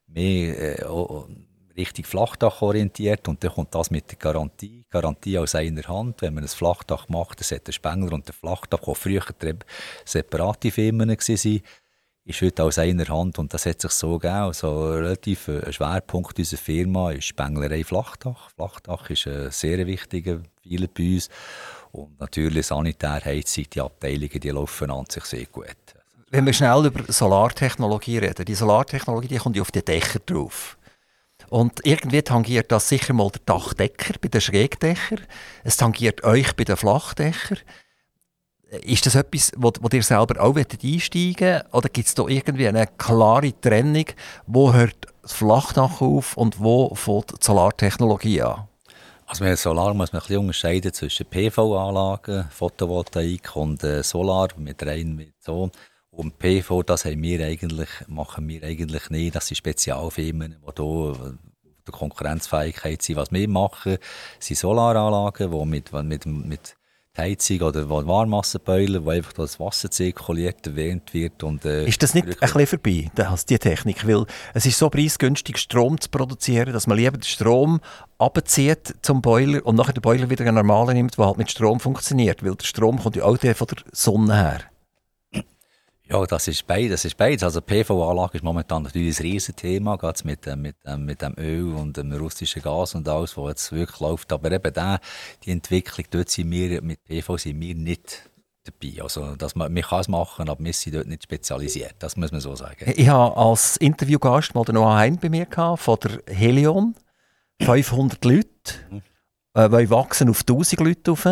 mehr 0.07 0.79
äh, 0.79 0.85
richtig 1.75 2.07
Flachdach 2.07 2.61
orientiert 2.61 3.27
und 3.27 3.43
dann 3.43 3.51
kommt 3.51 3.75
das 3.75 3.91
mit 3.91 4.09
der 4.09 4.17
Garantie. 4.17 4.85
Garantie 4.89 5.37
aus 5.37 5.53
einer 5.55 5.83
Hand, 5.83 6.21
wenn 6.21 6.33
man 6.33 6.45
ein 6.45 6.49
Flachdach 6.49 7.09
macht, 7.09 7.41
das 7.41 7.51
hat 7.51 7.67
der 7.67 7.73
Spengler 7.73 8.13
und 8.13 8.25
der 8.25 8.33
Flachdach, 8.33 8.79
die 8.79 8.95
früher 8.95 9.23
separate 10.05 10.71
Firmen 10.71 11.09
waren, 11.09 11.61
ist 12.29 12.41
heute 12.43 12.63
aus 12.63 12.77
einer 12.77 13.07
Hand 13.07 13.39
und 13.39 13.53
das 13.53 13.65
hat 13.65 13.81
sich 13.81 13.91
so 13.91 14.19
gegeben. 14.19 14.35
Also 14.35 14.91
relativ 14.91 15.47
äh, 15.47 15.65
ein 15.65 15.73
Schwerpunkt 15.73 16.37
unserer 16.37 16.59
Firma 16.59 17.11
ist 17.11 17.25
Spenglerei 17.25 17.83
Flachdach. 17.83 18.51
Flachdach 18.55 19.09
ist 19.09 19.27
ein 19.27 19.49
sehr 19.49 19.85
wichtiger 19.87 20.39
Pfeiler 20.61 20.87
bei 20.95 21.15
uns 21.15 21.29
und 21.91 22.19
natürlich 22.19 22.67
Sanitär, 22.67 23.21
Heizung, 23.25 23.65
die 23.73 23.81
Abteilungen, 23.81 24.39
die 24.39 24.49
laufen 24.49 24.91
an 24.91 25.05
sich 25.09 25.25
sehr 25.25 25.45
gut. 25.45 25.75
Wenn 26.29 26.45
wir 26.45 26.53
schnell 26.53 26.85
über 26.85 27.11
Solartechnologie 27.11 28.19
reden, 28.19 28.45
die 28.45 28.53
Solartechnologie 28.53 29.27
die 29.27 29.37
kommt 29.37 29.55
ja 29.55 29.63
auf 29.63 29.71
die 29.71 29.83
Dächer 29.83 30.19
drauf. 30.19 30.77
Und 31.49 31.83
irgendwie 31.83 32.21
tangiert 32.21 32.71
das 32.71 32.89
sicher 32.89 33.13
mal 33.13 33.31
der 33.31 33.41
Dachdecker 33.43 34.13
bei 34.21 34.27
den 34.27 34.39
Schrägdächern. 34.39 35.21
Es 35.63 35.77
tangiert 35.77 36.23
euch 36.23 36.55
bei 36.55 36.63
den 36.63 36.77
Flachdächern. 36.77 37.57
Ist 38.83 39.05
das 39.05 39.15
etwas, 39.15 39.51
wo, 39.57 39.71
wo 39.81 39.87
ihr 39.91 40.03
selber 40.03 40.41
auch 40.41 40.55
einsteigen 40.55 41.35
wollt? 41.39 41.73
Oder 41.73 41.89
gibt 41.89 42.07
es 42.07 42.13
da 42.13 42.27
irgendwie 42.27 42.67
eine 42.67 42.87
klare 42.97 43.59
Trennung, 43.59 44.05
wo 44.45 44.73
hört 44.73 44.95
das 45.23 45.33
Flachdach 45.33 46.01
auf 46.01 46.37
und 46.37 46.59
wo 46.59 46.93
fängt 46.93 47.31
die 47.31 47.45
Solartechnologie 47.45 48.43
an? 48.43 48.67
Also 49.25 49.43
mit 49.43 49.59
Solar 49.59 49.93
muss 49.93 50.11
man 50.11 50.21
ein 50.21 50.27
bisschen 50.27 50.41
unterscheiden 50.41 50.91
zwischen 50.91 51.25
PV-Anlagen, 51.27 52.47
Photovoltaik 52.49 53.55
und 53.55 53.83
äh, 53.83 54.01
Solar 54.01 54.47
mit 54.57 54.83
rein 54.83 55.15
mit 55.15 55.33
so. 55.39 55.69
Und 56.09 56.39
PV, 56.39 56.81
das 56.83 57.05
haben 57.05 57.21
wir 57.21 57.45
eigentlich, 57.45 57.89
machen 58.07 58.47
wir 58.47 58.63
eigentlich 58.63 59.09
nicht. 59.11 59.35
Das 59.35 59.47
sind 59.47 59.57
Spezialfirmen, 59.57 60.57
die 60.59 60.81
hier 60.81 61.37
der 61.85 61.93
Konkurrenzfähigkeit 61.93 63.01
sind. 63.01 63.17
Was 63.17 63.31
wir 63.31 63.47
machen, 63.47 63.97
sind 64.39 64.57
Solaranlagen, 64.57 65.51
die 65.51 65.65
mit, 65.65 65.93
mit, 65.93 66.25
mit 66.25 66.75
Heizung 67.17 67.61
oder 67.61 67.89
Warmwasserboiler, 67.89 69.03
wo 69.03 69.09
einfach 69.09 69.33
das 69.33 69.59
Wasser 69.59 69.91
zirkuliert, 69.91 70.65
erwärmt 70.65 71.13
wird. 71.13 71.43
Und, 71.43 71.65
äh, 71.65 71.85
ist 71.85 72.01
das 72.01 72.13
nicht 72.13 72.27
ein 72.27 72.35
bisschen 72.35 72.67
vorbei, 72.67 73.11
die 73.45 73.57
Technik? 73.57 74.07
Weil 74.07 74.25
es 74.53 74.65
ist 74.65 74.77
so 74.77 74.89
preisgünstig, 74.89 75.57
Strom 75.57 75.99
zu 75.99 76.09
produzieren, 76.09 76.73
dass 76.73 76.87
man 76.87 76.97
lieber 76.97 77.17
den 77.17 77.23
Strom 77.23 77.81
abzieht 78.17 78.95
zum 79.01 79.21
Boiler 79.21 79.65
und 79.65 79.75
nachher 79.75 79.93
den 79.93 80.01
Boiler 80.01 80.29
wieder 80.29 80.45
einen 80.45 80.55
normalen 80.55 80.95
nimmt, 80.95 81.17
der 81.17 81.25
halt 81.25 81.37
mit 81.37 81.51
Strom 81.51 81.79
funktioniert. 81.79 82.43
Weil 82.43 82.55
der 82.55 82.65
Strom 82.65 82.99
kommt 82.99 83.15
ja 83.15 83.23
auch 83.23 83.37
von 83.37 83.67
der 83.67 83.77
Sonne 83.91 84.35
her. 84.35 84.61
Ja, 86.11 86.25
das 86.25 86.47
ist 86.47 86.65
beides. 86.65 86.89
Das 87.01 87.05
ist 87.05 87.17
beides. 87.17 87.43
Also 87.43 87.61
PV-Anlage 87.61 88.37
ist 88.37 88.43
momentan 88.43 88.81
natürlich 88.83 89.19
ein 89.19 89.23
Riesenthema, 89.23 89.95
gerade 89.95 90.19
mit, 90.23 90.47
äh, 90.47 90.55
mit, 90.55 90.75
äh, 90.83 90.97
mit 90.97 91.21
dem 91.21 91.35
Öl 91.37 91.73
und 91.75 91.97
dem 91.97 92.11
russischen 92.13 92.63
Gas 92.63 92.95
und 92.95 93.07
alles, 93.07 93.37
was 93.37 93.49
jetzt 93.49 93.71
wirklich 93.71 93.99
läuft. 93.99 94.33
Aber 94.33 94.51
eben 94.51 94.73
da, 94.73 94.99
die 95.43 95.51
Entwicklung, 95.51 96.07
dort 96.09 96.29
sind 96.29 96.49
wir, 96.49 96.81
mit 96.81 97.03
PV 97.05 97.37
sind 97.37 97.61
wir 97.61 97.75
nicht 97.75 98.27
dabei. 98.63 99.03
Also, 99.03 99.35
dass 99.35 99.55
man, 99.55 99.71
man 99.71 99.83
kann 99.83 99.99
es 99.99 100.07
machen, 100.07 100.49
aber 100.49 100.63
wir 100.63 100.73
sind 100.73 100.95
dort 100.95 101.05
nicht 101.05 101.23
spezialisiert. 101.23 101.95
Das 101.99 102.17
muss 102.17 102.31
man 102.31 102.41
so 102.41 102.55
sagen. 102.55 102.91
Ich 102.95 103.07
habe 103.07 103.37
als 103.37 103.77
Interviewgast 103.77 104.55
mal 104.55 104.65
den 104.65 104.75
Noah 104.75 104.97
Hein 104.97 105.19
bei 105.21 105.29
mir 105.29 105.45
gehabt, 105.45 105.81
von 105.81 105.97
der 106.01 106.23
Helion. 106.33 106.95
500 107.61 108.23
Leute, 108.23 108.47
mhm. 108.89 109.01
äh, 109.53 109.89
wachsen 109.89 110.29
auf 110.29 110.41
1000 110.41 110.81
Leute 110.81 111.11
rauf. 111.11 111.25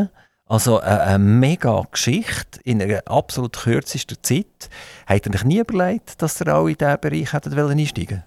Also 0.48 0.80
eine, 0.80 1.02
eine 1.02 1.20
mega 1.20 1.86
Geschichte 1.92 2.60
in 2.64 2.82
einer 2.82 3.06
absolut 3.06 3.58
kürzesten 3.58 4.18
Zeit. 4.22 4.70
Habt 5.06 5.26
ihr 5.26 5.36
euch 5.36 5.44
nie 5.44 5.60
überlegt, 5.60 6.22
dass 6.22 6.40
ihr 6.42 6.56
auch 6.56 6.68
in 6.68 6.78
diesen 6.78 7.00
Bereich 7.02 7.34
hättet 7.34 7.54
einsteigen 7.54 8.24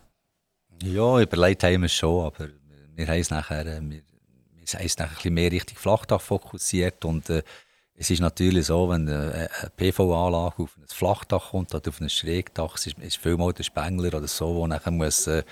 Ja, 0.82 1.20
überlegt 1.20 1.64
haben 1.64 1.80
wir 1.80 1.86
es 1.86 1.94
schon, 1.94 2.26
aber 2.26 2.48
wir 2.94 3.06
haben 3.06 3.20
es 3.20 3.30
nachher, 3.30 3.66
äh, 3.66 3.80
wir, 3.80 4.02
wir 4.52 4.78
haben 4.78 4.86
es 4.86 4.98
nachher 4.98 5.10
ein 5.10 5.14
bisschen 5.14 5.34
mehr 5.34 5.50
Richtung 5.50 5.78
Flachdach 5.78 6.20
fokussiert 6.20 7.04
und 7.06 7.30
äh, 7.30 7.42
es 7.94 8.08
ist 8.08 8.20
natürlich 8.20 8.66
so, 8.66 8.88
wenn 8.88 9.06
eine 9.08 9.50
PV-Anlage 9.76 10.62
auf 10.62 10.76
ein 10.78 10.86
Flachdach 10.86 11.50
kommt 11.50 11.74
oder 11.74 11.86
auf 11.90 12.00
ein 12.00 12.08
Schrägdach, 12.08 12.76
ist, 12.76 12.98
ist 12.98 13.18
vielmal 13.18 13.52
der 13.52 13.62
Spengler 13.62 14.14
oder 14.14 14.26
so, 14.26 14.58
der 14.60 14.68
nachher 14.68 14.90
muss 14.90 15.26
äh, 15.26 15.42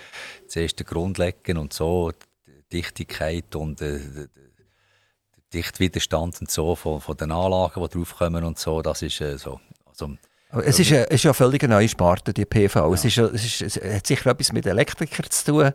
zuerst 0.47 0.81
den 0.81 0.87
Grund 0.87 1.19
legen 1.19 1.59
und 1.59 1.75
so 1.75 2.11
die 2.47 2.79
Dichtigkeit 2.79 3.55
und 3.55 3.83
äh, 3.83 4.29
Dichtwiderstand 5.53 6.41
und 6.41 6.51
so 6.51 6.75
von, 6.75 7.01
von 7.01 7.17
den 7.17 7.33
Anlagen, 7.33 7.83
die 7.83 7.89
draufkommen 7.89 8.45
und 8.45 8.59
so, 8.59 8.83
das 8.83 9.03
ist 9.03 9.21
äh, 9.21 9.39
so. 9.39 9.61
Also, 10.51 10.65
es 10.65 10.79
ist, 10.79 10.91
ist 10.91 11.25
ja 11.25 11.35
völlig 11.35 11.63
eine 11.63 11.75
neue 11.75 11.89
Sparte, 11.89 12.33
die 12.33 12.47
PV. 12.47 12.89
Ja. 12.89 12.95
Es, 12.95 13.05
ist, 13.05 13.19
es, 13.19 13.45
ist, 13.45 13.77
es 13.77 13.95
hat 13.97 14.07
sicher 14.07 14.31
etwas 14.31 14.51
mit 14.53 14.65
Elektrikern 14.65 15.29
zu 15.29 15.45
tun. 15.45 15.73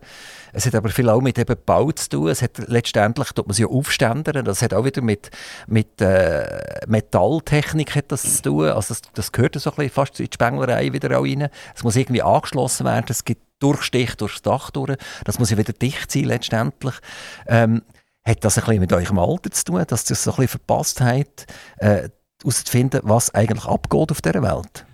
Es 0.51 0.65
hat 0.65 0.73
aber 0.73 0.89
viel 0.89 1.09
auch 1.09 1.21
mit 1.21 1.37
eben 1.37 1.55
Bau 1.63 1.91
zu 1.91 2.09
tun. 2.09 2.29
Es 2.29 2.41
hat 2.41 2.57
letztendlich 2.67 3.29
tut 3.33 3.45
man 3.45 3.53
sie 3.53 3.63
ja 3.63 3.67
aufständern. 3.67 4.43
Das 4.43 4.63
hat 4.63 4.73
auch 4.73 4.83
wieder 4.83 5.03
mit, 5.03 5.29
mit 5.67 6.01
äh, 6.01 6.79
Metalltechnik 6.87 7.95
hat 7.95 8.11
das 8.11 8.37
zu 8.37 8.41
tun. 8.41 8.69
Also 8.69 8.95
das, 8.95 9.01
das 9.13 9.31
gehört 9.31 9.59
so 9.59 9.69
ein 9.69 9.75
bisschen 9.75 9.91
fast 9.91 10.19
in 10.19 10.25
die 10.25 10.33
Spenglerei 10.33 10.91
wieder 10.91 11.19
auch 11.19 11.23
rein. 11.23 11.49
Es 11.75 11.83
muss 11.83 11.95
irgendwie 11.95 12.23
angeschlossen 12.23 12.87
werden. 12.87 13.05
Es 13.09 13.25
gibt 13.25 13.43
Durchstich 13.59 14.15
durchs 14.15 14.41
Dach 14.41 14.71
durch. 14.71 14.97
Das 15.23 15.37
muss 15.37 15.51
ja 15.51 15.57
wieder 15.57 15.73
dicht 15.73 16.11
sein 16.11 16.23
letztendlich. 16.23 16.95
Ähm, 17.45 17.83
hat 18.25 18.43
das 18.43 18.57
ein 18.57 18.63
bisschen 18.63 18.79
mit 18.79 18.93
eurem 18.93 19.19
Alter 19.19 19.51
zu 19.51 19.65
tun, 19.65 19.83
dass 19.87 20.09
ihr 20.09 20.13
es 20.13 20.23
so 20.23 20.31
ein 20.31 20.35
bisschen 20.37 20.59
verpasst 20.59 21.01
habt, 21.01 21.45
äh, 21.77 22.09
herauszufinden, 22.41 23.01
was 23.03 23.33
eigentlich 23.33 23.65
abgeht 23.65 24.11
auf 24.11 24.21
dieser 24.21 24.41
Welt? 24.41 24.85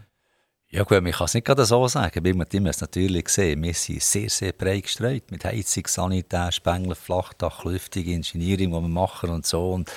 Ja 0.72 0.84
gut, 0.84 1.02
man 1.02 1.12
kann 1.12 1.26
es 1.26 1.34
nicht 1.34 1.48
gerade 1.48 1.66
so 1.66 1.88
sagen, 1.88 2.24
weil 2.24 2.36
man 2.36 2.46
es 2.68 2.80
natürlich 2.80 3.26
gesehen 3.26 3.64
Wir 3.64 3.74
sind 3.74 4.04
sehr, 4.04 4.30
sehr 4.30 4.52
breit 4.54 4.84
gestreut 4.84 5.32
mit 5.32 5.44
Heizung, 5.44 5.88
Sanitär, 5.88 6.52
Spengler, 6.52 6.94
Flachdach, 6.94 7.64
Lüftung, 7.64 8.06
Engineering, 8.06 8.70
die 8.70 8.76
wir 8.76 8.82
machen 8.82 9.32
und 9.32 9.48
so. 9.48 9.72
Und 9.72 9.92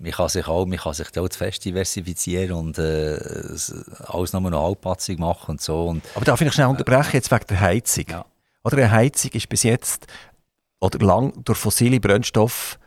man 0.00 0.10
kann 0.10 0.28
sich 0.28 0.48
auch, 0.48 0.66
man 0.66 0.78
kann 0.78 0.94
sich 0.94 1.16
auch 1.16 1.28
zu 1.28 1.38
fest 1.38 1.64
diversifizieren 1.64 2.56
und 2.56 2.76
äh, 2.76 3.20
alles 4.06 4.32
nochmal 4.32 4.50
noch 4.50 4.64
halbpatzig 4.64 5.20
machen 5.20 5.52
und 5.52 5.60
so. 5.60 5.86
Und, 5.86 6.04
Aber 6.16 6.24
darf 6.24 6.40
ich 6.40 6.52
schnell 6.52 6.66
unterbrechen, 6.66 7.10
jetzt 7.12 7.30
wegen 7.30 7.46
der 7.48 7.60
Heizung? 7.60 8.06
Ja. 8.10 8.26
Oder 8.64 8.78
eine 8.78 8.90
Heizung 8.90 9.30
ist 9.30 9.48
bis 9.48 9.62
jetzt 9.62 10.08
oder 10.80 10.98
lang 11.04 11.32
durch 11.44 11.58
fossile 11.58 12.00
Brennstoffe 12.00 12.78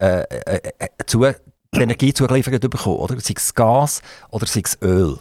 äh, 0.00 0.22
äh, 0.22 0.72
äh, 0.78 0.88
zu, 1.06 1.26
die 1.74 1.80
Energie 1.80 2.12
zugeliefert 2.14 2.68
bekommen, 2.70 2.98
oder? 2.98 3.20
Sei 3.20 3.34
es 3.36 3.54
Gas 3.54 4.02
oder 4.30 4.46
sei 4.46 4.62
es 4.64 4.78
Öl. 4.82 5.18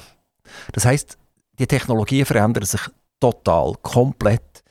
Das 0.71 0.85
heißt, 0.85 1.17
die 1.59 1.67
Technologien 1.67 2.25
verändern 2.25 2.65
sich 2.65 2.81
total, 3.19 3.73
komplett. 3.81 4.63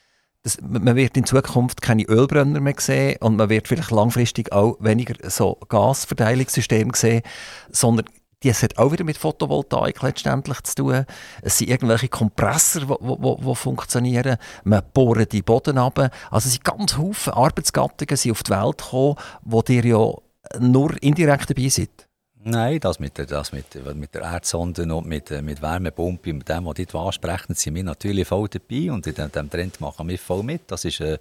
Das, 0.43 0.59
man 0.63 0.97
wird 0.97 1.17
in 1.17 1.27
Zukunft 1.27 1.83
keine 1.83 2.05
Ölbrenner 2.05 2.61
mehr 2.61 2.75
sehen 2.79 3.19
und 3.21 3.37
man 3.37 3.51
wird 3.51 3.69
vielleicht 3.69 3.91
langfristig 3.91 4.53
auch 4.53 4.77
weniger 4.81 5.15
so 5.29 5.59
Gasverteilungssysteme 5.69 6.93
sehen, 6.95 7.23
sondern 7.71 8.07
das 8.41 8.63
hat 8.63 8.79
auch 8.79 8.93
wieder 8.93 9.05
mit 9.05 9.19
Photovoltaik 9.19 10.03
letztendlich 10.03 10.63
zu 10.63 10.75
tun. 10.77 11.07
Es 11.43 11.59
sind 11.59 11.71
irgendwelche 11.71 12.09
Kompressor, 12.09 12.99
die 13.01 13.55
funktionieren. 13.55 14.37
Man 14.65 14.83
bohrt 14.95 15.33
die 15.33 15.43
Boden 15.43 15.79
ab. 15.79 15.99
Also 16.31 16.47
es 16.47 16.53
sind 16.53 16.65
ganz 16.65 16.95
viele 16.95 17.37
Arbeitsgattungen 17.37 18.17
sind 18.17 18.33
auf 18.33 18.43
die 18.45 18.53
Welt 18.53 18.79
gekommen, 18.79 19.17
wo 19.43 19.63
ihr 19.69 19.85
ja 19.85 20.13
nur 20.61 21.03
indirekt 21.03 21.51
dabei 21.51 21.69
seid. 21.69 22.09
Nein, 22.41 22.79
das 22.79 23.01
mit 23.01 23.19
der, 23.19 23.27
das 23.27 23.53
mit, 23.53 23.75
mit 23.97 24.15
der 24.15 24.23
Erdsonde 24.23 24.83
und 24.95 25.07
mit, 25.07 25.31
mit 25.43 25.61
Wärmepumpe, 25.61 26.33
mit 26.33 26.49
dem, 26.49 26.67
was 26.67 26.77
dort 26.77 26.95
ansprechen, 26.95 27.55
sind 27.55 27.75
wir 27.75 27.83
natürlich 27.83 28.29
voll 28.29 28.49
dabei 28.49 28.93
und 28.93 29.07
in 29.07 29.15
diesem 29.15 29.51
Trend 29.51 29.81
machen 29.81 30.09
wir 30.09 30.19
voll 30.19 30.45
mit. 30.45 30.63
Das 30.71 30.85
ist, 30.85 31.01
äh, 31.01 31.19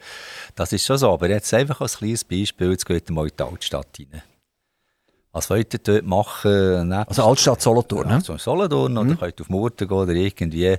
das 0.55 0.71
ist 0.73 0.85
schon 0.85 0.99
so. 0.99 1.11
Aber 1.11 1.27
jetzt 1.27 1.51
einfach 1.53 1.81
als 1.81 1.97
kleines 1.97 2.23
Beispiel, 2.23 2.71
jetzt 2.71 2.85
geht 2.85 3.09
mal 3.09 3.27
in 3.27 3.33
die 3.37 3.43
Altstadt 3.43 3.87
rein. 3.99 4.21
Was 5.37 5.51
wollt 5.51 5.71
ihr 5.71 5.79
dort 5.83 6.03
machen? 6.03 6.91
Also 6.91 7.23
Altstadt 7.23 7.61
Solothurn, 7.61 8.07
ne? 8.07 8.15
Also 8.15 8.37
Solothurn, 8.37 8.93
mhm. 8.93 8.97
oder 8.97 9.15
könnt 9.17 9.39
auf 9.39 9.49
Murten 9.49 9.87
gehen 9.87 9.97
oder 9.97 10.13
irgendwie. 10.13 10.77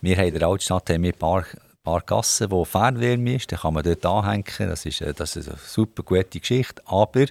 Wir 0.00 0.16
haben 0.16 0.26
in 0.26 0.34
der 0.34 0.48
Altstadt 0.48 0.90
haben 0.90 1.04
wir 1.04 1.12
ein 1.12 1.18
paar, 1.18 1.44
paar 1.84 2.00
Gassen, 2.00 2.50
wo 2.50 2.64
Fernwärme 2.64 3.36
ist, 3.36 3.52
dann 3.52 3.60
kann 3.60 3.72
man 3.72 3.84
dort 3.84 4.04
anhängen. 4.04 4.44
Das 4.58 4.84
ist, 4.84 5.00
äh, 5.00 5.14
das 5.14 5.36
ist 5.36 5.48
eine 5.48 5.58
super 5.64 6.02
gute 6.02 6.40
Geschichte. 6.40 6.82
Aber 6.86 7.24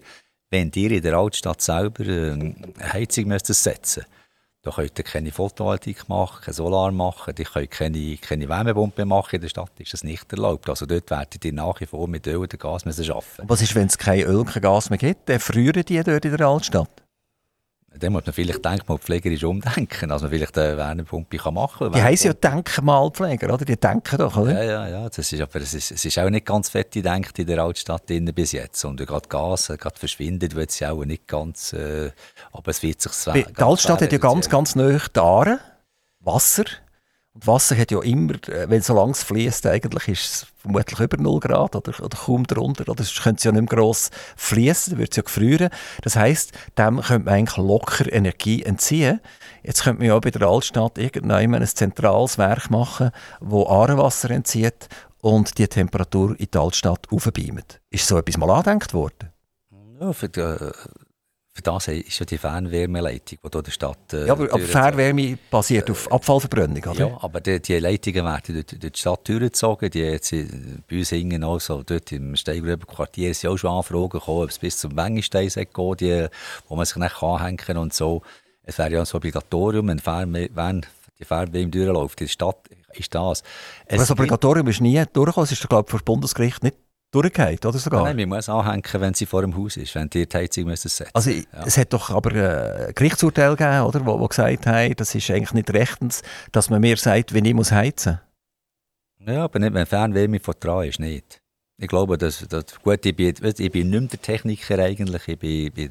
wenn 0.50 0.72
ihr 0.74 0.92
in 0.92 1.02
der 1.02 1.16
Altstadt 1.16 1.62
selber 1.62 2.02
eine 2.06 2.56
Heizung 2.94 3.28
müsst 3.28 3.48
setzen 3.48 4.06
müsst, 4.08 4.19
da 4.62 4.72
könnt 4.72 4.98
ihr 4.98 5.06
keine 5.06 5.32
Photovoltaik 5.32 6.10
machen, 6.10 6.42
kein 6.44 6.54
Solar 6.54 6.92
machen, 6.92 7.34
ihr 7.38 7.46
könnt 7.46 7.72
keine, 7.72 8.18
keine 8.18 8.50
Wärmepumpe 8.50 9.06
machen. 9.06 9.36
In 9.36 9.42
der 9.42 9.50
Stadt 9.50 9.72
ist 9.80 9.94
das 9.94 10.04
nicht 10.04 10.32
erlaubt. 10.32 10.70
Also 10.70 10.86
dort 10.86 11.10
werdet 11.10 11.46
ihr 11.46 11.54
nach 11.54 11.80
wie 11.80 11.86
vor 11.86 12.08
mit 12.08 12.28
Öl 12.28 12.38
oder 12.38 12.58
Gas 12.58 12.84
müssen 12.84 13.10
arbeiten. 13.10 13.44
Was 13.48 13.62
ist, 13.62 13.74
wenn 13.76 13.88
es 13.88 13.98
kein 13.98 14.22
Öl 14.22 14.44
kein 14.44 14.62
Gas 14.62 14.90
mehr 14.90 15.00
gibt? 15.00 15.30
Dann 15.30 15.40
frieren 15.40 15.84
die 15.86 16.04
dort 16.04 16.26
in 16.26 16.36
der 16.36 16.48
Altstadt? 16.48 16.90
Dann 18.00 18.14
muss 18.14 18.26
man 18.26 18.34
vielleicht 18.34 18.64
denkmalpflegerisch 18.64 19.44
umdenken, 19.44 20.10
dass 20.10 20.22
man 20.22 20.32
vielleicht 20.32 20.58
eine 20.58 20.78
Wärmepumpe 20.78 21.38
machen 21.52 21.80
kann. 21.80 21.94
Die 21.94 22.02
heißen 22.02 22.28
ja 22.28 22.34
Denkmalpfleger, 22.34 23.54
oder? 23.54 23.66
Die 23.66 23.78
denken 23.78 24.18
doch, 24.18 24.38
oder? 24.38 24.64
Ja, 24.64 24.64
ja, 24.64 24.88
ja. 24.88 25.10
Das 25.10 25.32
ist, 25.32 25.42
aber 25.42 25.56
es 25.62 25.74
ist, 25.74 25.92
es 25.92 26.06
ist 26.06 26.18
auch 26.18 26.30
nicht 26.30 26.46
ganz 26.46 26.70
fett 26.70 26.92
gedacht 26.92 27.38
in 27.38 27.48
der 27.48 27.60
Altstadt 27.60 28.06
bis 28.08 28.52
jetzt. 28.54 28.84
Und 28.86 29.06
gerade 29.06 29.28
Gas 29.28 29.68
gerade 29.68 30.00
verschwindet, 30.00 30.56
wird 30.56 30.70
es 30.70 30.80
ja 30.80 30.92
auch 30.92 31.04
nicht 31.04 31.28
ganz... 31.28 31.74
Äh, 31.74 32.12
aber 32.52 32.72
es 32.72 32.82
wird 32.82 33.02
sich... 33.02 33.12
Die 33.34 33.46
Altstadt 33.62 34.02
hat 34.02 34.12
ja 34.12 34.18
ganz, 34.18 34.50
ganz 34.50 34.76
nahe 34.76 35.02
die 35.14 35.20
Aare, 35.20 35.60
Wasser. 36.22 36.66
Und 37.34 37.46
Wasser 37.46 37.78
hat 37.78 37.92
ja 37.92 38.02
immer, 38.02 38.34
äh, 38.50 38.70
wenn 38.70 38.82
so 38.82 38.96
lange 38.96 39.12
es 39.12 39.24
fließt, 39.24 39.66
eigentlich 39.68 40.08
ist 40.08 40.26
es 40.26 40.48
vermutlich 40.58 41.00
über 41.00 41.18
0 41.18 41.40
Grad 41.40 41.76
oder, 41.76 42.04
oder 42.04 42.18
kaum 42.18 42.46
darunter. 42.48 42.90
Oder 42.90 43.04
sonst 43.04 43.22
könnte 43.22 43.38
es 43.38 43.44
ja 43.44 43.52
nicht 43.52 43.62
mehr 43.62 43.78
gross 43.78 44.10
fließen, 44.36 44.92
dann 44.92 45.00
würde 45.00 45.12
es 45.12 45.18
ja 45.18 45.24
gefrieren. 45.24 45.70
Das 46.02 46.16
heisst, 46.16 46.54
dem 46.78 47.02
könnte 47.02 47.26
man 47.26 47.34
eigentlich 47.36 47.58
locker 47.58 48.12
Energie 48.12 48.64
entziehen. 48.64 49.22
Jetzt 49.64 49.84
könnte 49.84 50.00
man 50.00 50.08
ja 50.08 50.16
auch 50.16 50.22
bei 50.22 50.32
der 50.32 50.48
Altstadt 50.48 50.98
irgendwann 50.98 51.56
ein 51.56 51.68
zentrales 51.68 52.38
Werk 52.38 52.70
machen, 52.70 53.12
das 53.40 53.68
Aarewasser 53.68 54.32
entzieht 54.32 54.90
und 55.22 55.58
die 55.58 55.68
Temperatur 55.68 56.40
in 56.40 56.48
die 56.54 56.58
Altstadt 56.58 57.08
aufbeamt. 57.12 57.80
Ist 57.90 58.08
so 58.08 58.18
etwas 58.18 58.38
mal 58.38 58.50
angedenkt 58.50 58.94
worden? 58.94 59.30
Ja, 60.00 60.14
für 60.14 60.30
die, 60.30 60.72
für 61.60 61.64
das 61.64 61.88
ist 61.88 62.20
ja 62.20 62.26
die 62.26 62.38
Fernwärmeleitung, 62.38 63.38
die 63.44 63.50
hier 63.52 63.62
der 63.62 63.72
Stadt... 63.72 64.14
Äh, 64.14 64.28
ja, 64.28 64.34
aber, 64.34 64.46
aber 64.46 64.60
Fernwärme 64.60 65.38
basiert 65.52 65.90
äh, 65.90 65.92
auf 65.92 66.12
Abfallverbrennung, 66.12 66.84
oder? 66.84 67.10
Ja, 67.10 67.18
aber 67.22 67.42
die, 67.42 67.62
die 67.62 67.80
Leitungen 67.80 68.24
werden 68.24 68.54
durch, 68.54 68.66
durch, 68.80 68.94
die 68.94 69.00
Stadt 69.00 69.28
durchgezogen. 69.28 69.90
Die 69.90 70.00
jetzt 70.00 70.32
bei 70.32 70.98
uns 70.98 71.10
hingen 71.10 71.44
also 71.44 71.84
dort 71.84 72.12
im 72.12 72.36
Steigrüber-Quartier 72.36 73.34
sind 73.34 73.50
auch 73.50 73.58
schon 73.58 73.72
Anfragen 73.72 74.10
gekommen, 74.10 74.44
ob 74.44 74.50
es 74.50 74.60
bis 74.60 74.78
zum 74.78 74.96
Wengenstein 74.96 75.50
geht, 75.50 76.02
die, 76.02 76.28
wo 76.68 76.76
man 76.76 76.86
sich 76.86 76.98
nicht 76.98 77.24
anhängen 77.24 77.58
kann 77.58 77.78
und 77.78 77.94
so. 77.94 78.22
Es 78.64 78.78
wäre 78.78 78.92
ja 78.92 79.02
ein 79.02 79.08
Obligatorium, 79.12 79.88
wenn, 79.88 80.00
Fernwärme, 80.00 80.50
wenn 80.54 80.86
die 81.20 81.26
Fernwärme 81.26 81.70
durchläuft. 81.70 82.20
Die 82.20 82.28
Stadt 82.28 82.70
ist 82.94 83.14
das. 83.14 83.44
Es 83.86 83.94
aber 83.94 83.98
das 83.98 84.12
Obligatorium 84.12 84.68
ist 84.68 84.82
nie 84.82 85.04
durchgekommen. 85.12 85.46
Es 85.46 85.52
ist, 85.52 85.68
glaube 85.68 85.86
ich, 85.88 85.92
vor 85.92 86.00
Bundesgericht 86.06 86.64
nicht 86.64 86.78
durchgeht, 87.12 87.66
oder 87.66 87.78
sogar? 87.78 88.04
Nein, 88.04 88.18
man 88.18 88.38
muss 88.38 88.50
anhängen, 88.50 88.84
wenn 88.94 89.14
sie 89.14 89.26
vor 89.26 89.42
dem 89.42 89.56
Haus 89.58 89.78
ist, 89.78 89.96
wenn 89.96 90.10
die, 90.10 90.28
die 90.28 90.38
Heizung 90.38 90.66
müssen 90.66 90.90
setzen. 90.90 91.12
Also 91.14 91.32
ja. 91.32 91.44
es 91.66 91.78
hat 91.78 91.94
doch 91.94 92.10
aber 92.10 92.88
ein 92.88 92.94
Gerichtsurteil 92.94 93.56
gegeben, 93.56 93.82
oder, 93.82 94.06
wo, 94.06 94.20
wo 94.20 94.28
gesagt 94.28 94.68
haben, 94.68 94.96
das 94.96 95.16
ist 95.16 95.30
eigentlich 95.30 95.54
nicht 95.54 95.74
rechtens, 95.74 96.22
dass 96.52 96.70
man 96.70 96.82
mir 96.82 96.98
sagt, 96.98 97.34
wenn 97.34 97.46
ich 97.46 97.54
muss 97.54 97.72
heizen. 97.72 98.20
Ja, 99.26 99.44
aber 99.46 99.60
nicht, 99.60 99.74
wenn 99.74 99.86
Fernwärme 99.86 100.40
von 100.40 100.56
dran 100.60 100.88
ist, 100.88 101.00
nicht. 101.00 101.42
Ich 101.78 101.88
glaube, 101.88 102.18
dass, 102.18 102.46
dass 102.48 102.80
gut, 102.82 103.06
ich 103.06 103.16
bin, 103.16 103.34
ich 103.42 103.72
bin 103.72 103.90
nicht 103.90 104.00
mehr 104.00 104.10
der 104.10 104.22
Techniker 104.22 104.80
eigentlich, 104.80 105.28
ich 105.28 105.40
bin, 105.40 105.72
bin 105.72 105.90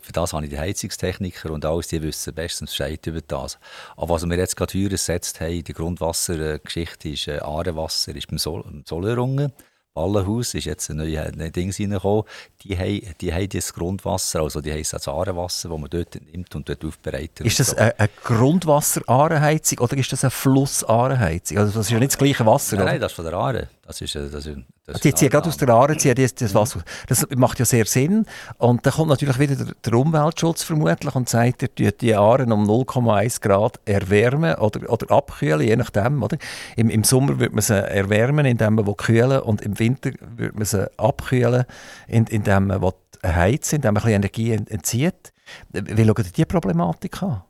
für 0.00 0.12
das 0.12 0.32
habe 0.32 0.44
ich 0.44 0.50
die 0.50 0.58
Heizungstechniker 0.58 1.50
und 1.50 1.64
alles, 1.64 1.88
die 1.88 2.02
wissen 2.02 2.34
bestens 2.34 2.70
Bescheid 2.70 3.06
über 3.06 3.20
das. 3.20 3.58
Aber 3.96 4.14
was 4.14 4.26
wir 4.26 4.36
jetzt 4.36 4.56
gerade 4.56 4.72
hier 4.72 4.88
gesetzt 4.88 5.40
haben, 5.40 5.62
die 5.62 5.72
Grundwassergeschichte 5.72 7.10
ist 7.10 7.28
äh, 7.28 7.38
Aarewasser, 7.38 8.16
ist 8.16 8.28
beim 8.28 8.38
Sol 8.38 8.64
Solerungen. 8.84 9.52
Ballenhaus 9.96 10.52
ist 10.52 10.66
jetzt 10.66 10.90
ein 10.90 10.98
neues 10.98 11.32
Ding 11.52 11.72
reingekommen. 11.72 12.24
Die 12.62 12.76
haben, 12.76 13.00
die 13.18 13.32
haben 13.32 13.48
das 13.48 13.72
Grundwasser, 13.72 14.42
also 14.42 14.60
die 14.60 14.70
heissen 14.70 14.96
das 14.96 15.08
Aarenwasser, 15.08 15.70
das 15.70 15.78
man 15.78 15.88
dort 15.88 16.18
nimmt 16.30 16.54
und 16.54 16.68
dort 16.68 16.84
aufbereitet. 16.84 17.46
Ist 17.46 17.58
das 17.58 17.70
so. 17.70 17.76
eine, 17.76 17.98
eine 17.98 18.10
Grundwasser-Aarenheizung 18.22 19.78
oder 19.78 19.96
ist 19.96 20.12
das 20.12 20.22
eine 20.22 20.30
Fluss-Aarenheizung? 20.30 21.56
Also 21.56 21.78
das 21.78 21.86
ist 21.86 21.92
ja 21.92 21.98
nicht 21.98 22.12
das 22.12 22.18
gleiche 22.18 22.44
Wasser, 22.44 22.76
Nein, 22.76 22.84
nein 22.84 23.00
das 23.00 23.12
ist 23.12 23.16
von 23.16 23.24
der 23.24 23.34
Aare. 23.34 23.68
Das 23.86 24.00
ist, 24.00 24.16
äh, 24.16 24.28
das 24.28 24.46
ist, 24.46 24.58
das 24.84 25.00
die 25.00 25.14
ziehen 25.14 25.30
gerade 25.30 25.48
aus 25.48 25.56
der 25.56 25.68
Aare 25.68 25.96
ziehen 25.96 26.14
das, 26.16 26.34
das 26.34 26.54
Wasser. 26.54 26.82
Das 27.06 27.26
macht 27.36 27.58
ja 27.60 27.64
sehr 27.64 27.86
Sinn. 27.86 28.26
Und 28.58 28.84
dann 28.84 28.92
kommt 28.92 29.10
natürlich 29.10 29.38
wieder 29.38 29.54
der, 29.54 29.74
der 29.84 29.92
Umweltschutz 29.94 30.64
vermutlich 30.64 31.14
und 31.14 31.28
sagt, 31.28 31.62
ihr 31.62 31.74
tut 31.74 32.00
die 32.00 32.14
Aaren 32.14 32.50
um 32.50 32.68
0,1 32.68 33.40
Grad 33.40 33.78
erwärmen 33.84 34.56
oder, 34.56 34.90
oder 34.90 35.10
abkühlen, 35.10 35.60
je 35.60 35.76
nachdem. 35.76 36.22
Oder? 36.22 36.36
Im, 36.76 36.90
Im 36.90 37.04
Sommer 37.04 37.38
wird 37.38 37.52
man 37.52 37.62
sie 37.62 37.74
erwärmen, 37.74 38.44
indem 38.44 38.74
man 38.74 38.96
kühlen 38.96 39.40
und 39.40 39.60
im 39.62 39.78
Winter 39.78 40.10
wird 40.36 40.56
man 40.56 40.64
sie 40.64 40.90
abkühlen, 40.98 41.64
indem 42.08 42.66
man 42.66 42.92
heizen, 43.24 43.76
indem 43.76 43.94
man 43.94 44.02
ein 44.02 44.20
bisschen 44.20 44.22
Energie 44.22 44.52
entzieht. 44.52 45.32
Wie 45.72 46.04
schaut 46.04 46.18
ihr 46.18 46.24
diese 46.24 46.46
Problematik 46.46 47.22
an? 47.22 47.42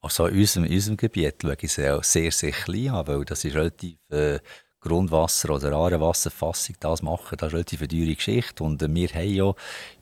Also 0.00 0.26
in 0.26 0.38
unserem, 0.38 0.64
in 0.64 0.74
unserem 0.74 0.96
Gebiet 0.96 1.42
schaue 1.42 1.56
ich 1.60 1.72
sie 1.72 1.90
auch 1.90 2.04
sehr, 2.04 2.30
sehr 2.30 2.52
klein 2.52 2.90
an, 2.90 3.06
weil 3.08 3.24
das 3.24 3.44
ist 3.44 3.56
relativ... 3.56 3.96
Äh, 4.10 4.38
Grundwasser- 4.80 5.50
oder 5.50 5.72
Aarewasserfassung 5.72 6.76
das 6.78 7.02
machen, 7.02 7.36
das 7.36 7.48
ist 7.48 7.54
eine 7.54 7.64
relativ 7.64 7.80
teure 7.80 8.14
Geschichte. 8.14 8.62
Und 8.62 8.82
äh, 8.82 8.94
wir 8.94 9.08
haben 9.08 9.28
ja, 9.28 9.52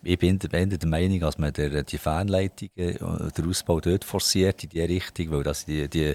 ich 0.03 0.19
bin 0.19 0.39
der 0.39 0.87
Meinung, 0.87 1.21
dass 1.21 1.39
man 1.39 1.53
der, 1.53 1.83
die 1.83 1.99
Fernleitungen, 1.99 2.71
äh, 2.77 3.33
den 3.33 3.49
Ausbau 3.49 3.81
dort 3.81 4.05
forciert 4.05 4.65
in 4.65 4.71
diese 4.71 4.89
Richtung, 4.89 5.31
weil 5.31 5.43
das 5.43 5.65
die, 5.65 5.89
die, 5.89 6.15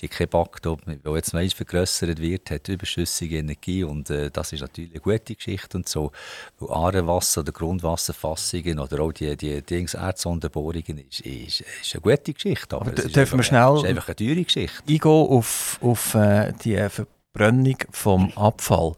die 0.00 0.08
Kebak, 0.08 0.60
die 0.62 1.10
jetzt 1.14 1.32
noch 1.32 1.54
vergrössert 1.54 2.20
wird, 2.20 2.50
hat 2.50 2.68
überschüssige 2.68 3.38
Energie 3.38 3.84
und 3.84 4.10
äh, 4.10 4.30
das 4.30 4.52
ist 4.52 4.60
natürlich 4.60 4.90
eine 4.90 5.00
gute 5.00 5.34
Geschichte 5.34 5.78
und 5.78 5.88
so. 5.88 6.12
Weil 6.58 6.68
Aarewasser- 6.68 7.40
oder 7.40 7.52
Grundwasserfassungen 7.52 8.78
oder 8.78 9.00
auch 9.00 9.12
die, 9.12 9.34
die 9.36 9.62
Dings 9.62 9.94
Erdsondenbohrungen 9.94 10.98
ist, 11.08 11.20
ist, 11.20 11.60
ist 11.60 11.94
eine 11.94 12.02
gute 12.02 12.34
Geschichte. 12.34 12.76
Aber, 12.76 12.90
aber 12.90 13.02
dürfen 13.02 13.38
wir 13.38 13.44
schnell 13.44 13.76
ist 13.76 13.86
einfach 13.86 14.08
eine 14.08 14.16
teure 14.16 14.44
Geschichte. 14.44 14.82
eingehen 14.86 15.10
auf, 15.10 15.78
auf 15.80 16.14
äh, 16.14 16.52
die 16.62 16.86
Verbrennung 17.34 17.78
vom 17.90 18.30
Abfall. 18.36 18.92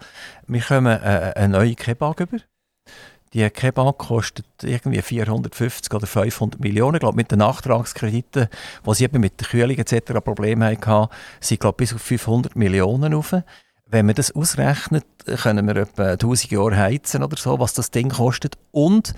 Wir 0.47 0.61
kommen 0.61 1.01
äh, 1.03 1.32
eine 1.34 1.49
neue 1.57 1.74
Kebab 1.74 2.20
über. 2.20 2.37
Die 3.32 3.49
Kebab 3.49 3.97
kostet 3.97 4.47
irgendwie 4.62 5.01
450 5.01 5.93
oder 5.95 6.07
500 6.07 6.61
Millionen. 6.61 6.97
Ich 6.97 7.01
glaube, 7.01 7.16
mit 7.16 7.30
den 7.30 7.39
Nachtragskrediten, 7.39 8.49
die 8.87 8.95
sie 8.95 9.05
eben 9.05 9.20
mit 9.20 9.41
der 9.41 9.49
Kühlung 9.49 9.76
etc. 9.76 10.12
Probleme 10.22 10.66
hatten, 10.66 11.11
sind 11.41 11.61
glaube 11.61 11.76
bis 11.78 11.95
auf 11.95 12.03
500 12.03 12.57
Millionen 12.57 13.14
rauf. 13.14 13.34
Wenn 13.87 14.05
man 14.05 14.14
das 14.14 14.32
ausrechnet, 14.32 15.07
können 15.43 15.66
wir 15.66 15.76
etwa 15.76 16.11
1000 16.11 16.53
Jahre 16.53 16.76
heizen 16.76 17.22
oder 17.22 17.39
so, 17.39 17.59
was 17.59 17.72
das 17.72 17.91
Ding 17.91 18.11
kostet. 18.11 18.59
Und 18.70 19.14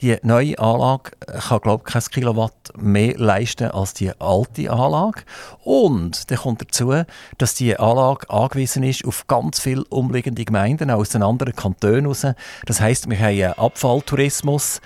die 0.00 0.16
neue 0.22 0.58
Anlage 0.58 1.10
kann, 1.26 1.60
glaube 1.60 1.82
ich, 1.84 1.92
kein 1.92 2.02
Kilowatt 2.02 2.72
mehr 2.76 3.18
leisten 3.18 3.70
als 3.72 3.94
die 3.94 4.12
alte 4.20 4.70
Anlage. 4.70 5.22
Und 5.64 6.30
dann 6.30 6.38
kommt 6.38 6.62
dazu, 6.62 7.02
dass 7.36 7.54
die 7.54 7.76
Anlage 7.76 8.30
angewiesen 8.30 8.84
ist 8.84 9.04
auf 9.04 9.26
ganz 9.26 9.58
viele 9.58 9.84
umliegende 9.88 10.44
Gemeinden 10.44 10.90
aus 10.90 11.08
den 11.08 11.24
anderen 11.24 11.54
Kantonen 11.54 12.06
raus. 12.06 12.24
Das 12.64 12.80
heisst, 12.80 13.10
wir 13.10 13.18
haben 13.18 13.26
einen 13.26 13.52
Abfalltourismus, 13.54 14.80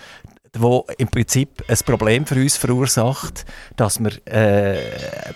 wo 0.57 0.87
im 0.97 1.09
Prinzip 1.09 1.63
ein 1.69 1.79
Problem 1.85 2.27
für 2.27 2.37
uns 2.37 2.57
verursacht, 2.57 3.45
dass 3.77 4.01
wir 4.01 4.13
äh, 4.27 4.79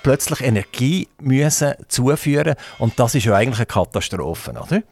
plötzlich 0.02 0.40
Energie 0.40 1.08
müssen 1.20 1.74
zuführen 1.88 2.54
und 2.78 2.98
das 2.98 3.14
ist 3.14 3.24
ja 3.24 3.34
eigentlich 3.34 3.58
eine 3.58 3.66
Katastrophe, 3.66 4.52
oder? 4.52 4.82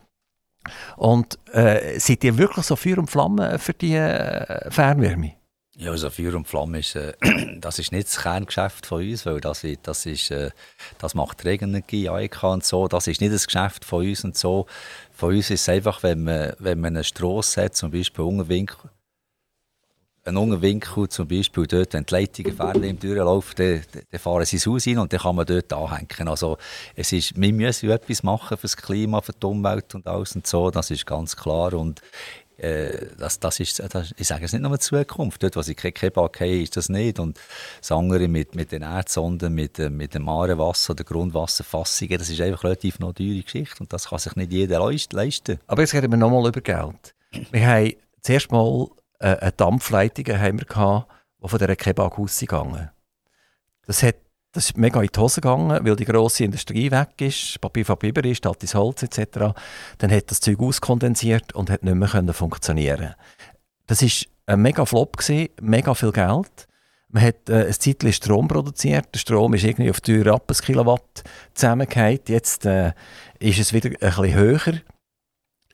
Und 0.97 1.39
äh, 1.53 1.99
seid 1.99 2.25
ihr 2.25 2.39
wirklich 2.39 2.67
so 2.67 2.77
Feuer 2.77 2.99
und 2.99 3.11
Flamme 3.11 3.59
für 3.59 3.75
die 3.75 3.95
äh, 3.95 4.71
Fernwärme? 4.71 5.35
Ja, 5.77 5.91
also 5.91 6.09
Feuer 6.09 6.35
und 6.35 6.47
Flamme 6.47 6.79
ist, 6.79 6.95
äh, 6.95 7.15
das 7.61 7.81
ist 7.81 7.91
nicht 7.91 8.07
das 8.07 8.23
Kerngeschäft 8.23 8.87
von 8.87 9.03
uns, 9.03 9.27
weil 9.27 9.41
das, 9.41 9.67
das, 9.83 10.07
ist, 10.07 10.31
äh, 10.31 10.51
das 10.99 11.15
macht 11.15 11.45
Regenenergie, 11.45 12.09
AEK 12.09 12.45
und 12.45 12.65
so, 12.65 12.87
das 12.87 13.09
ist 13.09 13.21
nicht 13.21 13.35
das 13.35 13.47
Geschäft 13.47 13.85
von 13.85 14.07
uns 14.07 14.23
und 14.23 14.37
so. 14.37 14.67
Von 15.13 15.35
uns 15.35 15.51
ist 15.51 15.63
es 15.63 15.69
einfach, 15.69 16.05
wenn 16.05 16.23
man, 16.23 16.53
wenn 16.61 16.79
man 16.79 16.95
eine 16.95 17.03
Strasse 17.05 17.65
hat, 17.65 17.75
zum 17.75 17.91
Beispiel 17.91 18.25
Ungerwinkel, 18.25 18.91
einen 20.25 20.37
engen 20.37 20.63
Winkel, 20.63 21.09
zum 21.09 21.29
Beispiel 21.29 21.67
dort, 21.67 21.93
wenn 21.93 22.05
die 22.05 22.15
Leitungen 22.15 22.57
Fernwärme 22.57 22.99
durchlaufen, 22.99 23.55
dann, 23.57 23.83
dann 24.11 24.21
fahren 24.21 24.45
sie 24.45 24.57
ins 24.57 24.67
Haus 24.67 24.87
rein 24.87 24.99
und 24.99 25.13
dann 25.13 25.21
kann 25.21 25.37
man 25.37 25.47
dort 25.47 25.73
anhängen. 25.73 26.29
Also 26.29 26.57
es 26.95 27.13
ist, 27.13 27.41
wir 27.41 27.53
müssen 27.53 27.91
etwas 27.91 28.23
machen 28.23 28.57
für 28.57 28.63
das 28.63 28.77
Klima, 28.77 29.21
für 29.21 29.33
die 29.33 29.47
Umwelt 29.47 29.95
und 29.95 30.07
alles 30.07 30.35
und 30.35 30.47
so, 30.47 30.71
das 30.71 30.91
ist 30.91 31.07
ganz 31.07 31.37
klar 31.37 31.75
und 31.75 32.01
äh, 32.57 33.09
das, 33.19 33.41
das 33.41 33.61
ist, 33.61 33.83
das, 33.93 34.15
ich 34.17 34.27
sage 34.27 34.45
es 34.45 34.53
nicht 34.53 34.63
nur 34.63 34.73
die 34.73 34.79
Zukunft. 34.79 35.43
Dort, 35.43 35.57
wo 35.57 35.61
ich 35.61 35.77
kein 35.77 35.93
Kebab 35.93 36.39
habe, 36.39 36.63
ist 36.63 36.77
das 36.77 36.89
nicht. 36.89 37.19
Und 37.19 37.39
das 37.81 37.91
andere 37.91 38.29
mit, 38.29 38.55
mit 38.55 38.73
den 38.73 38.83
Erdsonden, 38.83 39.55
mit, 39.55 39.79
äh, 39.79 39.91
mit 39.91 40.15
dem 40.15 40.29
Aarewasser 40.29 40.93
oder 40.93 41.05
Grundwasserfassungen, 41.05 42.19
das 42.19 42.31
ist 42.31 42.41
einfach 42.41 42.65
relativ 42.65 43.01
noch 43.01 43.13
teure 43.13 43.43
Geschichte 43.43 43.77
und 43.81 43.93
das 43.93 44.09
kann 44.09 44.19
sich 44.19 44.37
nicht 44.37 44.53
jeder 44.53 44.79
leisten. 44.79 45.59
Aber 45.67 45.83
jetzt 45.83 45.95
reden 45.95 46.11
wir 46.13 46.17
nochmal 46.17 46.49
über 46.49 46.61
Geld. 46.61 47.15
Wir 47.51 47.67
haben 47.67 47.93
zuerst 48.23 48.53
mal 48.53 48.89
äh, 49.25 49.39
eine 49.41 49.53
Dampfleitung 49.53 50.39
haben 50.39 50.59
wir 50.59 50.67
gehabt, 50.67 51.11
die 51.43 51.49
von 51.49 51.59
dieser 51.59 51.77
Kebab 51.77 52.19
ausgegangen 52.19 52.91
Das 53.87 54.03
hat 54.03 54.17
das 54.53 54.67
ist 54.67 54.79
mega 54.79 55.03
in 55.03 55.09
die 55.13 55.19
Hose 55.19 55.41
gegangen, 55.41 55.85
weil 55.85 55.97
die 55.97 56.05
grosse 56.05 56.45
Industrie 56.45 56.89
weg 56.89 57.21
ist, 57.21 57.61
Papier 57.61 57.85
von 57.85 57.99
Biber 57.99 58.25
ist, 58.25 58.47
altes 58.47 58.77
Holz 58.77 59.03
etc. 59.03 59.53
Dann 59.99 60.13
hat 60.13 60.31
das 60.31 60.39
Zeug 60.39 60.61
auskondensiert 60.61 61.53
und 61.57 61.71
hat 61.71 61.83
nicht 61.83 61.97
mehr 61.97 62.33
funktionieren. 62.33 63.17
Das 63.89 64.01
ist 64.01 64.29
ein 64.47 64.63
mega 64.63 64.87
Flop 64.87 65.17
gewesen, 65.17 65.49
mega 65.61 65.93
viel 65.95 66.13
Geld. 66.13 66.69
Man 67.09 67.25
hat 67.25 67.49
äh, 67.49 67.67
ein 67.67 67.73
Zeitchen 67.73 68.13
Strom 68.13 68.47
produziert. 68.47 69.09
Der 69.13 69.19
Strom 69.19 69.55
ist 69.55 69.65
irgendwie 69.65 69.91
auf 69.91 70.01
3 70.01 70.23
Rappen 70.23 70.57
Kilowatt 70.57 71.25
zusammengefallen. 71.55 72.21
Jetzt 72.29 72.65
äh, 72.65 72.93
ist 73.41 73.59
es 73.59 73.73
wieder 73.73 73.89
ein 73.89 73.99
bisschen 73.99 74.35
höher 74.35 74.81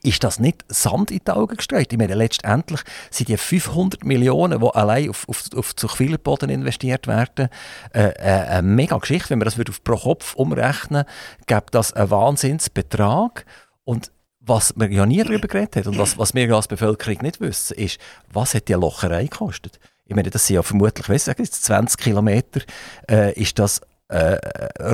ist 0.02 0.24
das 0.24 0.38
nicht 0.38 0.64
Sand 0.68 1.10
in 1.10 1.20
die 1.26 1.30
Augen 1.30 1.56
gestreut? 1.56 1.92
Ich 1.92 1.98
meine, 1.98 2.14
letztendlich 2.14 2.80
sind 3.10 3.28
die 3.28 3.36
500 3.36 4.04
Millionen, 4.04 4.60
die 4.60 4.66
allein 4.66 5.10
auf, 5.10 5.28
auf, 5.28 5.44
auf 5.54 5.76
Zuchwillerboden 5.76 6.50
investiert 6.50 7.06
werden, 7.06 7.48
äh, 7.92 8.08
äh, 8.08 8.46
eine 8.48 8.62
mega 8.62 8.96
Geschichte. 8.98 9.30
Wenn 9.30 9.38
man 9.38 9.46
das 9.46 9.58
auf 9.58 9.84
pro 9.84 9.96
Kopf 9.96 10.34
umrechnen 10.34 11.04
gibt 11.46 11.74
das 11.74 11.92
einen 11.92 12.10
Wahnsinnsbetrag. 12.10 13.44
Und 13.84 14.10
was 14.40 14.74
man 14.76 14.90
ja 14.90 15.04
nie 15.04 15.22
darüber 15.22 15.48
geredet 15.48 15.76
hat 15.76 15.86
und 15.86 15.98
was, 15.98 16.18
was 16.18 16.34
wir 16.34 16.54
als 16.54 16.68
Bevölkerung 16.68 17.18
nicht 17.22 17.40
wissen, 17.40 17.76
ist, 17.76 17.98
was 18.32 18.54
hat 18.54 18.68
die 18.68 18.72
Locherei 18.72 19.24
gekostet? 19.24 19.78
Ich 20.06 20.16
meine, 20.16 20.30
das 20.30 20.46
sind 20.46 20.56
ja 20.56 20.62
vermutlich, 20.62 21.08
weiss 21.08 21.28
ich, 21.28 21.52
20 21.52 22.00
Kilometer, 22.00 22.62
äh, 23.08 23.32
ist 23.34 23.58
das 23.58 23.80
äh, 24.10 24.38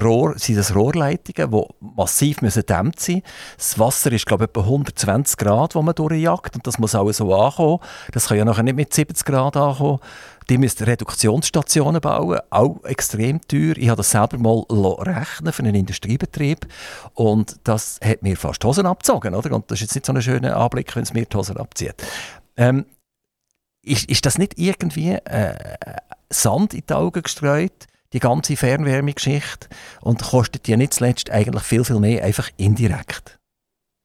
Rohr, 0.03 0.39
sind 0.39 0.59
das 0.59 0.75
Rohrleitungen, 0.75 1.51
die 1.51 1.87
massiv 1.97 2.43
müssen 2.43 2.65
dämmt 2.67 3.01
sein 3.01 3.23
Das 3.57 3.79
Wasser 3.79 4.13
ist, 4.13 4.27
glaube 4.27 4.45
ich, 4.45 4.51
etwa 4.51 4.61
120 4.61 5.37
Grad, 5.39 5.75
wo 5.75 5.83
man 5.83 5.95
durchjagt. 5.95 6.55
Und 6.55 6.67
das 6.67 6.79
muss 6.79 6.95
auch 6.95 7.11
so 7.13 7.35
ankommen. 7.35 7.79
Das 8.13 8.29
kann 8.29 8.37
ja 8.37 8.45
nachher 8.45 8.63
nicht 8.63 8.77
mit 8.77 8.93
70 8.93 9.25
Grad 9.25 9.57
ankommen. 9.57 10.01
Die 10.51 10.59
müssen 10.59 10.85
Reduktionsstationen 10.85 12.01
bauen, 12.01 12.39
auch 12.51 12.85
extrem 12.85 13.41
teuer. 13.41 13.77
Ich 13.77 13.89
habe 13.89 13.97
das 13.97 14.11
selber 14.11 14.39
mal 14.39 14.65
rechnen 15.01 15.53
für 15.53 15.63
einen 15.63 15.75
Industriebetrieb 15.75 16.67
und 17.15 17.57
das 17.65 17.99
hat 18.05 18.23
mir 18.23 18.37
fast 18.37 18.63
die 18.63 18.67
Hosen 18.67 18.87
abgezogen. 18.87 19.35
Oder? 19.35 19.53
Und 19.53 19.71
das 19.71 19.81
ist 19.81 19.87
jetzt 19.87 19.95
nicht 19.95 20.07
so 20.07 20.13
ein 20.13 20.23
schöner 20.23 20.57
Anblick, 20.57 20.95
wenn 20.95 21.03
es 21.03 21.13
mir 21.13 21.25
die 21.25 21.37
Hosen 21.37 21.57
abzieht. 21.57 21.95
Ähm, 22.57 22.85
ist, 23.83 24.09
ist 24.09 24.27
das 24.27 24.39
nicht 24.39 24.59
irgendwie 24.59 25.13
äh, 25.13 25.55
Sand 26.31 26.75
in 26.75 26.83
die 26.89 26.95
Augen 26.95 27.23
gestreut? 27.23 27.87
Die 28.13 28.19
ganze 28.19 28.57
Fernwärmegeschichte 28.57 29.69
und 30.01 30.23
kostet 30.23 30.69
ja 30.69 30.77
nicht 30.77 30.95
zuletzt 30.95 31.31
eigentlich 31.31 31.63
viel, 31.63 31.85
viel 31.85 32.01
mehr 32.01 32.25
einfach 32.25 32.51
indirekt. 32.57 33.39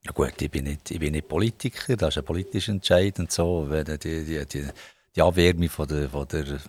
Ja 0.04 0.12
gut, 0.12 0.42
ich 0.42 0.50
bin 0.50 0.66
nicht, 0.66 0.90
ich 0.90 1.00
bin 1.00 1.12
nicht 1.12 1.28
Politiker, 1.28 1.96
das 1.96 2.16
ist 2.16 2.18
ein 2.18 2.26
politischer 2.26 2.72
Entscheid 2.72 3.20
und 3.20 3.32
so. 3.32 3.68
Die, 3.68 3.98
die, 3.98 4.46
die, 4.46 4.68
die 5.16 5.22
Abwärme 5.22 5.70
von 5.70 5.88
der, 5.88 6.10
von 6.10 6.28
der 6.28 6.60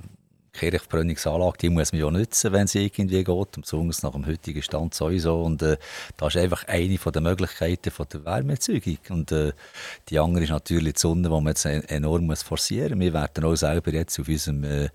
Kirchbrennungsanlage, 0.53 1.57
die 1.63 1.71
muss 1.71 1.93
man 1.93 2.01
ja 2.03 2.11
nutzen, 2.11 2.53
wenn 2.53 2.67
sie 2.67 2.85
irgendwie 2.85 3.25
geht, 3.25 3.53
besonders 3.53 4.03
nach 4.03 4.13
dem 4.13 4.27
heutigen 4.27 4.63
Stand 4.63 4.93
sowieso. 4.93 5.43
Und 5.43 5.63
äh, 5.63 5.79
das 6.19 6.35
ist 6.35 6.43
einfach 6.43 6.65
eine 6.69 6.99
von 6.99 7.13
der 7.13 7.23
Möglichkeiten 7.23 7.91
von 7.91 8.07
der 8.13 8.25
Wärmeerzeugung. 8.27 8.99
Und 9.09 9.33
äh, 9.33 9.53
die 10.11 10.19
andere 10.19 10.45
ist 10.45 10.51
natürlich 10.51 10.95
die 10.95 11.01
Sonne, 11.01 11.23
die 11.23 11.29
man 11.31 11.47
jetzt 11.47 11.65
enorm 11.65 12.27
muss 12.27 12.43
forcieren 12.43 12.99
muss. 12.99 13.01
Wir 13.01 13.15
werden 13.15 13.45
auch 13.45 13.57
selber 13.57 13.93
jetzt 13.93 14.21
auf 14.21 14.29
unserem 14.29 14.65
äh, 14.65 14.91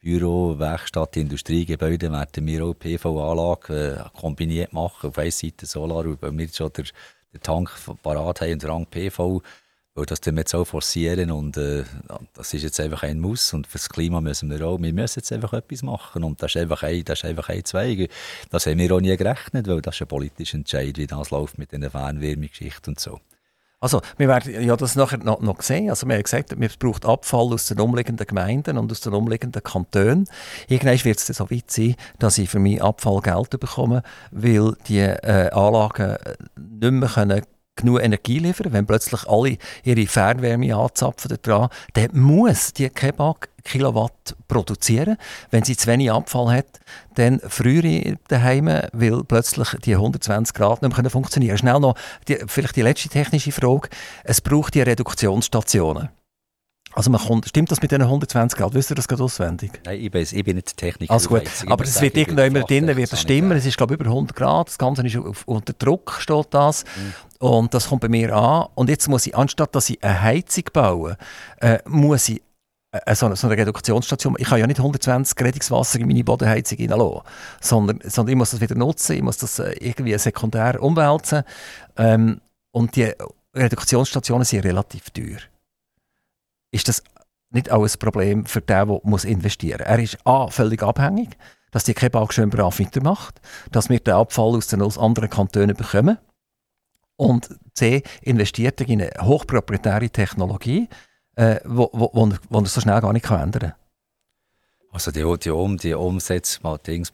Büro, 0.00 0.58
Werkstatt, 0.58 1.16
Industriegebäude 1.18 2.10
werden 2.10 2.46
wir 2.46 2.64
auch 2.64 2.74
PV-Anlage 2.74 4.02
äh, 4.06 4.18
kombiniert 4.18 4.72
machen. 4.72 5.10
Auf 5.10 5.18
einer 5.18 5.30
Seite 5.30 5.66
Solar, 5.66 6.04
weil 6.20 6.38
wir 6.38 6.48
schon 6.48 6.72
den, 6.72 6.86
den 7.34 7.40
Tank 7.42 7.70
parat 8.02 8.40
haben 8.40 8.52
und 8.54 8.64
Rang 8.64 8.86
PV, 8.86 9.42
weil 9.94 10.06
das 10.06 10.24
wir 10.24 10.32
jetzt 10.32 10.54
auch 10.54 10.64
forcieren 10.64 11.30
und 11.30 11.58
äh, 11.58 11.84
das 12.32 12.54
ist 12.54 12.62
jetzt 12.62 12.80
einfach 12.80 13.02
ein 13.02 13.20
Muss 13.20 13.52
und 13.52 13.66
fürs 13.66 13.90
Klima 13.90 14.22
müssen 14.22 14.48
wir 14.48 14.66
auch, 14.66 14.80
wir 14.80 14.92
müssen 14.94 15.18
jetzt 15.18 15.32
einfach 15.32 15.52
etwas 15.52 15.82
machen 15.82 16.24
und 16.24 16.42
das 16.42 16.54
ist 16.54 16.62
einfach 16.62 16.82
ein, 16.82 17.04
das 17.04 17.18
ist 17.18 17.24
einfach 17.26 17.50
ein 17.50 17.64
Zweig. 17.66 18.08
Das 18.50 18.66
haben 18.66 18.78
wir 18.78 18.92
auch 18.94 19.00
nie 19.00 19.14
gerechnet, 19.14 19.68
weil 19.68 19.82
das 19.82 19.96
ist 19.96 20.02
ein 20.02 20.08
politischer 20.08 20.56
Entscheid, 20.56 20.96
wie 20.96 21.06
das 21.06 21.30
läuft 21.30 21.58
mit 21.58 21.72
den 21.72 21.90
Fernwärmegeschichten 21.90 22.92
und 22.92 23.00
so. 23.00 23.20
Also, 23.82 24.02
wir 24.18 24.28
werden 24.28 24.62
ja 24.62 24.76
das 24.76 24.94
nachher 24.94 25.18
noch, 25.18 25.40
noch 25.40 25.62
sehen. 25.62 25.88
Also, 25.88 26.06
wir 26.06 26.14
haben 26.14 26.22
gesagt, 26.22 26.52
es 26.52 26.76
braucht 26.76 27.06
Abfall 27.06 27.54
aus 27.54 27.66
den 27.66 27.80
umliegenden 27.80 28.26
Gemeinden 28.26 28.76
und 28.76 28.92
aus 28.92 29.00
den 29.00 29.14
umliegenden 29.14 29.62
Kantonen. 29.62 30.28
Irgendwann 30.68 31.02
wird 31.02 31.18
es 31.18 31.26
dann 31.26 31.34
so 31.34 31.50
weit 31.50 31.70
sein, 31.70 31.96
dass 32.18 32.36
ich 32.36 32.50
für 32.50 32.58
meinen 32.58 32.82
Abfall 32.82 33.22
Geld 33.22 33.58
bekomme, 33.58 34.02
weil 34.30 34.74
die 34.86 34.98
äh, 34.98 35.50
Anlagen 35.50 36.16
nicht 36.56 36.92
mehr 36.92 37.08
können 37.08 37.42
genug 37.76 38.02
Energie 38.02 38.38
liefern, 38.38 38.72
wenn 38.72 38.86
plötzlich 38.86 39.26
alle 39.28 39.56
ihre 39.84 40.06
Fernwärme 40.06 40.76
anzapfen 40.76 41.36
daran, 41.42 41.70
dann 41.94 42.10
muss 42.12 42.72
die 42.72 42.90
Kebab 42.90 43.48
Kilowatt 43.64 44.36
produzieren. 44.48 45.16
Wenn 45.50 45.64
sie 45.64 45.76
zu 45.76 45.86
wenig 45.86 46.10
Abfall 46.10 46.52
hat, 46.56 46.80
dann 47.14 47.40
früher 47.46 48.16
daheim, 48.28 48.66
weil 48.66 49.24
plötzlich 49.24 49.68
die 49.84 49.94
120 49.94 50.54
Grad 50.54 50.82
nicht 50.82 50.96
mehr 50.96 51.10
funktionieren 51.10 51.56
können. 51.56 51.58
Schnell 51.58 51.80
noch, 51.80 51.94
die, 52.28 52.38
vielleicht 52.46 52.76
die 52.76 52.82
letzte 52.82 53.08
technische 53.08 53.52
Frage. 53.52 53.88
Es 54.24 54.40
braucht 54.40 54.74
die 54.74 54.82
Reduktionsstationen. 54.82 56.10
Also 56.92 57.10
man 57.10 57.20
kommt, 57.20 57.48
stimmt 57.48 57.70
das 57.70 57.80
mit 57.80 57.92
den 57.92 58.02
120 58.02 58.58
Grad? 58.58 58.74
Wisst 58.74 58.90
ihr 58.90 58.96
das 58.96 59.06
gerade 59.06 59.22
auswendig? 59.22 59.80
Nein, 59.84 60.00
ich 60.00 60.10
bin, 60.10 60.22
ich 60.22 60.44
bin 60.44 60.56
nicht 60.56 60.76
Techniker. 60.76 61.12
Also 61.12 61.28
gut, 61.28 61.44
aber 61.68 61.84
es 61.84 62.00
wird 62.00 62.16
irgendwann 62.16 62.52
drinnen 62.52 62.96
wird 62.96 63.12
das 63.12 63.20
stimmen. 63.20 63.52
Es 63.52 63.64
ist 63.64 63.76
glaube 63.76 63.94
ich 63.94 64.00
über 64.00 64.10
100 64.10 64.34
Grad. 64.34 64.68
Das 64.68 64.78
Ganze 64.78 65.06
ist 65.06 65.16
auf, 65.16 65.44
unter 65.46 65.72
Druck 65.72 66.16
steht 66.18 66.48
das. 66.50 66.84
Mhm. 66.84 67.46
Und 67.46 67.74
das 67.74 67.88
kommt 67.88 68.00
bei 68.00 68.08
mir 68.08 68.34
an. 68.34 68.66
Und 68.74 68.90
jetzt 68.90 69.08
muss 69.08 69.24
ich, 69.26 69.36
anstatt 69.36 69.74
dass 69.76 69.88
ich 69.88 70.02
eine 70.02 70.20
Heizung 70.20 70.64
baue, 70.72 71.16
äh, 71.60 71.78
muss 71.86 72.28
ich 72.28 72.42
so, 73.12 73.26
eine, 73.26 73.36
so 73.36 73.46
eine 73.46 73.56
Reduktionsstation, 73.56 74.34
ich 74.38 74.48
kann 74.48 74.58
ja 74.58 74.66
nicht 74.66 74.80
120 74.80 75.40
Rettungswasser 75.40 76.00
in 76.00 76.08
meine 76.08 76.24
Bodenheizung 76.24 76.78
hineinlassen, 76.78 77.22
sondern, 77.60 78.00
sondern 78.04 78.32
ich 78.32 78.36
muss 78.36 78.50
das 78.50 78.60
wieder 78.60 78.74
nutzen, 78.74 79.16
ich 79.16 79.22
muss 79.22 79.38
das 79.38 79.58
äh, 79.58 79.72
irgendwie 79.80 80.16
sekundär 80.18 80.82
umwälzen. 80.82 81.44
Ähm, 81.96 82.40
und 82.72 82.96
die 82.96 83.12
Reduktionsstationen 83.54 84.44
sind 84.44 84.64
relativ 84.64 85.10
teuer 85.10 85.38
ist 86.70 86.88
das 86.88 87.02
nicht 87.50 87.70
auch 87.70 87.82
ein 87.82 87.98
Problem 87.98 88.46
für 88.46 88.60
den, 88.60 88.86
der 88.86 89.00
muss 89.02 89.24
investieren 89.24 89.80
muss. 89.80 89.88
Er 89.88 89.98
ist 89.98 90.18
A, 90.24 90.48
völlig 90.48 90.82
abhängig, 90.82 91.36
dass 91.72 91.84
die 91.84 91.94
Kebab 91.94 92.32
schön 92.32 92.50
brav 92.50 92.78
weitermacht, 92.78 93.40
dass 93.72 93.88
wir 93.88 94.00
den 94.00 94.14
Abfall 94.14 94.56
aus 94.56 94.68
den 94.68 94.82
anderen 94.82 95.30
Kantonen 95.30 95.76
bekommen. 95.76 96.18
Und 97.16 97.50
C, 97.74 98.02
investiert 98.22 98.80
in 98.80 99.02
eine 99.02 99.10
hochproprietäre 99.20 100.08
Technologie, 100.10 100.88
äh, 101.36 101.60
wo, 101.64 101.88
wo, 101.92 102.10
wo, 102.12 102.32
wo 102.48 102.64
so 102.64 102.80
schnell 102.80 103.00
gar 103.00 103.12
nicht 103.12 103.30
ändern 103.30 103.60
kann. 103.60 103.74
Also 104.92 105.12
die, 105.12 105.24
die, 105.38 105.50
um, 105.50 105.76
die 105.76 105.94
Umsetzbatterie, 105.94 107.04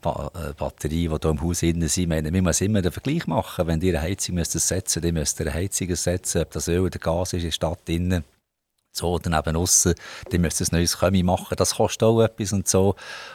die 0.88 1.08
hier 1.08 1.24
im 1.24 1.42
Haus 1.42 1.62
innen 1.62 1.88
sind, 1.88 2.08
meine, 2.08 2.32
wir 2.32 2.40
müssen 2.40 2.64
immer 2.64 2.80
den 2.80 2.90
Vergleich 2.90 3.26
machen. 3.26 3.66
Wenn 3.66 3.82
ihr 3.82 3.98
eine 3.98 4.08
Heizung 4.08 4.36
müsst 4.36 4.54
dann 4.54 5.12
müsst 5.12 5.40
ihr 5.40 5.46
eine 5.46 5.54
Heizung 5.54 5.94
setzen, 5.94 6.40
ob 6.40 6.52
das 6.52 6.68
Öl 6.68 6.80
oder 6.80 6.98
Gas 6.98 7.34
ist 7.34 7.42
in 7.42 7.48
der 7.48 7.52
Stadt 7.52 7.86
innen 7.88 8.24
so 8.92 9.18
daneben 9.18 9.56
aussen, 9.56 9.94
die 10.32 10.38
müssen 10.38 10.64
ein 10.64 10.78
neues 10.78 10.98
Chemie 10.98 11.22
machen, 11.22 11.54
das 11.58 11.74
kostet 11.74 12.04
auch 12.04 12.22
etwas 12.22 12.54
und 12.54 12.66
so. 12.66 12.94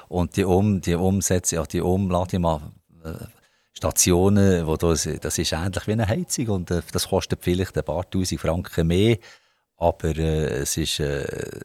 Und 0.10 0.36
die, 0.36 0.44
um, 0.44 0.82
die 0.82 0.96
Umsätze, 0.96 1.58
ja, 1.58 1.64
die 1.64 1.82
Umladestationen, 1.82 4.66
wo 4.66 4.76
das, 4.76 5.08
das 5.22 5.38
ist 5.38 5.54
ähnlich 5.54 5.86
wie 5.86 5.92
eine 5.92 6.08
Heizung 6.08 6.48
und 6.48 6.72
äh, 6.72 6.82
das 6.92 7.10
kostet 7.10 7.44
vielleicht 7.44 7.78
ein 7.78 7.84
paar 7.84 8.10
tausend 8.10 8.42
Franken 8.42 8.88
mehr, 8.88 9.20
aber 9.82 10.18
äh, 10.18 10.62
es 10.62 10.78
ist... 10.78 11.00
Äh, 11.00 11.60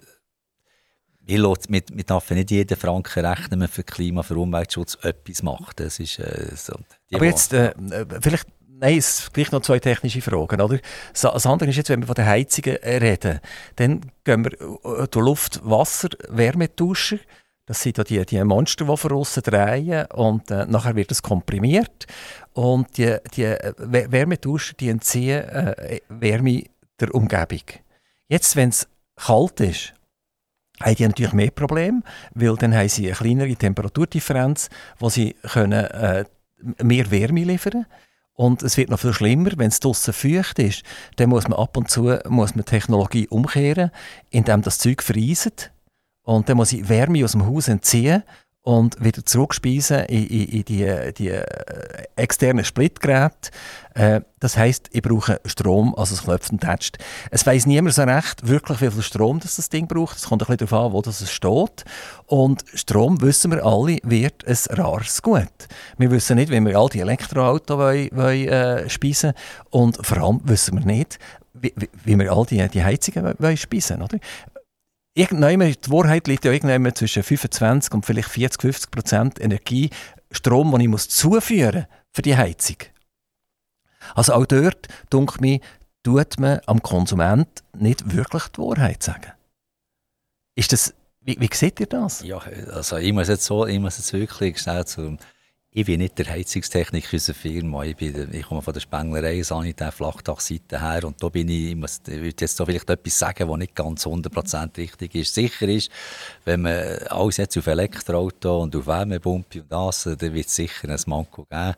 wir, 1.28 1.42
wir, 1.42 1.82
wir 1.92 2.04
dürfen 2.04 2.36
nicht 2.36 2.52
jeden 2.52 2.76
Franken 2.76 3.26
rechnen, 3.26 3.50
wenn 3.50 3.58
man 3.58 3.68
für 3.68 3.82
Klima, 3.82 4.22
für 4.22 4.36
Umweltschutz 4.36 4.96
etwas 5.02 5.42
macht. 5.42 5.80
Das 5.80 5.98
ist, 5.98 6.20
äh, 6.20 6.52
so, 6.54 6.74
Aber 7.12 7.24
jetzt, 7.24 7.52
äh, 7.52 7.74
vielleicht 8.20 8.46
Nein, 8.78 8.98
es 8.98 9.32
gleich 9.32 9.50
noch 9.52 9.62
zwei 9.62 9.78
technische 9.78 10.20
Fragen. 10.20 10.60
Oder? 10.60 10.78
Das 11.12 11.46
andere 11.46 11.70
ist 11.70 11.76
jetzt, 11.76 11.88
wenn 11.88 12.00
wir 12.00 12.06
von 12.06 12.14
den 12.14 12.26
Heizungen 12.26 12.76
reden, 12.76 13.40
dann 13.76 14.02
gehen 14.22 14.44
wir 14.44 14.52
äh, 14.52 15.08
durch 15.08 15.24
Luft, 15.24 15.60
Wasser, 15.64 16.10
Wärmetauscher. 16.28 17.18
Das 17.64 17.80
sind 17.80 17.96
die, 18.10 18.24
die 18.26 18.44
Monster, 18.44 18.84
die 18.84 18.96
von 18.96 19.12
außen 19.12 19.42
drehen 19.42 20.06
und 20.12 20.50
äh, 20.50 20.66
nachher 20.66 20.94
wird 20.94 21.10
es 21.10 21.22
komprimiert. 21.22 22.06
Und 22.52 22.98
die, 22.98 23.16
die 23.34 23.44
äh, 23.44 23.72
Wärmetauscher 23.78 24.74
die 24.74 24.90
entziehen 24.90 25.42
äh, 25.48 26.00
Wärme 26.10 26.64
der 27.00 27.14
Umgebung. 27.14 27.62
Jetzt, 28.28 28.56
wenn 28.56 28.70
es 28.70 28.88
kalt 29.16 29.60
ist, 29.60 29.94
haben 30.80 30.94
die 30.94 31.06
natürlich 31.06 31.32
mehr 31.32 31.50
Probleme, 31.50 32.02
weil 32.34 32.56
dann 32.56 32.74
haben 32.74 32.88
sie 32.88 33.06
eine 33.06 33.16
kleinere 33.16 33.56
Temperaturdifferenz, 33.56 34.68
wo 34.98 35.08
sie 35.08 35.34
können, 35.42 35.84
äh, 35.84 36.24
mehr 36.82 37.10
Wärme 37.10 37.44
liefern 37.44 37.72
können. 37.72 37.86
Und 38.34 38.62
es 38.62 38.76
wird 38.76 38.90
noch 38.90 39.00
viel 39.00 39.14
schlimmer, 39.14 39.50
wenn 39.56 39.68
es 39.68 39.80
draußen 39.80 40.12
feucht 40.12 40.58
ist. 40.58 40.82
Dann 41.16 41.30
muss 41.30 41.48
man 41.48 41.58
ab 41.58 41.76
und 41.76 41.90
zu 41.90 42.18
muss 42.28 42.54
man 42.54 42.66
Technologie 42.66 43.26
umkehren, 43.28 43.90
indem 44.28 44.60
das 44.60 44.78
Zeug 44.78 45.02
vereiset. 45.02 45.72
Und 46.22 46.48
dann 46.48 46.58
muss 46.58 46.72
ich 46.72 46.86
Wärme 46.88 47.24
aus 47.24 47.32
dem 47.32 47.46
Haus 47.46 47.68
entziehen 47.68 48.24
und 48.66 48.96
wieder 49.02 49.24
zurückspeisen 49.24 50.06
in, 50.06 50.26
in, 50.26 50.44
in 50.48 50.64
die, 50.64 51.12
die 51.16 51.28
äh, 51.28 51.44
externen 52.16 52.64
Splitgeräte. 52.64 53.50
Äh, 53.94 54.22
das 54.40 54.56
heißt, 54.56 54.88
ich 54.90 55.02
brauche 55.02 55.40
Strom, 55.44 55.94
also 55.96 56.14
es 56.14 56.24
klopft 56.24 56.50
und 56.50 56.62
tätscht. 56.62 56.98
Es 57.30 57.46
weiß 57.46 57.66
niemand 57.66 57.94
so 57.94 58.02
recht, 58.02 58.48
wirklich 58.48 58.80
wie 58.80 58.90
viel 58.90 59.04
Strom 59.04 59.38
das, 59.38 59.54
das 59.54 59.68
Ding 59.68 59.86
braucht. 59.86 60.16
Es 60.16 60.24
kommt 60.24 60.42
ein 60.42 60.46
bisschen 60.46 60.66
darauf 60.66 60.86
an, 60.86 60.92
wo 60.94 61.00
das 61.00 61.30
steht. 61.30 61.84
Und 62.26 62.64
Strom, 62.74 63.20
wissen 63.20 63.52
wir 63.52 63.64
alle, 63.64 63.98
wird 64.02 64.44
ein 64.44 64.56
rares 64.70 65.22
Gut. 65.22 65.68
Wir 65.96 66.10
wissen 66.10 66.34
nicht, 66.34 66.50
wie 66.50 66.60
wir 66.60 66.76
all 66.76 66.88
die 66.88 67.00
Elektroautos 67.00 67.78
wollen, 67.78 68.08
wollen, 68.12 68.48
äh, 68.48 68.90
speisen 68.90 69.32
Und 69.70 70.04
vor 70.04 70.18
allem 70.18 70.40
wissen 70.42 70.76
wir 70.76 70.84
nicht, 70.84 71.20
wie, 71.54 71.72
wie 72.02 72.18
wir 72.18 72.32
all 72.32 72.46
die, 72.46 72.68
die 72.68 72.82
Heizungen 72.82 73.32
wollen 73.38 73.56
speisen 73.56 74.00
wollen 74.00 74.20
die 75.84 75.90
Wahrheit 75.90 76.28
liegt 76.28 76.44
ja 76.44 76.52
irgendwann 76.52 76.94
zwischen 76.94 77.22
25 77.22 77.94
und 77.94 78.04
vielleicht 78.04 78.28
40, 78.28 78.60
50 78.60 78.90
Prozent 78.90 79.40
Energie, 79.40 79.90
Strom, 80.30 80.70
den 80.72 80.80
ich 80.80 80.88
muss 80.88 81.08
zuführen 81.08 81.86
für 82.12 82.22
die 82.22 82.36
Heizung. 82.36 82.76
Also 84.14 84.34
auch 84.34 84.46
dort, 84.46 84.88
denke 85.12 85.40
mir, 85.40 85.60
tut 86.02 86.38
man 86.38 86.60
am 86.66 86.82
Konsument 86.82 87.48
nicht 87.76 88.14
wirklich 88.14 88.44
die 88.48 88.58
Wahrheit 88.58 89.02
sagen. 89.02 89.32
Ist 90.54 90.72
das, 90.72 90.94
wie, 91.20 91.36
wie 91.40 91.48
seht 91.52 91.80
ihr 91.80 91.86
das? 91.86 92.22
Ja, 92.22 92.38
also 92.72 92.96
ich 92.96 93.12
muss 93.12 93.28
jetzt 93.28 93.44
so, 93.44 93.66
ich 93.66 93.80
muss 93.80 93.98
jetzt 93.98 94.12
wirklich 94.12 94.58
schnell 94.58 94.84
zum 94.84 95.18
ich 95.78 95.84
bin 95.84 95.98
nicht 95.98 96.18
der 96.18 96.30
Heizungstechniker 96.30 97.12
unserer 97.12 97.36
Firma. 97.36 97.84
Ich, 97.84 97.96
bin, 97.96 98.32
ich 98.32 98.46
komme 98.46 98.62
von 98.62 98.72
der 98.72 98.80
Spenglerei, 98.80 99.42
Sanitär, 99.42 99.92
Flachdachseite 99.92 100.80
her. 100.80 101.04
Und 101.04 101.22
da 101.22 101.28
bin 101.28 101.50
ich, 101.50 101.72
ich, 101.72 101.76
muss, 101.76 102.00
ich 102.08 102.14
würde 102.14 102.34
jetzt 102.40 102.56
vielleicht 102.56 102.88
etwas 102.88 103.18
sagen, 103.18 103.46
was 103.46 103.58
nicht 103.58 103.74
ganz 103.74 104.06
100% 104.06 104.74
richtig 104.78 105.14
ist. 105.14 105.34
Sicher 105.34 105.68
ist, 105.68 105.90
wenn 106.46 106.62
man 106.62 106.78
alles 107.10 107.36
jetzt 107.36 107.58
auf 107.58 107.66
Elektroauto 107.66 108.62
und 108.62 108.74
auf 108.74 108.86
Wärmepumpe 108.86 109.60
und 109.60 109.70
das, 109.70 110.04
dann 110.04 110.32
wird 110.32 110.46
es 110.46 110.56
sicher 110.56 110.88
ein 110.88 111.00
Manko 111.08 111.44
geben. 111.44 111.74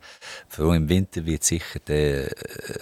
Vor 0.49 0.67
allem 0.67 0.85
im 0.85 0.89
Winter 0.89 1.27
wird 1.27 1.43
sicher, 1.43 1.81
dann 1.85 1.97
äh, 1.97 2.31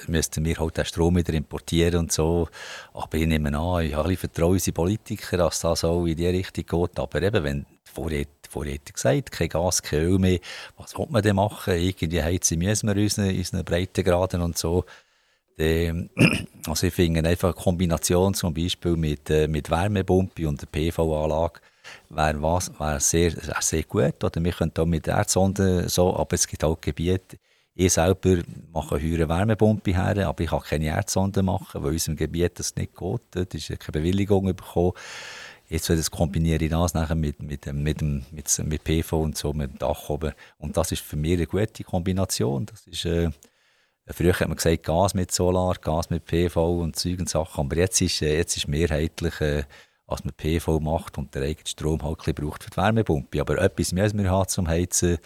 müssten 0.08 0.44
wir 0.44 0.58
halt 0.58 0.76
den 0.76 0.84
Strom 0.84 1.16
wieder 1.16 1.32
importieren 1.32 2.00
und 2.00 2.12
so. 2.12 2.46
Aber 2.92 3.16
ich 3.16 3.26
nehme 3.26 3.58
an, 3.58 3.86
ich 3.86 3.94
habe 3.94 4.10
ein 4.10 4.16
bisschen 4.16 4.28
Vertrauen 4.32 4.50
in 4.50 4.56
unsere 4.56 4.74
Politiker, 4.74 5.38
dass 5.38 5.60
das 5.60 5.82
auch 5.82 6.04
in 6.04 6.14
die 6.14 6.26
Richtung 6.26 6.66
geht. 6.66 6.98
Aber 6.98 7.22
eben, 7.22 7.42
wenn 7.42 7.66
vorher 7.96 8.26
vorher 8.56 8.78
gesagt, 8.78 9.32
kein 9.32 9.48
Gas, 9.50 9.82
kein 9.82 10.00
Öl 10.00 10.18
mehr. 10.18 10.38
Was 10.78 10.96
will 10.96 11.06
man 11.10 11.22
denn 11.22 11.36
machen? 11.36 11.74
Irgendwie 11.74 12.22
heizen 12.22 12.58
müssen 12.58 12.88
wir 12.88 13.02
unseren, 13.02 13.36
unseren 13.36 13.64
Breitengraden 13.64 14.40
und 14.40 14.56
so. 14.56 14.84
Die, 15.58 16.08
also 16.66 16.86
ich 16.86 16.94
finde 16.94 17.28
einfach 17.28 17.54
eine 17.54 17.62
Kombination 17.62 18.32
zum 18.32 18.54
Beispiel 18.54 18.96
mit, 18.96 19.28
äh, 19.28 19.46
mit 19.46 19.70
Wärmepumpe 19.70 20.48
und 20.48 20.62
der 20.62 20.66
PV-Anlage 20.66 21.60
wäre 22.08 22.40
wär 22.40 23.00
sehr, 23.00 23.32
sehr 23.60 23.82
gut. 23.82 24.24
Oder 24.24 24.42
wir 24.42 24.52
können 24.52 24.72
auch 24.78 24.86
mit 24.86 25.06
Erdsonden 25.06 25.88
so, 25.88 26.16
aber 26.16 26.34
es 26.34 26.46
gibt 26.46 26.64
auch 26.64 26.80
Gebiete, 26.80 27.36
ich 27.78 27.92
selber 27.92 28.38
mache 28.72 28.94
eine 28.94 29.28
Wärmepumpe 29.28 29.92
her, 29.92 30.26
aber 30.26 30.42
ich 30.42 30.48
kann 30.48 30.62
keine 30.62 30.86
Erdsonden 30.86 31.44
machen, 31.44 31.82
weil 31.82 31.90
in 31.90 31.96
unserem 31.96 32.16
Gebiet 32.16 32.58
das 32.58 32.74
nicht 32.74 32.96
geht. 32.96 33.20
Da 33.32 33.42
ist 33.42 33.68
keine 33.68 33.92
Bewilligung 33.92 34.46
bekommen. 34.46 34.92
Jetzt 35.68 35.90
das 35.90 36.10
kombiniere 36.10 36.64
ich 36.64 36.70
das 36.70 36.94
nachher 36.94 37.16
mit, 37.16 37.42
mit, 37.42 37.66
mit, 37.66 38.02
mit, 38.02 38.58
mit 38.64 38.84
PV 38.84 39.20
und 39.20 39.36
so, 39.36 39.52
mit 39.52 39.72
dem 39.72 39.78
Dach 39.78 40.08
oben. 40.08 40.32
Und 40.58 40.76
das 40.76 40.92
ist 40.92 41.02
für 41.02 41.16
mich 41.16 41.32
eine 41.32 41.46
gute 41.46 41.82
Kombination. 41.82 42.66
Das 42.66 42.86
ist, 42.86 43.04
äh, 43.04 43.30
früher 44.06 44.32
hat 44.32 44.46
man 44.46 44.56
gesagt, 44.56 44.84
Gas 44.84 45.14
mit 45.14 45.32
Solar, 45.32 45.74
Gas 45.74 46.10
mit 46.10 46.24
PV 46.24 46.80
und 46.80 46.94
Zeug 46.96 47.18
und 47.18 47.28
Sachen. 47.28 47.66
Aber 47.66 47.76
jetzt 47.76 48.00
ist, 48.00 48.22
äh, 48.22 48.36
jetzt 48.36 48.56
ist 48.56 48.68
mehrheitlich, 48.68 49.40
äh, 49.40 49.64
was 50.06 50.24
man 50.24 50.34
PV 50.34 50.78
macht 50.78 51.18
und 51.18 51.34
der 51.34 51.42
eigene 51.42 51.66
Strom 51.66 52.02
halt 52.02 52.26
ein 52.26 52.34
braucht 52.34 52.62
für 52.62 52.70
die 52.70 52.76
Wärmepumpe. 52.76 53.40
Aber 53.40 53.58
etwas 53.58 53.92
müssen 53.92 54.22
wir 54.22 54.30
haben 54.30 54.48
zum 54.48 54.68
Heizen, 54.68 55.18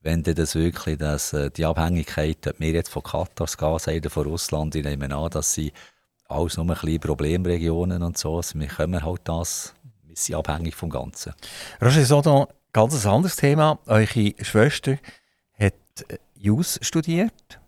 wenn 0.00 0.22
das 0.22 0.54
wirklich 0.54 0.98
das, 0.98 1.34
äh, 1.34 1.50
die 1.50 1.64
Abhängigkeit, 1.64 2.46
ob 2.46 2.60
wir 2.60 2.70
jetzt 2.70 2.90
von 2.90 3.02
Katar 3.02 3.28
das 3.34 3.58
Gas 3.58 3.86
haben, 3.86 4.08
von 4.08 4.26
Russland, 4.26 4.74
ich 4.74 4.84
nehme 4.84 5.14
an, 5.14 5.30
dass 5.30 5.52
sie 5.54 5.72
alles 6.28 6.56
nur 6.56 6.66
ein 6.66 6.68
bisschen 6.68 7.00
Problemregionen 7.00 8.02
und 8.02 8.18
so. 8.18 8.36
Also 8.36 8.58
wir 8.58 8.66
können 8.66 9.04
halt 9.04 9.22
das, 9.24 9.74
wir 10.04 10.16
sind 10.16 10.36
abhängig 10.36 10.74
vom 10.74 10.90
Ganzen. 10.90 11.34
Roger 11.80 12.04
Sodon, 12.04 12.46
ganz 12.72 13.04
ein 13.04 13.12
anderes 13.12 13.36
Thema. 13.36 13.78
Eure 13.86 14.34
Schwester 14.40 14.96
hat 15.58 15.74
Jus 16.34 16.78
studiert. 16.82 17.60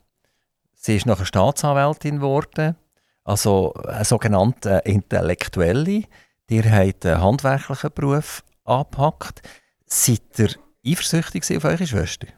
Sie 0.74 0.96
ist 0.96 1.06
nachher 1.06 1.26
Staatsanwältin 1.26 2.16
geworden, 2.16 2.76
also 3.24 3.74
eine 3.74 4.04
sogenannte 4.04 4.82
Intellektuelle. 4.84 6.04
Ihr 6.48 6.70
habt 6.70 7.04
einen 7.04 7.20
handwerklichen 7.20 7.90
Beruf 7.92 8.44
angepackt. 8.64 9.42
Seid 9.86 10.38
ihr 10.38 10.50
eifersüchtig 10.86 11.56
auf 11.56 11.64
eure 11.64 11.86
Schwester? 11.86 12.28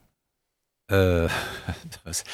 Äh, 0.91 1.29
das, 2.05 2.25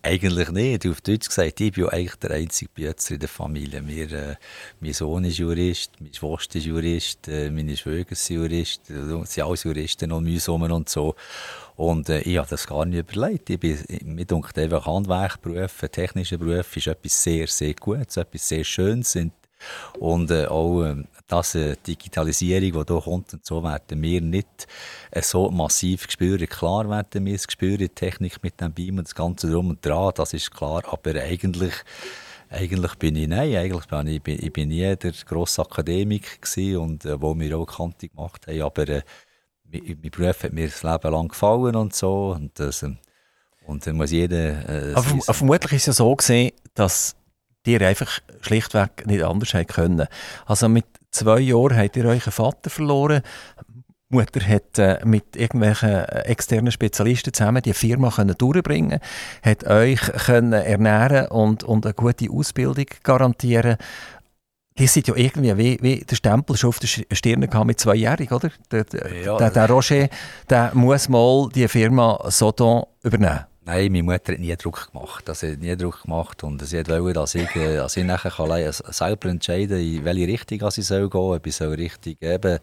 eigentlich 0.00 0.50
nicht. 0.50 0.86
Auf 0.86 1.00
Deutsch 1.00 1.26
gesagt, 1.26 1.60
ich 1.60 1.72
bin 1.72 1.84
ja 1.84 1.90
eigentlich 1.90 2.14
der 2.16 2.30
einzige 2.30 2.70
Bützer 2.72 3.14
in 3.14 3.20
der 3.20 3.28
Familie. 3.28 3.86
Wir, 3.86 4.12
äh, 4.12 4.36
mein 4.80 4.92
Sohn 4.92 5.24
ist 5.24 5.38
Jurist, 5.38 5.90
meine 5.98 6.14
Schwester 6.14 6.58
ist 6.58 6.66
Jurist, 6.66 7.26
äh, 7.26 7.50
meine 7.50 7.76
Schwäger 7.76 8.14
sind 8.14 8.36
Jurist, 8.36 8.88
äh, 8.88 9.24
sind 9.24 9.44
alles 9.44 9.64
Juristen 9.64 10.12
und 10.12 10.24
mühsam 10.24 10.62
und 10.62 10.88
so. 10.88 11.16
Und 11.74 12.08
äh, 12.08 12.20
ich 12.20 12.38
habe 12.38 12.48
das 12.48 12.68
gar 12.68 12.84
nicht 12.84 13.00
überlegt. 13.10 13.50
Ich 13.50 13.58
bin, 13.58 13.78
mir 14.04 14.24
denkt 14.24 14.56
einfach, 14.58 14.86
Handwerkberufe, 14.86 15.90
technische 15.90 16.38
Berufe 16.38 16.78
ist 16.78 16.86
etwas 16.86 17.20
sehr, 17.20 17.48
sehr 17.48 17.74
Gutes, 17.74 18.16
etwas 18.16 18.48
sehr 18.48 18.62
Schönes. 18.62 19.18
Und 19.98 20.30
äh, 20.30 20.46
auch 20.46 20.84
äh, 20.84 21.02
dass 21.26 21.54
äh, 21.54 21.76
Digitalisierung, 21.86 22.84
die 22.84 22.92
hier 22.92 23.02
kommt 23.02 23.32
und 23.32 23.44
so, 23.44 23.62
werden 23.62 24.02
wir 24.02 24.20
nicht 24.20 24.66
äh, 25.10 25.22
so 25.22 25.50
massiv 25.50 26.10
spüren. 26.10 26.46
Klar 26.46 26.88
werden 26.88 27.24
wir 27.24 27.34
es 27.34 27.46
spüren, 27.50 27.78
die 27.78 27.88
Technik 27.88 28.42
mit 28.42 28.60
dem 28.60 28.72
Beam 28.72 28.98
und 28.98 29.06
das 29.06 29.14
Ganze 29.14 29.50
drum 29.50 29.70
und 29.70 29.84
dran, 29.84 30.12
das 30.14 30.34
ist 30.34 30.50
klar, 30.50 30.82
aber 30.86 31.14
eigentlich 31.14 31.74
eigentlich 32.50 32.94
bin 32.96 33.16
ich, 33.16 33.26
nein, 33.26 33.56
eigentlich 33.56 33.86
bin 33.86 34.06
ich, 34.06 34.28
ich 34.44 34.52
bin 34.52 34.68
nie 34.68 34.96
der 34.96 35.12
grosse 35.26 35.62
Akademiker 35.62 36.80
und 36.80 37.04
äh, 37.04 37.20
wo 37.20 37.34
wir 37.38 37.58
auch 37.58 37.66
Kante 37.66 38.08
gemacht 38.08 38.46
haben, 38.46 38.62
aber 38.62 38.88
äh, 38.88 39.02
mein, 39.64 39.98
mein 40.02 40.10
Beruf 40.10 40.42
hat 40.44 40.52
mir 40.52 40.68
das 40.68 40.82
Leben 40.82 41.12
lang 41.12 41.28
gefallen 41.28 41.74
und 41.74 41.94
so 41.94 42.32
und 42.32 42.58
das, 42.58 42.82
äh, 42.82 42.90
und 43.66 43.86
dann 43.86 43.96
muss 43.96 44.10
jeder... 44.10 44.90
Äh, 44.90 44.94
aber 44.94 45.34
vermutlich 45.34 45.72
ist 45.72 45.82
es 45.82 45.86
ja 45.86 45.92
so 46.04 46.14
gesehen, 46.14 46.52
dass 46.74 47.16
die 47.66 47.78
einfach 47.78 48.20
schlichtweg 48.40 49.06
nicht 49.06 49.22
anders 49.22 49.54
können. 49.68 50.06
Also 50.46 50.68
mit 50.68 50.86
zwei 51.10 51.40
Jahren 51.40 51.76
habt 51.76 51.96
ihr 51.96 52.04
euren 52.04 52.20
Vater 52.20 52.70
verloren. 52.70 53.22
Die 54.10 54.16
Mutter 54.16 54.46
hat 54.46 54.78
äh, 54.78 54.98
mit 55.04 55.34
irgendwelchen 55.34 55.88
äh, 55.88 56.20
externen 56.26 56.70
Spezialisten 56.70 57.32
zusammen 57.32 57.62
die 57.62 57.72
Firma 57.72 58.10
können 58.10 58.36
durchbringen, 58.36 59.00
hat 59.42 59.66
euch 59.66 60.00
können 60.00 60.52
ernähren 60.52 61.28
und, 61.28 61.64
und 61.64 61.86
eine 61.86 61.94
gute 61.94 62.30
Ausbildung 62.30 62.86
garantieren. 63.02 63.76
Die 64.78 64.88
sind 64.88 65.08
ja 65.08 65.14
irgendwie 65.16 65.56
wie, 65.56 65.78
wie 65.82 66.04
der 66.04 66.16
Stempel 66.16 66.56
schon 66.56 66.68
auf 66.68 66.80
der 66.80 66.88
Stirn 66.88 67.40
mit 67.40 67.80
zweijährig, 67.80 68.30
oder? 68.30 68.50
Der, 68.70 68.84
ja, 69.24 69.36
der, 69.36 69.50
der 69.50 69.70
Roger, 69.70 70.08
der 70.50 70.72
muss 70.74 71.08
mal 71.08 71.48
die 71.54 71.68
Firma 71.68 72.20
Sodon 72.28 72.84
übernehmen. 73.02 73.46
Nein, 73.66 73.92
meine 73.92 74.02
Mutter 74.02 74.32
hat 74.32 74.40
nie 74.40 74.54
Druck 74.56 74.92
gemacht. 74.92 75.26
Das 75.26 75.42
hat 75.42 75.58
nie 75.58 75.74
Druck 75.74 76.02
gemacht 76.02 76.44
und 76.44 76.64
sie 76.66 76.86
wollte, 76.86 77.12
dass 77.14 77.34
ich, 77.34 77.56
äh, 77.56 77.76
dass 77.76 77.96
ich 77.96 78.04
nachher 78.04 78.30
kann 78.30 78.72
selber 78.72 79.28
entscheiden 79.30 79.78
kann, 79.78 79.86
in 79.86 80.04
welche 80.04 80.26
Richtung 80.26 80.68
ich 80.68 80.74
gehen 80.74 80.82
soll. 80.82 81.10
Ob 81.12 81.46
ich 81.46 81.56
so 81.56 81.70
richtig 81.70 82.20
eben 82.22 82.58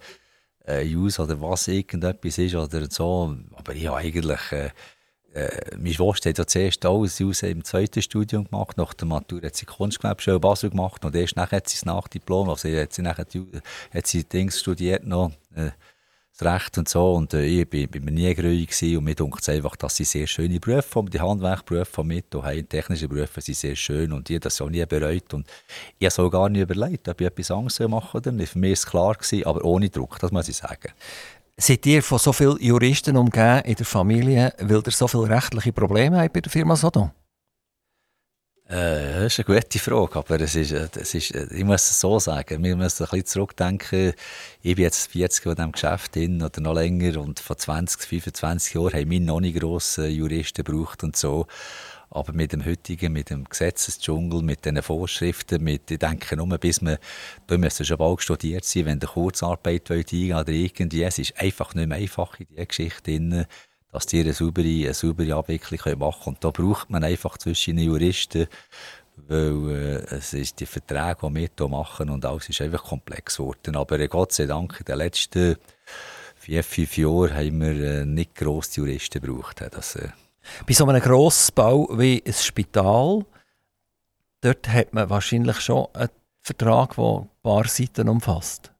äh, 0.66 0.86
Use 0.86 1.22
oder 1.22 1.42
was 1.42 1.68
irgendetwas 1.68 2.38
ist 2.38 2.56
oder 2.56 2.90
so. 2.90 3.36
Aber 3.56 3.74
ich 3.74 3.88
habe 3.88 3.98
eigentlich... 3.98 4.52
Äh, 4.52 4.70
äh, 5.34 5.78
meine 5.78 5.94
Schwester 5.94 6.30
hat 6.30 6.38
ja 6.38 6.46
zuerst 6.46 6.86
alles 6.86 7.22
aus 7.22 7.42
im 7.44 7.64
zweiten 7.64 8.02
Studium 8.02 8.44
gemacht. 8.50 8.78
Nach 8.78 8.94
der 8.94 9.08
Matur 9.08 9.42
hat 9.42 9.56
sie 9.56 9.66
Kunstgewerbeschule 9.66 10.40
Basel 10.40 10.72
gemacht 10.72 11.06
und 11.06 11.16
erst 11.16 11.38
nachher 11.38 11.58
hat 11.58 11.70
sie 11.70 11.78
das 11.78 11.86
Nachdiplom, 11.86 12.50
also 12.50 12.68
hat 12.70 12.94
sie 12.94 13.02
nachher 13.02 13.26
hat 13.94 14.08
sie 14.08 14.24
Dings 14.26 14.60
studiert 14.60 15.06
noch, 15.06 15.32
äh, 15.56 15.72
Recht 16.42 16.78
und 16.78 16.90
so. 16.90 17.14
Und 17.14 17.34
äh, 17.34 17.46
ich 17.46 17.70
bin, 17.70 17.90
bin 17.90 18.06
mir 18.06 18.12
nie 18.12 18.34
grüig 18.34 18.70
und 18.98 19.04
mir 19.04 19.16
denkt 19.16 19.48
einfach, 19.50 19.76
dass 19.76 19.96
sie 19.96 20.04
sehr 20.04 20.28
schöne 20.28 20.60
Berufe 20.60 20.96
haben. 20.96 21.10
Die 21.10 21.20
Handwerkberufe 21.20 21.92
von 21.92 22.08
mit 22.08 22.34
und 22.34 22.70
technische 22.70 23.08
Berufe 23.08 23.42
sind 23.42 23.58
sehr 23.58 23.76
schön 23.76 24.12
und 24.12 24.30
ich 24.30 24.40
das 24.40 24.62
auch 24.62 24.70
nie 24.70 24.86
bereut. 24.86 25.34
Und 25.34 25.48
ich 26.00 26.18
habe 26.18 26.30
gar 26.30 26.50
nicht 26.50 26.62
überlegt, 26.62 27.08
ob 27.08 27.22
ich 27.22 27.28
etwas 27.28 27.52
anderes 27.52 27.80
machen 27.80 28.18
oder 28.18 28.32
nicht. 28.32 28.54
Für 28.54 28.60
mich 28.60 28.70
war 28.70 28.74
es 28.74 28.86
klar, 28.86 29.14
gewesen, 29.16 29.46
aber 29.46 29.64
ohne 29.64 29.90
Druck, 29.90 30.20
das 30.20 30.32
muss 30.32 30.50
ich 30.50 30.58
sagen. 30.58 30.92
Seid 31.58 31.86
ihr 31.86 32.02
von 32.02 32.18
so 32.18 32.34
vielen 32.34 32.58
Juristen 32.60 33.16
umgeben 33.18 33.62
in 33.66 33.76
der 33.76 33.86
Familie, 33.86 34.54
weil 34.60 34.82
ihr 34.86 34.92
so 34.92 35.08
viele 35.08 35.30
rechtliche 35.30 35.72
Probleme 35.72 36.20
habt 36.20 36.34
bei 36.34 36.42
der 36.42 36.52
Firma 36.52 36.76
Sodom? 36.76 37.12
Äh, 38.72 39.24
das 39.24 39.38
ist 39.38 39.46
eine 39.46 39.60
gute 39.60 39.80
Frage, 39.80 40.16
aber 40.18 40.40
es 40.40 40.56
ist, 40.56 40.72
es 40.72 41.14
ist, 41.14 41.32
ich 41.36 41.64
muss 41.66 41.90
es 41.90 42.00
so 42.00 42.20
sagen, 42.20 42.64
wir 42.64 42.78
müssen 42.78 43.04
ein 43.04 43.10
bisschen 43.10 43.26
zurückdenken. 43.26 44.14
Ich 44.62 44.76
bin 44.76 44.84
jetzt 44.84 45.12
40 45.12 45.44
Jahre 45.44 45.52
in 45.52 45.58
diesem 45.58 45.72
Geschäft 45.74 46.14
hin 46.14 46.42
oder 46.42 46.62
noch 46.62 46.74
länger 46.76 47.20
und 47.20 47.42
vor 47.42 47.58
20, 47.58 48.08
25 48.08 48.76
Jahren 48.76 48.94
haben 48.94 49.10
wir 49.10 49.20
noch 49.20 49.42
nicht 49.42 49.60
grosse 49.60 50.08
Juristen 50.08 50.64
gebraucht 50.64 51.04
und 51.04 51.18
so. 51.18 51.48
Aber 52.12 52.32
mit 52.32 52.54
dem 52.54 52.64
heutigen, 52.66 53.12
mit 53.12 53.30
dem 53.30 53.44
Gesetzesdschungel, 53.44 54.42
mit 54.42 54.64
den 54.64 54.82
Vorschriften, 54.82 55.62
mit, 55.62 55.92
ich 55.92 56.00
denke 56.00 56.38
nur, 56.38 56.58
bis 56.58 56.82
man, 56.82 56.98
da 57.48 57.58
müssen 57.58 57.86
schon 57.86 57.98
bald 57.98 58.22
studiert 58.22 58.64
sein, 58.64 58.86
wenn 58.86 59.00
der 59.00 59.10
Kurzarbeit 59.10 59.92
eingehen 59.92 60.38
oder 60.38 60.52
irgendwie, 60.52 61.04
es 61.04 61.20
ist 61.20 61.38
einfach 61.38 61.76
nicht 61.76 61.88
mehr 61.88 61.98
einfach 61.98 62.40
in 62.40 62.48
dieser 62.50 62.66
Geschichte 62.66 63.04
drin 63.04 63.46
dass 63.92 64.06
die 64.06 64.22
eine 64.22 64.34
saubere, 64.34 64.68
eine 64.68 64.94
saubere 64.94 65.36
Abwicklung 65.36 66.00
machen 66.00 66.24
können. 66.24 66.36
Und 66.36 66.44
da 66.44 66.52
braucht 66.52 66.90
man 66.90 67.04
einfach 67.04 67.38
zwischen 67.38 67.78
den 67.78 67.86
Juristen, 67.86 68.48
weil 69.28 69.70
äh, 69.70 70.16
es 70.16 70.34
ist 70.34 70.60
die 70.60 70.66
Verträge, 70.66 71.18
die 71.28 71.36
wir 71.36 71.50
hier 71.58 71.68
machen 71.68 72.10
und 72.10 72.26
alles 72.26 72.50
ist 72.50 72.62
einfach 72.62 72.84
komplex 72.84 73.38
geworden. 73.38 73.76
Aber 73.76 74.00
äh, 74.00 74.08
Gott 74.08 74.32
sei 74.32 74.46
Dank, 74.46 74.80
in 74.80 74.86
den 74.86 74.98
letzten 74.98 75.58
vier, 76.36 76.64
fünf 76.64 76.98
Jahren 76.98 77.34
haben 77.34 77.62
wir 77.62 78.02
äh, 78.02 78.06
nicht 78.06 78.36
grosse 78.36 78.82
Juristen 78.82 79.22
gebraucht. 79.22 79.64
Das, 79.72 79.96
äh. 79.96 80.10
Bei 80.66 80.74
so 80.74 80.88
einem 80.88 81.02
Grossbau 81.02 81.88
wie 81.98 82.24
ein 82.26 82.34
Spital, 82.34 83.26
dort 84.42 84.68
hat 84.68 84.94
man 84.94 85.10
wahrscheinlich 85.10 85.60
schon 85.62 85.88
einen 85.94 86.10
Vertrag, 86.42 86.96
der 86.96 87.04
ein 87.06 87.30
paar 87.44 87.68
Seiten 87.68 88.10
umfasst. 88.10 88.71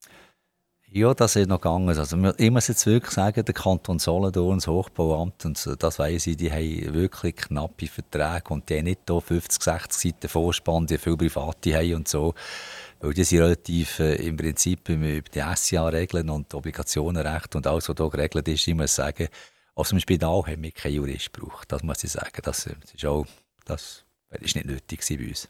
Ja, 0.94 1.14
das 1.14 1.38
ist 1.38 1.48
noch 1.48 1.62
gegangen. 1.62 1.88
Also, 1.88 2.18
ich 2.38 2.52
muss 2.52 2.68
jetzt 2.68 2.86
wirklich 2.86 3.14
sagen, 3.14 3.46
der 3.46 3.54
Kanton 3.54 3.98
Solothurn, 3.98 4.58
das 4.58 4.68
Hochbauamt, 4.68 5.46
und 5.46 5.78
das 5.80 6.00
weiss 6.00 6.28
ich, 6.28 6.36
die 6.36 6.52
haben 6.52 6.94
wirklich 6.94 7.38
knappe 7.38 7.88
Verträge 7.88 8.54
und 8.54 8.70
die 8.70 8.78
haben 8.78 8.84
nicht 8.84 9.00
hier 9.08 9.22
50, 9.22 9.64
60 9.64 10.12
Seiten 10.12 10.28
Vorspann, 10.28 10.88
die 10.88 10.98
viele 10.98 11.16
Private 11.16 11.78
haben 11.78 11.96
und 11.96 12.10
so. 12.10 12.34
Weil 13.00 13.14
die 13.14 13.24
sind 13.24 13.40
relativ 13.40 14.00
äh, 14.00 14.16
im 14.16 14.36
Prinzip 14.36 14.90
über 14.90 15.22
die 15.22 15.56
SCA-Regeln 15.56 16.30
und 16.30 16.54
Obligationenrecht 16.54 17.56
und 17.56 17.68
alles, 17.68 17.88
was 17.88 17.96
hier 17.96 18.10
geregelt 18.10 18.50
ist, 18.50 18.68
ich 18.68 18.76
muss 18.76 18.94
sagen, 18.94 19.30
Also 19.76 19.96
im 19.96 20.02
Spital 20.02 20.44
haben 20.46 20.62
wir 20.62 20.72
keinen 20.74 20.96
Jurist 20.96 21.32
gebraucht, 21.32 21.72
das 21.72 21.84
muss 21.84 22.04
ich 22.04 22.12
sagen. 22.12 22.42
Das, 22.44 22.66
das 22.66 22.94
ist 22.94 23.06
auch, 23.06 23.26
das 23.64 24.04
ist 24.42 24.56
nicht 24.56 24.68
nötig 24.68 25.02
bei 25.08 25.26
uns. 25.30 25.48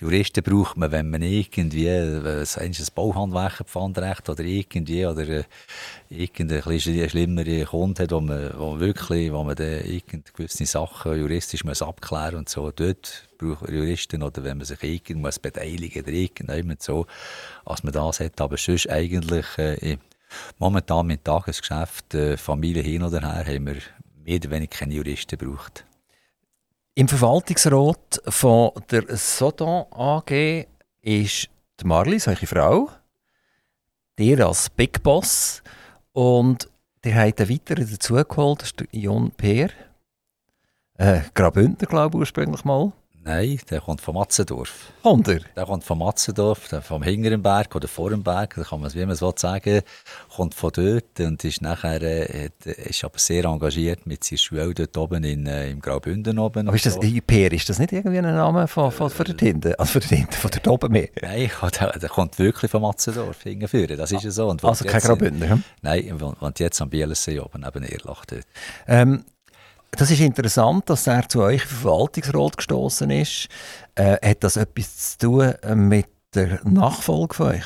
Juristen 0.00 0.42
braucht 0.42 0.78
man, 0.78 0.92
wenn 0.92 1.10
man 1.10 1.20
irgendwie 1.20 1.86
äh, 1.86 2.46
ein 2.56 2.74
Bauhandwerker 2.94 4.32
oder 4.32 4.42
irgendwie 4.44 5.04
oder 5.04 5.28
äh, 5.28 5.44
irgendeine 6.08 6.66
ein 6.66 6.80
schlimmere 6.80 7.66
Kunde 7.66 8.04
hat, 8.04 8.12
wo 8.12 8.20
man, 8.22 8.50
wo 8.56 8.80
wirklich, 8.80 9.30
wo 9.30 9.44
man 9.44 9.56
dann 9.56 9.82
gewisse 10.34 10.64
Sachen 10.64 11.18
juristisch 11.18 11.64
muss 11.64 11.82
abklären 11.82 12.36
und 12.36 12.48
so. 12.48 12.70
Dort 12.70 13.28
braucht 13.36 13.62
man 13.62 13.74
Juristen 13.74 14.22
oder 14.22 14.42
wenn 14.42 14.56
man 14.56 14.64
sich 14.64 14.82
irgendwo 14.82 15.26
muss 15.26 15.38
beteiligen 15.38 16.02
oder 16.02 16.12
irgendjemand 16.12 16.80
so, 16.80 17.06
als 17.66 17.82
man 17.82 17.92
das 17.92 18.20
hat. 18.20 18.40
Aber 18.40 18.56
sonst 18.56 18.88
eigentlich 18.88 19.46
äh, 19.58 19.98
momentan 20.58 21.08
mit 21.08 21.26
Tagesgeschäft, 21.26 22.14
äh, 22.14 22.38
Familie 22.38 22.82
hin 22.82 23.02
oder 23.02 23.20
her, 23.20 23.44
haben 23.44 23.66
wir 23.66 23.76
mehr 24.24 24.36
oder 24.36 24.50
weniger 24.50 24.78
keine 24.78 24.94
Juristen 24.94 25.36
gebraucht. 25.36 25.84
Im 27.00 27.08
Verwaltungsrat 27.08 28.20
von 28.28 28.72
der 28.90 29.16
Sodon 29.16 29.86
AG 29.90 30.66
ist 31.00 31.48
Marli, 31.82 32.18
seine 32.18 32.36
Frau, 32.36 32.90
der 34.18 34.46
als 34.46 34.68
Big 34.68 35.02
Boss 35.02 35.62
und 36.12 36.68
der 37.02 37.14
hat 37.14 37.40
einen 37.40 37.48
weiteren 37.48 37.90
dazugeholt, 37.90 38.60
das 38.60 38.68
ist 38.68 38.80
der 38.80 38.86
Jon 38.92 39.30
Peer. 39.30 39.70
Äh, 40.98 41.22
Grabündner, 41.32 41.86
glaube 41.88 42.18
ich, 42.18 42.20
ursprünglich 42.20 42.66
mal. 42.66 42.92
Nein, 43.22 43.60
der 43.68 43.82
kommt 43.82 44.00
von 44.00 44.14
Matzendorf. 44.14 44.92
Kommt 45.02 45.28
er? 45.28 45.40
Der 45.54 45.66
kommt 45.66 45.84
von 45.84 45.98
Matzendorf, 45.98 46.68
der 46.68 46.80
vom 46.80 47.02
hinteren 47.02 47.42
Berg 47.42 47.74
oder 47.74 47.86
vor 47.86 48.08
dem 48.08 48.22
Berg, 48.22 48.54
da 48.54 48.62
kann 48.62 48.80
man 48.80 48.88
es 48.88 48.94
wie 48.94 49.04
man 49.04 49.14
so 49.14 49.30
sagen, 49.36 49.82
kommt 50.34 50.54
von 50.54 50.70
dort 50.72 51.20
und 51.20 51.44
ist 51.44 51.60
nachher, 51.60 52.00
äh, 52.00 52.48
ist 52.64 53.04
aber 53.04 53.18
sehr 53.18 53.44
engagiert 53.44 54.06
mit 54.06 54.24
seiner 54.24 54.38
Schule 54.38 54.72
dort 54.72 54.96
oben 54.96 55.22
in, 55.24 55.46
äh, 55.46 55.70
im 55.70 55.80
Graubünden 55.80 56.38
oben. 56.38 56.66
Aber 56.66 56.74
ist 56.74 56.86
das, 56.86 56.94
so. 56.94 57.02
IPR, 57.02 57.52
ist 57.52 57.68
das 57.68 57.78
nicht 57.78 57.92
irgendwie 57.92 58.18
ein 58.18 58.24
Name 58.24 58.66
von, 58.66 58.90
von, 58.90 59.10
von 59.10 59.26
der 59.26 59.36
Tinte, 59.36 59.78
also 59.78 59.92
von 59.92 60.00
der 60.00 60.18
Tinte, 60.18 60.36
von 60.38 60.50
der 60.50 60.72
oben 60.72 60.90
mehr? 60.90 61.08
Nein, 61.20 61.50
der, 61.78 61.98
der 61.98 62.08
kommt 62.08 62.38
wirklich 62.38 62.70
von 62.70 62.80
Matzendorf 62.80 63.42
hingeführen, 63.42 63.98
das 63.98 64.12
ist 64.12 64.24
ja 64.24 64.30
so. 64.30 64.48
Und 64.48 64.64
also 64.64 64.86
kein 64.86 65.00
Graubünden? 65.00 65.62
Nein, 65.82 66.10
und 66.12 66.58
jetzt 66.58 66.80
am 66.80 66.88
Bielensee 66.88 67.38
oben 67.38 67.60
neben 67.66 67.84
Erlach 67.84 68.24
dort. 68.24 68.46
Ähm, 68.88 69.24
das 69.90 70.10
ist 70.10 70.20
interessant, 70.20 70.88
dass 70.88 71.06
er 71.06 71.28
zu 71.28 71.42
euch 71.42 71.62
Verwaltungsrat 71.62 72.56
gestoßen 72.56 73.10
ist. 73.10 73.48
Äh, 73.94 74.16
hat 74.26 74.44
das 74.44 74.56
etwas 74.56 75.18
zu 75.18 75.18
tun 75.18 75.54
äh, 75.62 75.74
mit 75.74 76.06
der 76.34 76.60
Nachfolge 76.64 77.34
von 77.34 77.46
euch? 77.48 77.64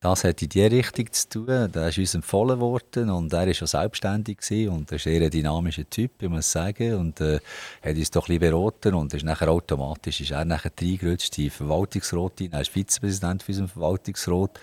Das 0.00 0.24
hat 0.24 0.42
in 0.42 0.48
die 0.48 0.66
Richtung 0.66 1.12
zu 1.12 1.28
tun. 1.28 1.70
Der 1.72 1.88
ist 1.88 1.98
uns 1.98 2.16
empfohlen 2.16 2.58
worden 2.58 3.08
und 3.08 3.32
er 3.32 3.46
war 3.46 3.54
schon 3.54 3.68
selbstständig 3.68 4.40
und 4.68 4.90
er 4.90 4.96
ist 4.96 5.06
eher 5.06 5.22
ein 5.22 5.30
dynamischer 5.30 5.88
Typ, 5.88 6.20
ich 6.20 6.28
muss 6.28 6.50
sagen. 6.50 6.94
Und 6.94 7.20
äh, 7.20 7.38
hat 7.80 7.96
uns 7.96 8.10
doch 8.10 8.28
ein 8.28 8.40
beraten 8.40 8.94
und 8.94 9.14
ist 9.14 9.24
nachher 9.24 9.48
automatisch 9.48 10.20
ist 10.20 10.32
er 10.32 10.44
nachher 10.44 10.72
reingerutscht 10.76 11.38
in 11.38 11.50
Verwaltungsrat. 11.50 12.40
Er 12.40 12.60
ist 12.60 12.72
Vizepräsident 12.72 13.44
für 13.44 13.52
unseren 13.52 13.68
Verwaltungsrat. 13.68 14.58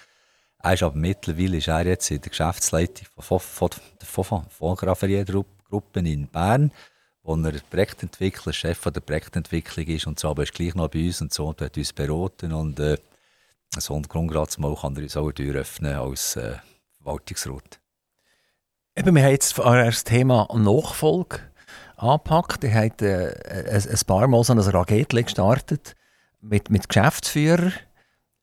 Er 0.61 0.73
ist 0.73 0.83
aber 0.83 0.97
mittlerweile 0.97 1.55
ist 1.55 1.69
er 1.69 1.87
jetzt 1.87 2.11
in 2.11 2.19
der 2.19 2.31
Geschäftsleitung 2.31 3.07
von, 3.17 3.39
von, 3.39 3.69
von, 4.03 4.25
von, 4.25 4.45
von 4.49 4.75
Gruppe 5.69 5.99
in 5.99 6.27
Bern 6.27 6.71
wo 7.29 7.35
er 7.35 7.53
Projektentwickler, 7.69 8.53
Chef 8.53 8.81
der 8.81 9.01
Projektentwicklung 9.01 9.85
ist 9.87 10.07
und 10.07 10.19
so, 10.19 10.29
aber 10.29 10.43
ist 10.43 10.53
gleich 10.53 10.73
noch 10.73 10.89
bei 10.89 11.05
uns 11.05 11.21
und 11.21 11.33
so 11.33 11.47
und 11.47 11.61
hat 11.61 11.77
uns 11.77 11.93
beraten 11.93 12.53
und 12.53 12.79
äh, 12.79 12.97
so 13.77 13.93
und 13.93 14.09
grundsätzlich 14.09 14.65
kann 14.81 14.95
er 14.95 15.03
uns 15.03 15.15
auch 15.15 15.25
eine 15.25 15.33
Tür 15.33 15.55
öffnen 15.55 15.95
als 15.95 16.35
äh, 16.37 16.55
Verwaltungsrat. 16.97 17.79
Eben, 18.95 19.15
wir 19.15 19.23
haben 19.23 19.31
jetzt 19.31 19.59
das 19.59 20.03
Thema 20.03 20.47
Nachfolge 20.53 21.39
angepackt. 21.97 22.63
Ihr 22.63 22.73
habt 22.73 23.01
äh, 23.01 23.69
ein, 23.69 23.89
ein 23.89 23.99
paar 24.07 24.27
Mal 24.27 24.43
so 24.43 24.53
ein 24.53 24.59
Raketchen 24.59 25.23
gestartet 25.23 25.95
mit, 26.41 26.69
mit 26.69 26.89
Geschäftsführern 26.89 27.73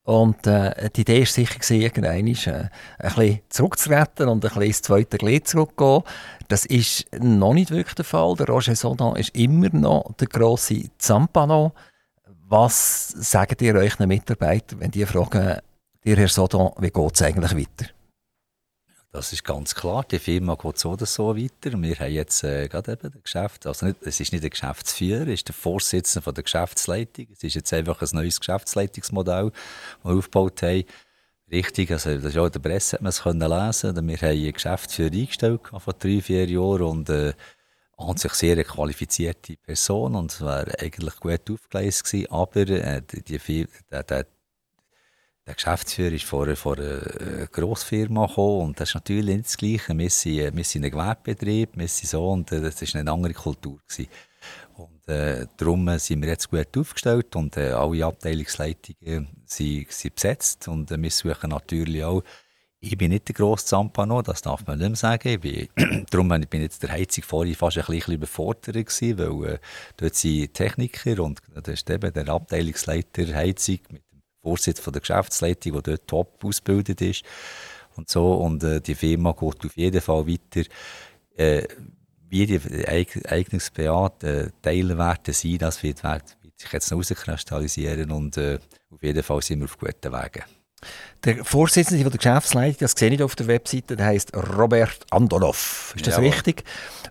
und 0.07 0.47
äh, 0.47 0.89
die 0.95 1.01
Idee 1.01 1.19
war 1.19 1.27
sicher, 1.27 1.75
irgendwann 1.75 2.15
äh, 2.15 2.21
ein 2.21 2.71
bisschen 3.01 3.41
zurückzuretten 3.49 4.29
und 4.29 4.37
ein 4.37 4.49
bisschen 4.49 4.63
ins 4.63 4.83
zweite 4.83 5.19
Glied 5.19 5.49
zurückzugehen. 5.49 6.05
Das 6.47 6.65
ist 6.65 7.07
noch 7.19 7.55
nicht 7.55 7.73
wirklich 7.73 7.97
der 7.97 8.05
Fall. 8.05 8.37
Der 8.37 8.47
Roger 8.47 8.77
Sodan 8.77 9.17
ist 9.17 9.35
immer 9.35 9.69
noch 9.71 10.13
der 10.21 10.29
grosse 10.29 10.85
Zampano. 10.99 11.73
Was 12.49 13.09
sagt 13.09 13.61
ihr 13.63 13.75
euren 13.75 14.07
Mitarbeitern, 14.07 14.79
wenn 14.79 14.93
die 14.93 15.05
fragen, 15.05 15.59
dir 16.05 16.17
Herr 16.17 16.29
Sodan, 16.29 16.71
wie 16.79 16.91
geht 16.91 17.15
es 17.15 17.23
eigentlich 17.23 17.57
weiter? 17.57 17.96
Das 19.17 19.33
ist 19.33 19.45
ganz 19.45 19.75
klar. 19.75 20.05
Die 20.11 20.19
Firma 20.19 20.57
geht 20.57 20.77
so 20.77 20.91
oder 20.91 21.07
so 21.07 21.35
weiter. 21.35 21.81
Wir 21.81 21.99
haben 21.99 22.13
jetzt 22.13 22.45
äh, 22.45 22.69
gerade 22.69 22.93
eben 22.93 23.11
das 23.11 23.23
Geschäft, 23.23 23.67
also 23.67 23.87
nicht, 23.87 23.97
es 24.03 24.21
ist 24.21 24.31
nicht 24.31 24.43
der 24.43 24.51
Geschäftsführer, 24.51 25.23
es 25.23 25.41
ist 25.41 25.49
der 25.49 25.55
Vorsitzende 25.55 26.23
von 26.23 26.35
der 26.35 26.45
Geschäftsleitung. 26.45 27.27
Es 27.33 27.43
ist 27.43 27.55
jetzt 27.55 27.73
einfach 27.73 28.03
ein 28.03 28.09
neues 28.13 28.39
Geschäftsleitungsmodell, 28.39 29.53
das 30.03 30.05
wir 30.05 30.19
aufgebaut 30.19 30.61
haben. 30.61 30.85
Richtig, 31.51 31.93
also 31.93 32.15
das 32.15 32.27
ist 32.27 32.37
auch 32.37 32.45
in 32.45 32.53
der 32.53 32.59
Presse 32.59 32.97
hat 32.97 33.01
man 33.01 33.09
es 33.09 33.23
können 33.23 33.41
lesen. 33.41 34.07
Wir 34.07 34.17
haben 34.19 34.29
einen 34.29 34.53
Geschäftsführer 34.53 35.15
eingestellt 35.15 35.61
vor 35.79 35.95
drei, 35.95 36.21
vier 36.21 36.47
Jahren 36.47 36.83
und 36.83 37.09
äh, 37.09 37.33
an 37.97 38.19
sich 38.19 38.35
sehr 38.35 38.53
eine 38.53 38.65
qualifizierte 38.65 39.57
Person 39.57 40.15
und 40.15 40.43
war 40.43 40.67
eigentlich 40.79 41.17
gut 41.21 41.51
aufgelesen 41.51 42.05
gewesen, 42.05 42.31
aber 42.31 42.69
äh, 42.69 43.01
die, 43.01 43.23
die, 43.23 43.67
der, 43.91 44.03
der, 44.03 44.27
der 45.47 45.55
Geschäftsführer 45.55 46.13
ist 46.13 46.25
vorher 46.25 46.57
von 46.57 46.79
einer 46.79 47.47
Grossfirma 47.47 48.27
gekommen 48.27 48.63
und 48.63 48.81
das 48.81 48.91
ist 48.91 48.95
natürlich 48.97 49.37
nicht 49.37 49.47
das 49.47 49.57
Gleiche. 49.57 49.97
Wir 49.97 50.11
sind, 50.11 50.57
wir 50.57 50.65
sind 50.65 50.85
ein 50.85 50.91
Gewerbebetrieb, 50.91 51.71
wir 51.75 51.89
sind 51.89 52.11
so 52.11 52.31
und 52.31 52.51
äh, 52.51 52.61
das 52.61 52.83
war 52.83 53.01
eine 53.01 53.13
andere 53.13 53.33
Kultur. 53.33 53.79
Gewesen. 53.89 54.11
Und 54.75 55.09
äh, 55.09 55.47
darum 55.57 55.99
sind 55.99 56.21
wir 56.21 56.29
jetzt 56.29 56.51
gut 56.51 56.77
aufgestellt 56.77 57.37
und 57.37 57.57
äh, 57.57 57.71
alle 57.71 58.05
Abteilungsleitungen 58.05 59.29
sind, 59.45 59.91
sind 59.91 60.15
besetzt 60.17 60.67
und 60.69 60.91
äh, 60.91 61.01
wir 61.01 61.11
suchen 61.11 61.51
natürlich 61.51 62.05
auch 62.05 62.23
ich 62.79 62.97
bin 62.97 63.11
nicht 63.11 63.27
der 63.29 63.35
grosse 63.35 63.67
Zampano, 63.67 64.23
das 64.23 64.43
darf 64.43 64.67
man 64.67 64.79
nicht 64.79 64.89
mehr 64.89 64.97
sagen. 64.97 65.29
Ich 65.29 65.41
bin, 65.41 66.07
darum 66.11 66.29
bin 66.29 66.47
ich 66.53 66.61
jetzt 66.61 66.83
der 66.83 66.93
Heizung 66.93 67.25
vorhin 67.25 67.55
fast 67.55 67.79
ein 67.79 67.85
bisschen 67.87 68.15
überfordert 68.15 68.75
gewesen, 68.75 69.19
weil 69.19 69.55
äh, 69.55 69.59
dort 69.97 70.15
sind 70.15 70.55
Techniker 70.55 71.23
und 71.23 71.41
das 71.55 71.75
ist 71.75 71.91
eben 71.91 72.13
der 72.13 72.29
Abteilungsleiter 72.29 73.35
Heizung 73.35 73.79
mit 73.91 74.06
Vorsitz 74.47 74.79
von 74.79 74.93
der 74.93 75.01
Geschäftsleitung, 75.01 75.73
der 75.73 75.83
dort 75.83 76.07
top 76.07 76.45
ausgebildet 76.45 77.01
ist 77.01 77.25
und 77.97 78.09
so. 78.09 78.35
Und 78.35 78.63
äh, 78.63 78.81
die 78.81 78.95
Firma 78.95 79.33
geht 79.33 79.65
auf 79.65 79.77
jeden 79.77 80.01
Fall 80.01 80.27
weiter. 80.27 80.69
Äh, 81.37 81.67
wie 82.29 82.47
die 82.47 82.87
Eignungsbeate 82.87 84.53
Teile 84.63 84.99
werden 84.99 85.33
sein, 85.33 85.59
das 85.59 85.83
wird, 85.83 86.03
wird, 86.03 86.37
sich 86.57 86.73
jetzt 86.73 86.91
noch 86.91 86.99
herauskristallisieren 86.99 88.11
und 88.11 88.37
äh, 88.37 88.59
auf 88.91 89.03
jeden 89.03 89.23
Fall 89.23 89.43
sind 89.43 89.61
wir 89.61 89.67
auf 89.67 89.79
guten 89.79 90.13
Wegen. 90.13 90.45
Der 91.25 91.45
Vorsitzende 91.45 92.03
von 92.03 92.13
der 92.13 92.19
Geschäftsleitung, 92.19 92.79
das 92.81 92.93
sehe 92.93 93.11
ich 93.11 93.23
auf 93.23 93.37
der 93.37 93.47
Webseite, 93.47 93.97
der 93.97 94.07
heißt 94.07 94.33
Robert 94.57 94.99
Andonov. 95.11 95.93
Ist 95.97 96.07
das 96.07 96.17
Jawohl. 96.17 96.31
richtig? 96.31 96.65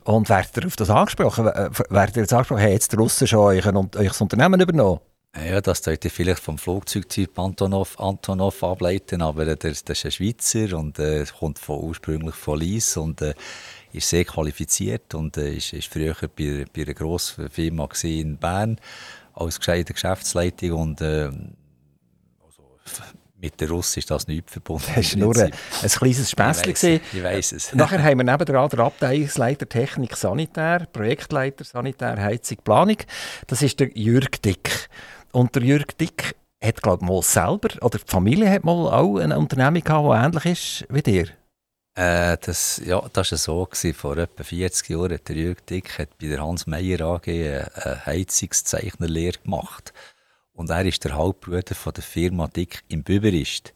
Und 0.03 0.29
werdet 0.29 0.57
ihr 0.57 0.67
auf 0.67 0.75
das 0.75 0.89
angesprochen? 0.89 1.45
Werdet 1.45 2.15
ihr 2.15 2.23
jetzt 2.23 2.33
angesprochen, 2.33 2.61
hey, 2.61 2.73
jetzt 2.73 2.91
die 2.91 2.95
Russen 2.95 3.27
schon 3.27 3.39
euch, 3.39 3.65
euch 3.65 4.07
das 4.07 4.21
Unternehmen 4.21 4.59
übernommen? 4.59 4.99
Ja, 5.43 5.59
das 5.59 5.83
sollte 5.83 6.09
vielleicht 6.09 6.39
vom 6.39 6.57
Flugzeugtyp 6.57 7.37
Antonov, 7.37 7.99
Antonov 7.99 8.63
ableiten, 8.63 9.21
aber 9.21 9.47
äh, 9.47 9.57
das, 9.57 9.83
das 9.83 9.99
ist 9.99 10.05
ein 10.05 10.11
Schweizer 10.11 10.77
und 10.77 10.97
äh, 10.97 11.25
kommt 11.37 11.59
von, 11.59 11.83
ursprünglich 11.83 12.35
von 12.35 12.59
Lies 12.59 12.95
und 12.95 13.21
äh, 13.21 13.33
ist 13.91 14.09
sehr 14.09 14.23
qualifiziert 14.23 15.13
und 15.13 15.35
äh, 15.37 15.55
ist, 15.55 15.73
ist 15.73 15.91
früher 15.91 16.15
bei, 16.35 16.65
bei 16.73 16.83
einer 16.83 16.93
grossen 16.93 17.49
Firma 17.49 17.89
in 18.03 18.37
Bern 18.37 18.79
als 19.33 19.59
gescheite 19.59 19.93
Geschäftsleitung 19.93 20.71
und 20.71 21.01
äh, 21.01 21.25
also, 21.25 22.63
mit 23.37 23.59
der 23.59 23.69
Russ 23.69 23.97
ist 23.97 24.09
das 24.09 24.27
nicht 24.27 24.49
verbunden. 24.49 24.85
Das 24.95 25.13
war 25.13 25.19
nur 25.19 25.35
ein, 25.35 25.51
ein 25.81 25.89
kleines 25.89 26.31
Späßchen. 26.31 26.71
Ich 26.71 26.83
weiss, 26.83 27.01
ich 27.13 27.23
weiss 27.23 27.51
es. 27.51 27.75
Nachher 27.75 28.01
haben 28.01 28.19
wir 28.19 28.23
nebenan 28.23 28.69
den 28.69 28.79
Abteilungsleiter 28.79 29.67
Technik 29.67 30.15
Sanitär, 30.15 30.87
Projektleiter 30.91 31.65
Sanitär 31.65 32.15
Heizung 32.21 32.59
Planung. 32.63 32.97
Das 33.47 33.61
ist 33.61 33.81
der 33.81 33.89
Jürg 33.97 34.41
Dick. 34.41 34.87
Und 35.35 35.53
der 35.53 35.63
Jürg 35.63 35.97
Dick 35.97 36.33
hat, 36.63 36.81
glaube 36.81 37.03
ich, 37.03 37.09
mal 37.09 37.21
selber, 37.21 37.67
oder 37.81 37.99
die 37.99 38.09
Familie 38.09 38.49
hat 38.49 38.63
mal 38.63 38.87
auch 38.87 39.17
eine 39.17 39.37
Unternehmung 39.37 39.83
gehabt, 39.83 40.07
die 40.07 40.25
ähnlich 40.25 40.45
ist 40.45 40.85
wie 40.89 41.01
dir. 41.01 41.27
Äh, 41.93 42.37
das, 42.39 42.81
ja, 42.85 43.01
das 43.11 43.31
war 43.31 43.37
so. 43.37 43.65
Gewesen. 43.65 43.93
Vor 43.93 44.15
etwa 44.15 44.43
40 44.43 44.89
Jahren 44.89 45.11
hat 45.11 45.27
der 45.27 45.35
Jürg 45.35 45.65
Dick 45.65 45.99
hat 45.99 46.17
bei 46.19 46.27
der 46.27 46.41
Hans 46.41 46.67
Meyer 46.67 47.01
AG 47.01 47.27
eine 47.27 48.05
Heizungszeichnerlehre 48.05 49.39
gemacht. 49.39 49.91
Und 50.53 50.69
er 50.69 50.85
ist 50.85 51.03
der 51.03 51.17
Halbbruder 51.17 51.75
von 51.75 51.91
der 51.91 52.03
Firma 52.03 52.47
Dick 52.47 52.85
im 52.87 53.03
Büberist. 53.03 53.73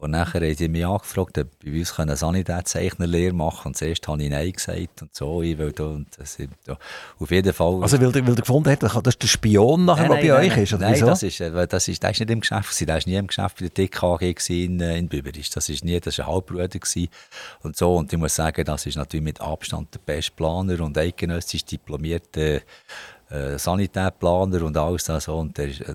Und 0.00 0.12
nachher 0.12 0.40
haben 0.40 0.54
sie 0.54 0.68
mich 0.68 0.86
angefragt, 0.86 1.36
ob 1.36 1.46
bei 1.62 1.78
uns 1.78 1.98
eine 1.98 2.16
Sanitätszeichnerlehre 2.16 3.34
machen 3.34 3.68
Und 3.68 3.76
zuerst 3.76 4.08
habe 4.08 4.22
ich 4.22 4.30
Nein 4.30 4.50
gesagt 4.50 5.02
und 5.02 5.14
so. 5.14 5.42
Ich 5.42 5.58
will 5.58 5.72
da, 5.72 5.84
und 5.84 6.06
das, 6.16 6.38
da, 6.64 6.78
auf 7.18 7.30
jeden 7.30 7.52
Fall. 7.52 7.82
Also, 7.82 8.00
weil, 8.00 8.14
weil 8.14 8.34
du 8.34 8.40
gefunden 8.40 8.70
hast, 8.70 8.82
das 8.82 9.14
ist 9.14 9.22
der 9.22 9.28
Spion 9.28 9.84
nachher, 9.84 10.08
der 10.08 10.14
bei 10.14 10.28
nein, 10.28 10.50
euch 10.50 10.56
ist? 10.56 10.72
Oder 10.72 10.90
nein, 10.90 11.00
das 11.00 11.22
ist, 11.22 11.40
äh, 11.40 11.66
das 11.66 11.86
ist, 11.86 12.02
der 12.02 12.10
ist 12.12 12.20
nicht 12.20 12.30
im 12.30 12.40
Geschäft. 12.40 12.88
Der 12.88 12.96
ist 12.96 13.06
nie 13.06 13.16
im 13.16 13.26
Geschäft 13.26 13.56
bei 13.60 13.68
der 13.68 13.74
TKG 13.74 14.64
in, 14.64 14.80
äh, 14.80 14.96
in 14.96 15.06
Büberisch. 15.06 15.50
Das 15.50 15.68
ist 15.68 15.84
nie, 15.84 16.00
das 16.00 16.16
war 16.16 16.28
ein 16.28 16.32
Halbbruder 16.32 16.68
gewesen. 16.68 17.08
Und 17.62 17.76
so. 17.76 17.96
Und 17.96 18.10
ich 18.10 18.18
muss 18.18 18.34
sagen, 18.34 18.64
das 18.64 18.86
ist 18.86 18.96
natürlich 18.96 19.24
mit 19.24 19.40
Abstand 19.42 19.94
der 19.94 20.00
beste 20.00 20.32
Planer 20.32 20.80
und 20.80 20.96
eidgenössisch 20.96 21.66
diplomierter 21.66 22.60
äh, 23.28 23.58
Sanitätplaner 23.58 24.62
und 24.62 24.78
alles 24.78 25.04
das. 25.04 25.28
Und 25.28 25.58
der 25.58 25.68
äh, 25.68 25.94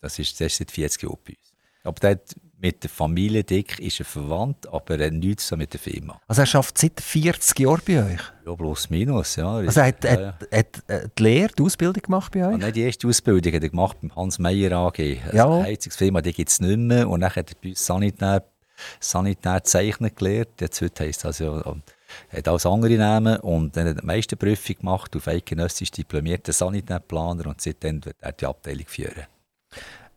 das 0.00 0.18
ist, 0.18 0.40
das 0.40 0.46
ist 0.48 0.56
seit 0.56 0.70
40 0.70 1.02
Jahren 1.02 1.18
bei 1.24 1.32
uns. 1.32 1.52
Aber 1.84 2.00
der 2.00 2.20
mit 2.62 2.84
der 2.84 2.90
Familie 2.90 3.42
Dick 3.42 3.80
ist 3.80 3.98
er 3.98 4.06
verwandt, 4.06 4.72
aber 4.72 4.98
er 4.98 5.10
nichts 5.10 5.48
so 5.48 5.56
mit 5.56 5.72
der 5.72 5.80
Firma. 5.80 6.20
Also 6.28 6.42
er 6.42 6.46
schafft 6.46 6.78
seit 6.78 7.00
40 7.00 7.58
Jahren 7.58 7.82
bei 7.84 8.12
euch? 8.12 8.20
Ja, 8.46 8.54
bloß 8.54 8.88
minus, 8.88 9.34
ja. 9.34 9.56
Also 9.56 9.80
er 9.80 9.86
hat, 9.88 10.04
ja, 10.04 10.20
ja. 10.20 10.26
hat, 10.28 10.48
hat 10.52 10.82
äh, 10.88 11.08
die 11.18 11.22
Lehre, 11.22 11.52
die 11.58 11.62
Ausbildung 11.64 12.02
gemacht 12.02 12.32
bei 12.32 12.46
euch? 12.46 12.52
Ja, 12.52 12.58
nicht 12.58 12.76
die 12.76 12.82
erste 12.82 13.08
Ausbildung 13.08 13.52
hat 13.52 13.62
er 13.64 13.68
gemacht 13.68 13.96
beim 14.00 14.14
Hans 14.14 14.38
Meyer 14.38 14.72
AG. 14.72 15.00
Also 15.00 15.36
ja. 15.36 15.58
Die 15.58 15.64
Heizungsfirma, 15.64 16.22
die 16.22 16.32
gibt 16.32 16.50
es 16.50 16.60
nicht 16.60 16.78
mehr. 16.78 17.08
Und 17.08 17.20
dann 17.20 17.34
hat 17.34 17.50
er 17.50 17.56
bei 17.60 17.70
uns 17.70 17.84
Sanitär, 17.84 18.44
Sanitär 19.00 19.64
zeichnen 19.64 20.14
gelernt. 20.14 20.60
Jetzt 20.60 20.80
heute 20.80 21.04
heisst 21.04 21.24
das 21.24 21.40
ja... 21.40 21.60
Er 22.30 22.38
hat 22.38 22.48
alles 22.48 22.66
andere 22.66 22.94
Namen 22.98 23.38
und 23.38 23.74
dann 23.74 23.88
hat 23.88 24.02
die 24.02 24.06
meiste 24.06 24.36
Prüfung 24.36 24.76
gemacht 24.76 25.16
auf 25.16 25.26
eidgenössisch 25.26 25.90
diplomierten 25.90 26.52
Sanitärplaner 26.52 27.46
und 27.46 27.60
seitdem 27.60 28.04
wird 28.04 28.16
er 28.20 28.32
die 28.32 28.44
Abteilung 28.44 28.86
führen. 28.86 29.24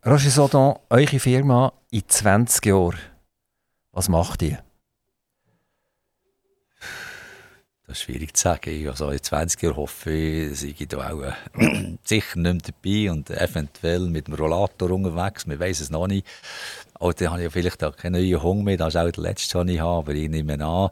Roger 0.07 0.29
Sodon, 0.29 0.75
eure 0.91 1.17
Firma 1.17 1.73
in 1.89 2.03
20 2.07 2.63
Jahren, 2.67 2.99
was 3.91 4.07
macht 4.07 4.43
ihr? 4.43 4.63
Das 7.87 7.97
ist 7.97 8.03
schwierig 8.03 8.37
zu 8.37 8.43
sagen. 8.43 8.87
Also 8.87 9.09
in 9.09 9.23
20 9.23 9.63
Jahren 9.63 9.77
hoffe 9.77 10.11
ich, 10.11 10.49
dass 10.51 10.61
ich 10.61 10.87
da 10.87 11.09
auch 11.09 11.23
äh, 11.23 11.97
sicher 12.03 12.37
nicht 12.37 12.67
dabei 12.67 13.11
und 13.11 13.31
eventuell 13.31 14.01
mit 14.01 14.27
dem 14.27 14.35
Rollator 14.35 14.91
unterwegs. 14.91 15.47
Wir 15.47 15.59
wissen 15.59 15.83
es 15.83 15.89
noch 15.89 16.05
nicht. 16.05 16.27
Oder 16.99 17.31
habe 17.31 17.45
ich 17.45 17.51
vielleicht 17.51 17.83
auch 17.83 17.97
keinen 17.97 18.21
neuen 18.21 18.43
Hunger 18.43 18.61
mehr. 18.63 18.77
Das 18.77 18.89
ist 18.89 18.97
auch 18.97 19.09
der 19.09 19.23
letzte, 19.23 19.57
den 19.57 19.69
ich 19.69 19.79
habe. 19.79 19.97
Aber 19.97 20.13
ich 20.13 20.29
nehme 20.29 20.63
an, 20.63 20.91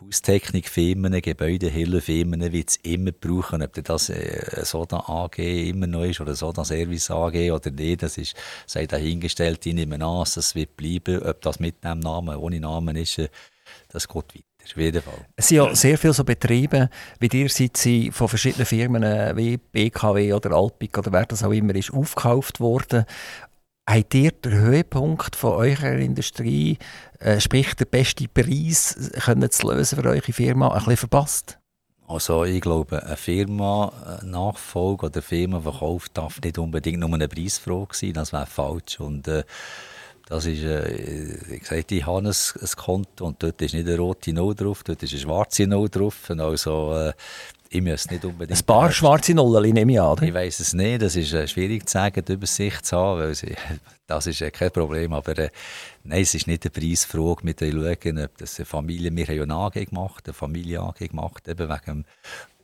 Haustechnikfirmen, 0.00 1.20
Gebäudehilfefirmen 1.20 2.52
wird 2.52 2.70
es 2.70 2.76
immer 2.76 3.12
brauchen. 3.12 3.62
Ob 3.62 3.72
das 3.82 4.10
äh, 4.10 4.64
Soda 4.64 5.04
AG 5.06 5.38
immer 5.38 5.86
noch 5.86 6.04
ist 6.04 6.20
oder 6.20 6.34
Soda 6.34 6.64
Service 6.64 7.10
AG 7.10 7.50
oder 7.50 7.70
nicht, 7.70 8.02
das 8.02 8.18
ist, 8.18 8.36
sei 8.66 8.86
dahingestellt. 8.86 9.64
Ich 9.66 9.74
nehme 9.74 10.04
an, 10.04 10.22
es 10.22 10.54
wird 10.54 10.76
bleiben. 10.76 11.22
Ob 11.22 11.40
das 11.42 11.60
mit 11.60 11.82
dem 11.84 12.00
Namen, 12.00 12.36
ohne 12.36 12.60
Namen 12.60 12.96
ist, 12.96 13.18
äh, 13.18 13.28
das 13.88 14.08
geht 14.08 14.44
weiter. 14.76 15.02
Es 15.36 15.48
sind 15.48 15.56
ja 15.56 15.74
sehr 15.74 15.96
viele 15.96 16.12
so 16.12 16.24
Betriebe, 16.24 16.90
wie 17.20 17.28
ihr 17.32 17.48
seid 17.48 17.76
sie 17.76 18.10
von 18.10 18.28
verschiedenen 18.28 18.66
Firmen 18.66 19.02
äh, 19.02 19.34
wie 19.36 19.56
BKW 19.56 20.32
oder 20.32 20.52
Alpic 20.52 20.98
oder 20.98 21.12
wer 21.12 21.24
das 21.24 21.42
auch 21.42 21.52
immer 21.52 21.74
ist, 21.74 21.92
aufgekauft 21.92 22.60
worden. 22.60 23.04
Habt 23.88 24.14
ihr 24.14 24.32
den 24.32 24.52
Höhepunkt 24.52 25.34
von 25.34 25.52
eurer 25.52 25.92
Industrie, 25.92 26.76
äh, 27.20 27.40
sprich 27.40 27.72
der 27.72 27.86
beste 27.86 28.28
Preis 28.28 29.10
können 29.24 29.50
zu 29.50 29.66
lösen 29.66 30.02
für 30.02 30.10
eure 30.10 30.20
Firma, 30.20 30.68
ein 30.68 30.80
bisschen 30.80 30.98
verpasst? 30.98 31.58
Also 32.06 32.44
ich 32.44 32.60
glaube, 32.60 33.02
eine 33.02 33.16
Firma 33.16 34.20
äh, 34.22 34.26
Nachfolge 34.26 35.06
oder 35.06 35.22
Firma 35.22 35.62
verkauft 35.62 36.18
darf 36.18 36.38
nicht 36.42 36.58
unbedingt 36.58 37.00
nur 37.00 37.14
eine 37.14 37.28
Preisfrage 37.28 37.96
sein, 37.96 38.12
das 38.12 38.34
wäre 38.34 38.44
falsch. 38.44 39.00
Und 39.00 39.26
äh, 39.26 39.44
das 40.26 40.44
ist, 40.44 40.64
äh, 40.64 41.54
ich 41.54 41.66
sagte, 41.66 41.94
ich 41.94 42.04
habe 42.04 42.18
ein, 42.18 42.26
ein, 42.26 42.68
Konto 42.76 43.24
und 43.24 43.42
dort 43.42 43.62
ist 43.62 43.72
nicht 43.72 43.88
eine 43.88 43.96
rote 43.96 44.34
Null 44.34 44.54
drauf, 44.54 44.84
dort 44.84 45.02
ist 45.02 45.12
eine 45.12 45.22
schwarze 45.22 45.66
Null 45.66 45.88
drauf. 45.88 46.28
Also 46.28 46.94
äh, 46.94 47.14
ich 47.70 47.82
muss 47.82 48.10
nicht 48.10 48.24
unbedingt... 48.24 48.58
Ein 48.58 48.66
paar 48.66 48.90
schwarze 48.90 49.34
Nullen 49.34 49.72
nehme 49.72 49.92
ich 49.92 50.00
an, 50.00 50.08
oder? 50.08 50.22
Ich 50.22 50.34
weiß 50.34 50.60
es 50.60 50.72
nicht, 50.72 51.02
das 51.02 51.16
ist 51.16 51.32
äh, 51.32 51.46
schwierig 51.46 51.88
zu 51.88 51.92
sagen, 51.92 52.24
die 52.24 52.32
Übersicht 52.32 52.86
zu 52.86 52.96
haben, 52.96 53.20
weil 53.20 53.34
sie, 53.34 53.54
das 54.06 54.26
ist 54.26 54.40
äh, 54.40 54.50
kein 54.50 54.70
Problem, 54.70 55.12
aber 55.12 55.38
äh, 55.38 55.50
nein, 56.04 56.22
es 56.22 56.34
ist 56.34 56.46
nicht 56.46 56.64
eine 56.64 56.70
Preisfrage, 56.70 57.44
mit 57.44 57.60
der 57.60 57.72
schauen, 57.72 58.24
ob 58.24 58.38
das 58.38 58.58
eine 58.58 58.66
Familie, 58.66 59.14
wir 59.14 59.26
haben 59.26 59.36
ja 59.36 59.42
eine 59.42 59.54
AG 59.54 59.86
gemacht, 59.86 60.26
eine 60.26 60.34
Familie 60.34 60.80
AG 60.80 61.08
gemacht, 61.08 61.48
eben 61.48 61.68
wegen 61.68 62.04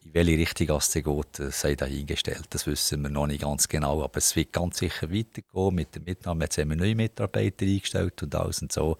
in 0.05 0.13
welche 0.13 0.39
Richtung 0.39 0.77
es 0.77 0.93
geht, 0.93 1.53
sei 1.55 1.75
dahingestellt. 1.75 2.47
Das 2.51 2.67
wissen 2.67 3.03
wir 3.03 3.09
noch 3.09 3.27
nicht 3.27 3.41
ganz 3.41 3.67
genau, 3.69 4.03
aber 4.05 4.19
es 4.19 4.37
wird 4.37 4.53
ganz 4.53 4.79
sicher 4.79 5.11
weitergehen 5.11 5.75
mit 5.75 5.95
der 5.95 6.03
Mitnahme. 6.03 6.45
Jetzt 6.45 6.59
haben 6.59 6.69
wir 6.69 6.77
neue 6.77 6.95
Mitarbeiter 6.95 7.65
eingestellt 7.65 8.23
und 8.23 8.35
alles 8.35 8.61
und 8.61 8.71
so 8.71 8.99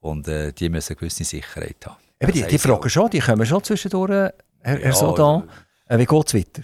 und 0.00 0.28
äh, 0.28 0.52
die 0.52 0.68
müssen 0.68 0.92
eine 0.92 0.96
gewisse 0.96 1.24
Sicherheit 1.24 1.76
haben. 1.86 1.96
Eben, 2.20 2.32
die, 2.32 2.42
die 2.42 2.58
Fragen 2.58 2.90
schon, 2.90 3.10
die 3.10 3.20
kommen 3.20 3.46
schon 3.46 3.62
zwischendurch 3.62 4.32
Herr, 4.62 4.78
Herr 4.78 4.84
ja, 4.86 4.92
Sodan, 4.92 5.48
äh, 5.88 5.98
wie 5.98 6.06
geht 6.06 6.26
es 6.26 6.34
weiter? 6.34 6.62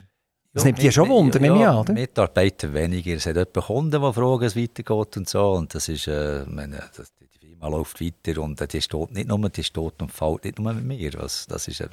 Das 0.52 0.62
ja, 0.62 0.68
nimmt 0.68 0.82
die 0.82 0.90
schon 0.90 1.08
Wunder, 1.08 1.38
nehme 1.38 1.60
ich 1.60 1.66
an, 1.66 1.76
oder? 1.76 1.92
Mitarbeiter 1.92 2.72
weniger. 2.72 3.14
Es 3.14 3.26
hat 3.26 3.36
etwa 3.36 3.60
Kunden, 3.60 4.00
die 4.00 4.12
fragen, 4.12 4.40
wie 4.40 4.46
es 4.46 4.56
weitergeht 4.56 5.16
und 5.18 5.28
so. 5.28 5.52
Und 5.52 5.74
das 5.74 5.88
ist, 5.88 6.06
äh, 6.06 6.44
meine, 6.46 6.82
das, 6.96 7.12
die 7.20 7.28
Firma 7.38 7.68
läuft 7.68 8.00
weiter 8.00 8.40
und 8.40 8.72
die 8.72 8.80
steht 8.80 9.12
nicht 9.12 9.28
nur, 9.28 9.50
die 9.50 9.62
steht 9.62 10.00
und 10.00 10.10
fällt 10.10 10.44
nicht 10.44 10.58
nur 10.58 10.72
mit 10.72 10.84
mir. 10.84 11.12
Was, 11.18 11.46
das 11.46 11.68
ist, 11.68 11.82
äh, 11.82 11.88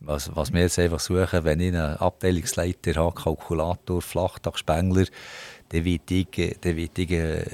was, 0.00 0.34
was 0.34 0.52
wir 0.52 0.62
jetzt 0.62 0.78
einfach 0.78 1.00
suchen, 1.00 1.44
wenn 1.44 1.60
ich 1.60 1.74
einen 1.74 1.96
Abteilungsleiter 1.96 2.94
habe, 2.94 3.14
Kalkulator, 3.14 4.00
Flachdach, 4.00 4.56
Spengler, 4.56 5.04
dann 5.68 5.84
wird 5.84 6.10
ich, 6.10 6.56
dann 6.60 6.76
wird 6.76 6.98
ich, 6.98 7.10
äh, 7.10 7.44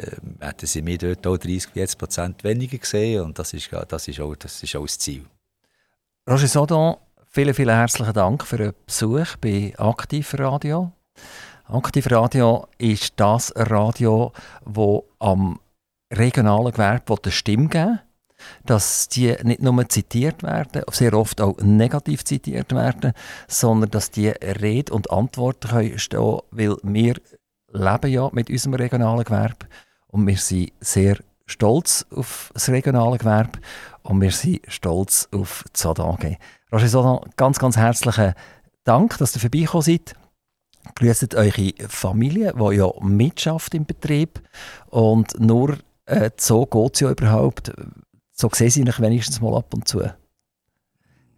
hätten 0.40 0.66
sie 0.66 0.82
mir 0.82 0.98
dort 0.98 1.26
auch 1.26 1.38
30, 1.38 1.72
40 1.72 1.98
Prozent 1.98 2.44
weniger 2.44 2.78
gesehen 2.78 3.22
und 3.22 3.38
das 3.38 3.52
ist, 3.52 3.68
das 3.88 4.06
ist, 4.06 4.20
auch, 4.20 4.36
das 4.36 4.62
ist 4.62 4.76
auch 4.76 4.86
das 4.86 4.98
Ziel. 4.98 5.24
Roger 6.28 6.46
Sodan, 6.46 6.96
Vielen, 7.32 7.54
vielen 7.54 7.76
herzlichen 7.76 8.12
Dank 8.12 8.44
für 8.44 8.56
den 8.56 8.72
Besuch 8.86 9.36
bei 9.40 9.72
Aktiv 9.78 10.34
Radio. 10.36 10.90
Aktiv 11.68 12.10
Radio 12.10 12.66
ist 12.76 13.12
das 13.18 13.52
Radio, 13.54 14.32
das 14.66 15.02
am 15.20 15.60
regionalen 16.12 16.72
Gewerbe 16.72 17.14
eine 17.22 17.30
Stimme 17.30 17.68
geben 17.68 18.00
dass 18.64 19.06
die 19.06 19.36
nicht 19.44 19.62
nur 19.62 19.88
zitiert 19.88 20.42
werden, 20.42 20.82
sehr 20.90 21.12
oft 21.14 21.40
auch 21.40 21.56
negativ 21.58 22.24
zitiert 22.24 22.74
werden, 22.74 23.12
sondern 23.46 23.90
dass 23.90 24.10
die 24.10 24.30
Rede 24.30 24.92
und 24.92 25.10
Antwort 25.12 25.68
können 25.68 26.00
stehen 26.00 26.40
weil 26.50 26.76
wir 26.82 27.14
leben 27.70 28.10
ja 28.10 28.28
mit 28.32 28.50
unserem 28.50 28.74
regionalen 28.74 29.24
Gewerbe 29.24 29.66
und 30.08 30.26
wir 30.26 30.38
sind 30.38 30.72
sehr 30.80 31.18
stolz 31.46 32.06
auf 32.10 32.50
das 32.54 32.70
regionale 32.70 33.18
Gewerbe 33.18 33.60
und 34.02 34.20
wir 34.20 34.32
sind 34.32 34.62
stolz 34.66 35.28
auf 35.32 35.64
die 35.68 35.72
Zodange. 35.74 36.38
Roger 36.72 36.88
Sodan, 36.88 37.20
ganz, 37.36 37.58
ganz 37.58 37.76
herzlichen 37.76 38.34
Dank, 38.84 39.18
dass 39.18 39.34
ihr 39.34 39.40
vorbeigekommen 39.40 39.82
seid. 39.82 40.14
Grüßt 40.94 41.34
eure 41.34 41.72
Familie, 41.88 42.54
die 42.54 42.76
ja 42.76 42.90
mitschafft 43.00 43.74
im 43.74 43.84
Betrieb. 43.84 44.40
Und 44.88 45.38
nur 45.38 45.78
äh, 46.06 46.30
so 46.36 46.66
geht 46.66 46.94
es 46.94 47.00
ja 47.00 47.10
überhaupt. 47.10 47.72
So 48.32 48.48
sehe 48.52 48.68
ich 48.68 48.88
euch 48.88 49.00
wenigstens 49.00 49.40
mal 49.40 49.56
ab 49.56 49.74
und 49.74 49.86
zu. 49.86 49.98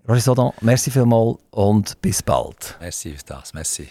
Roger 0.08 0.20
Sodan, 0.20 0.52
merci 0.60 0.90
vielmals 0.90 1.38
und 1.50 2.00
bis 2.00 2.22
bald. 2.22 2.76
Merci 2.80 3.12
für 3.16 3.24
das, 3.24 3.54
merci. 3.54 3.88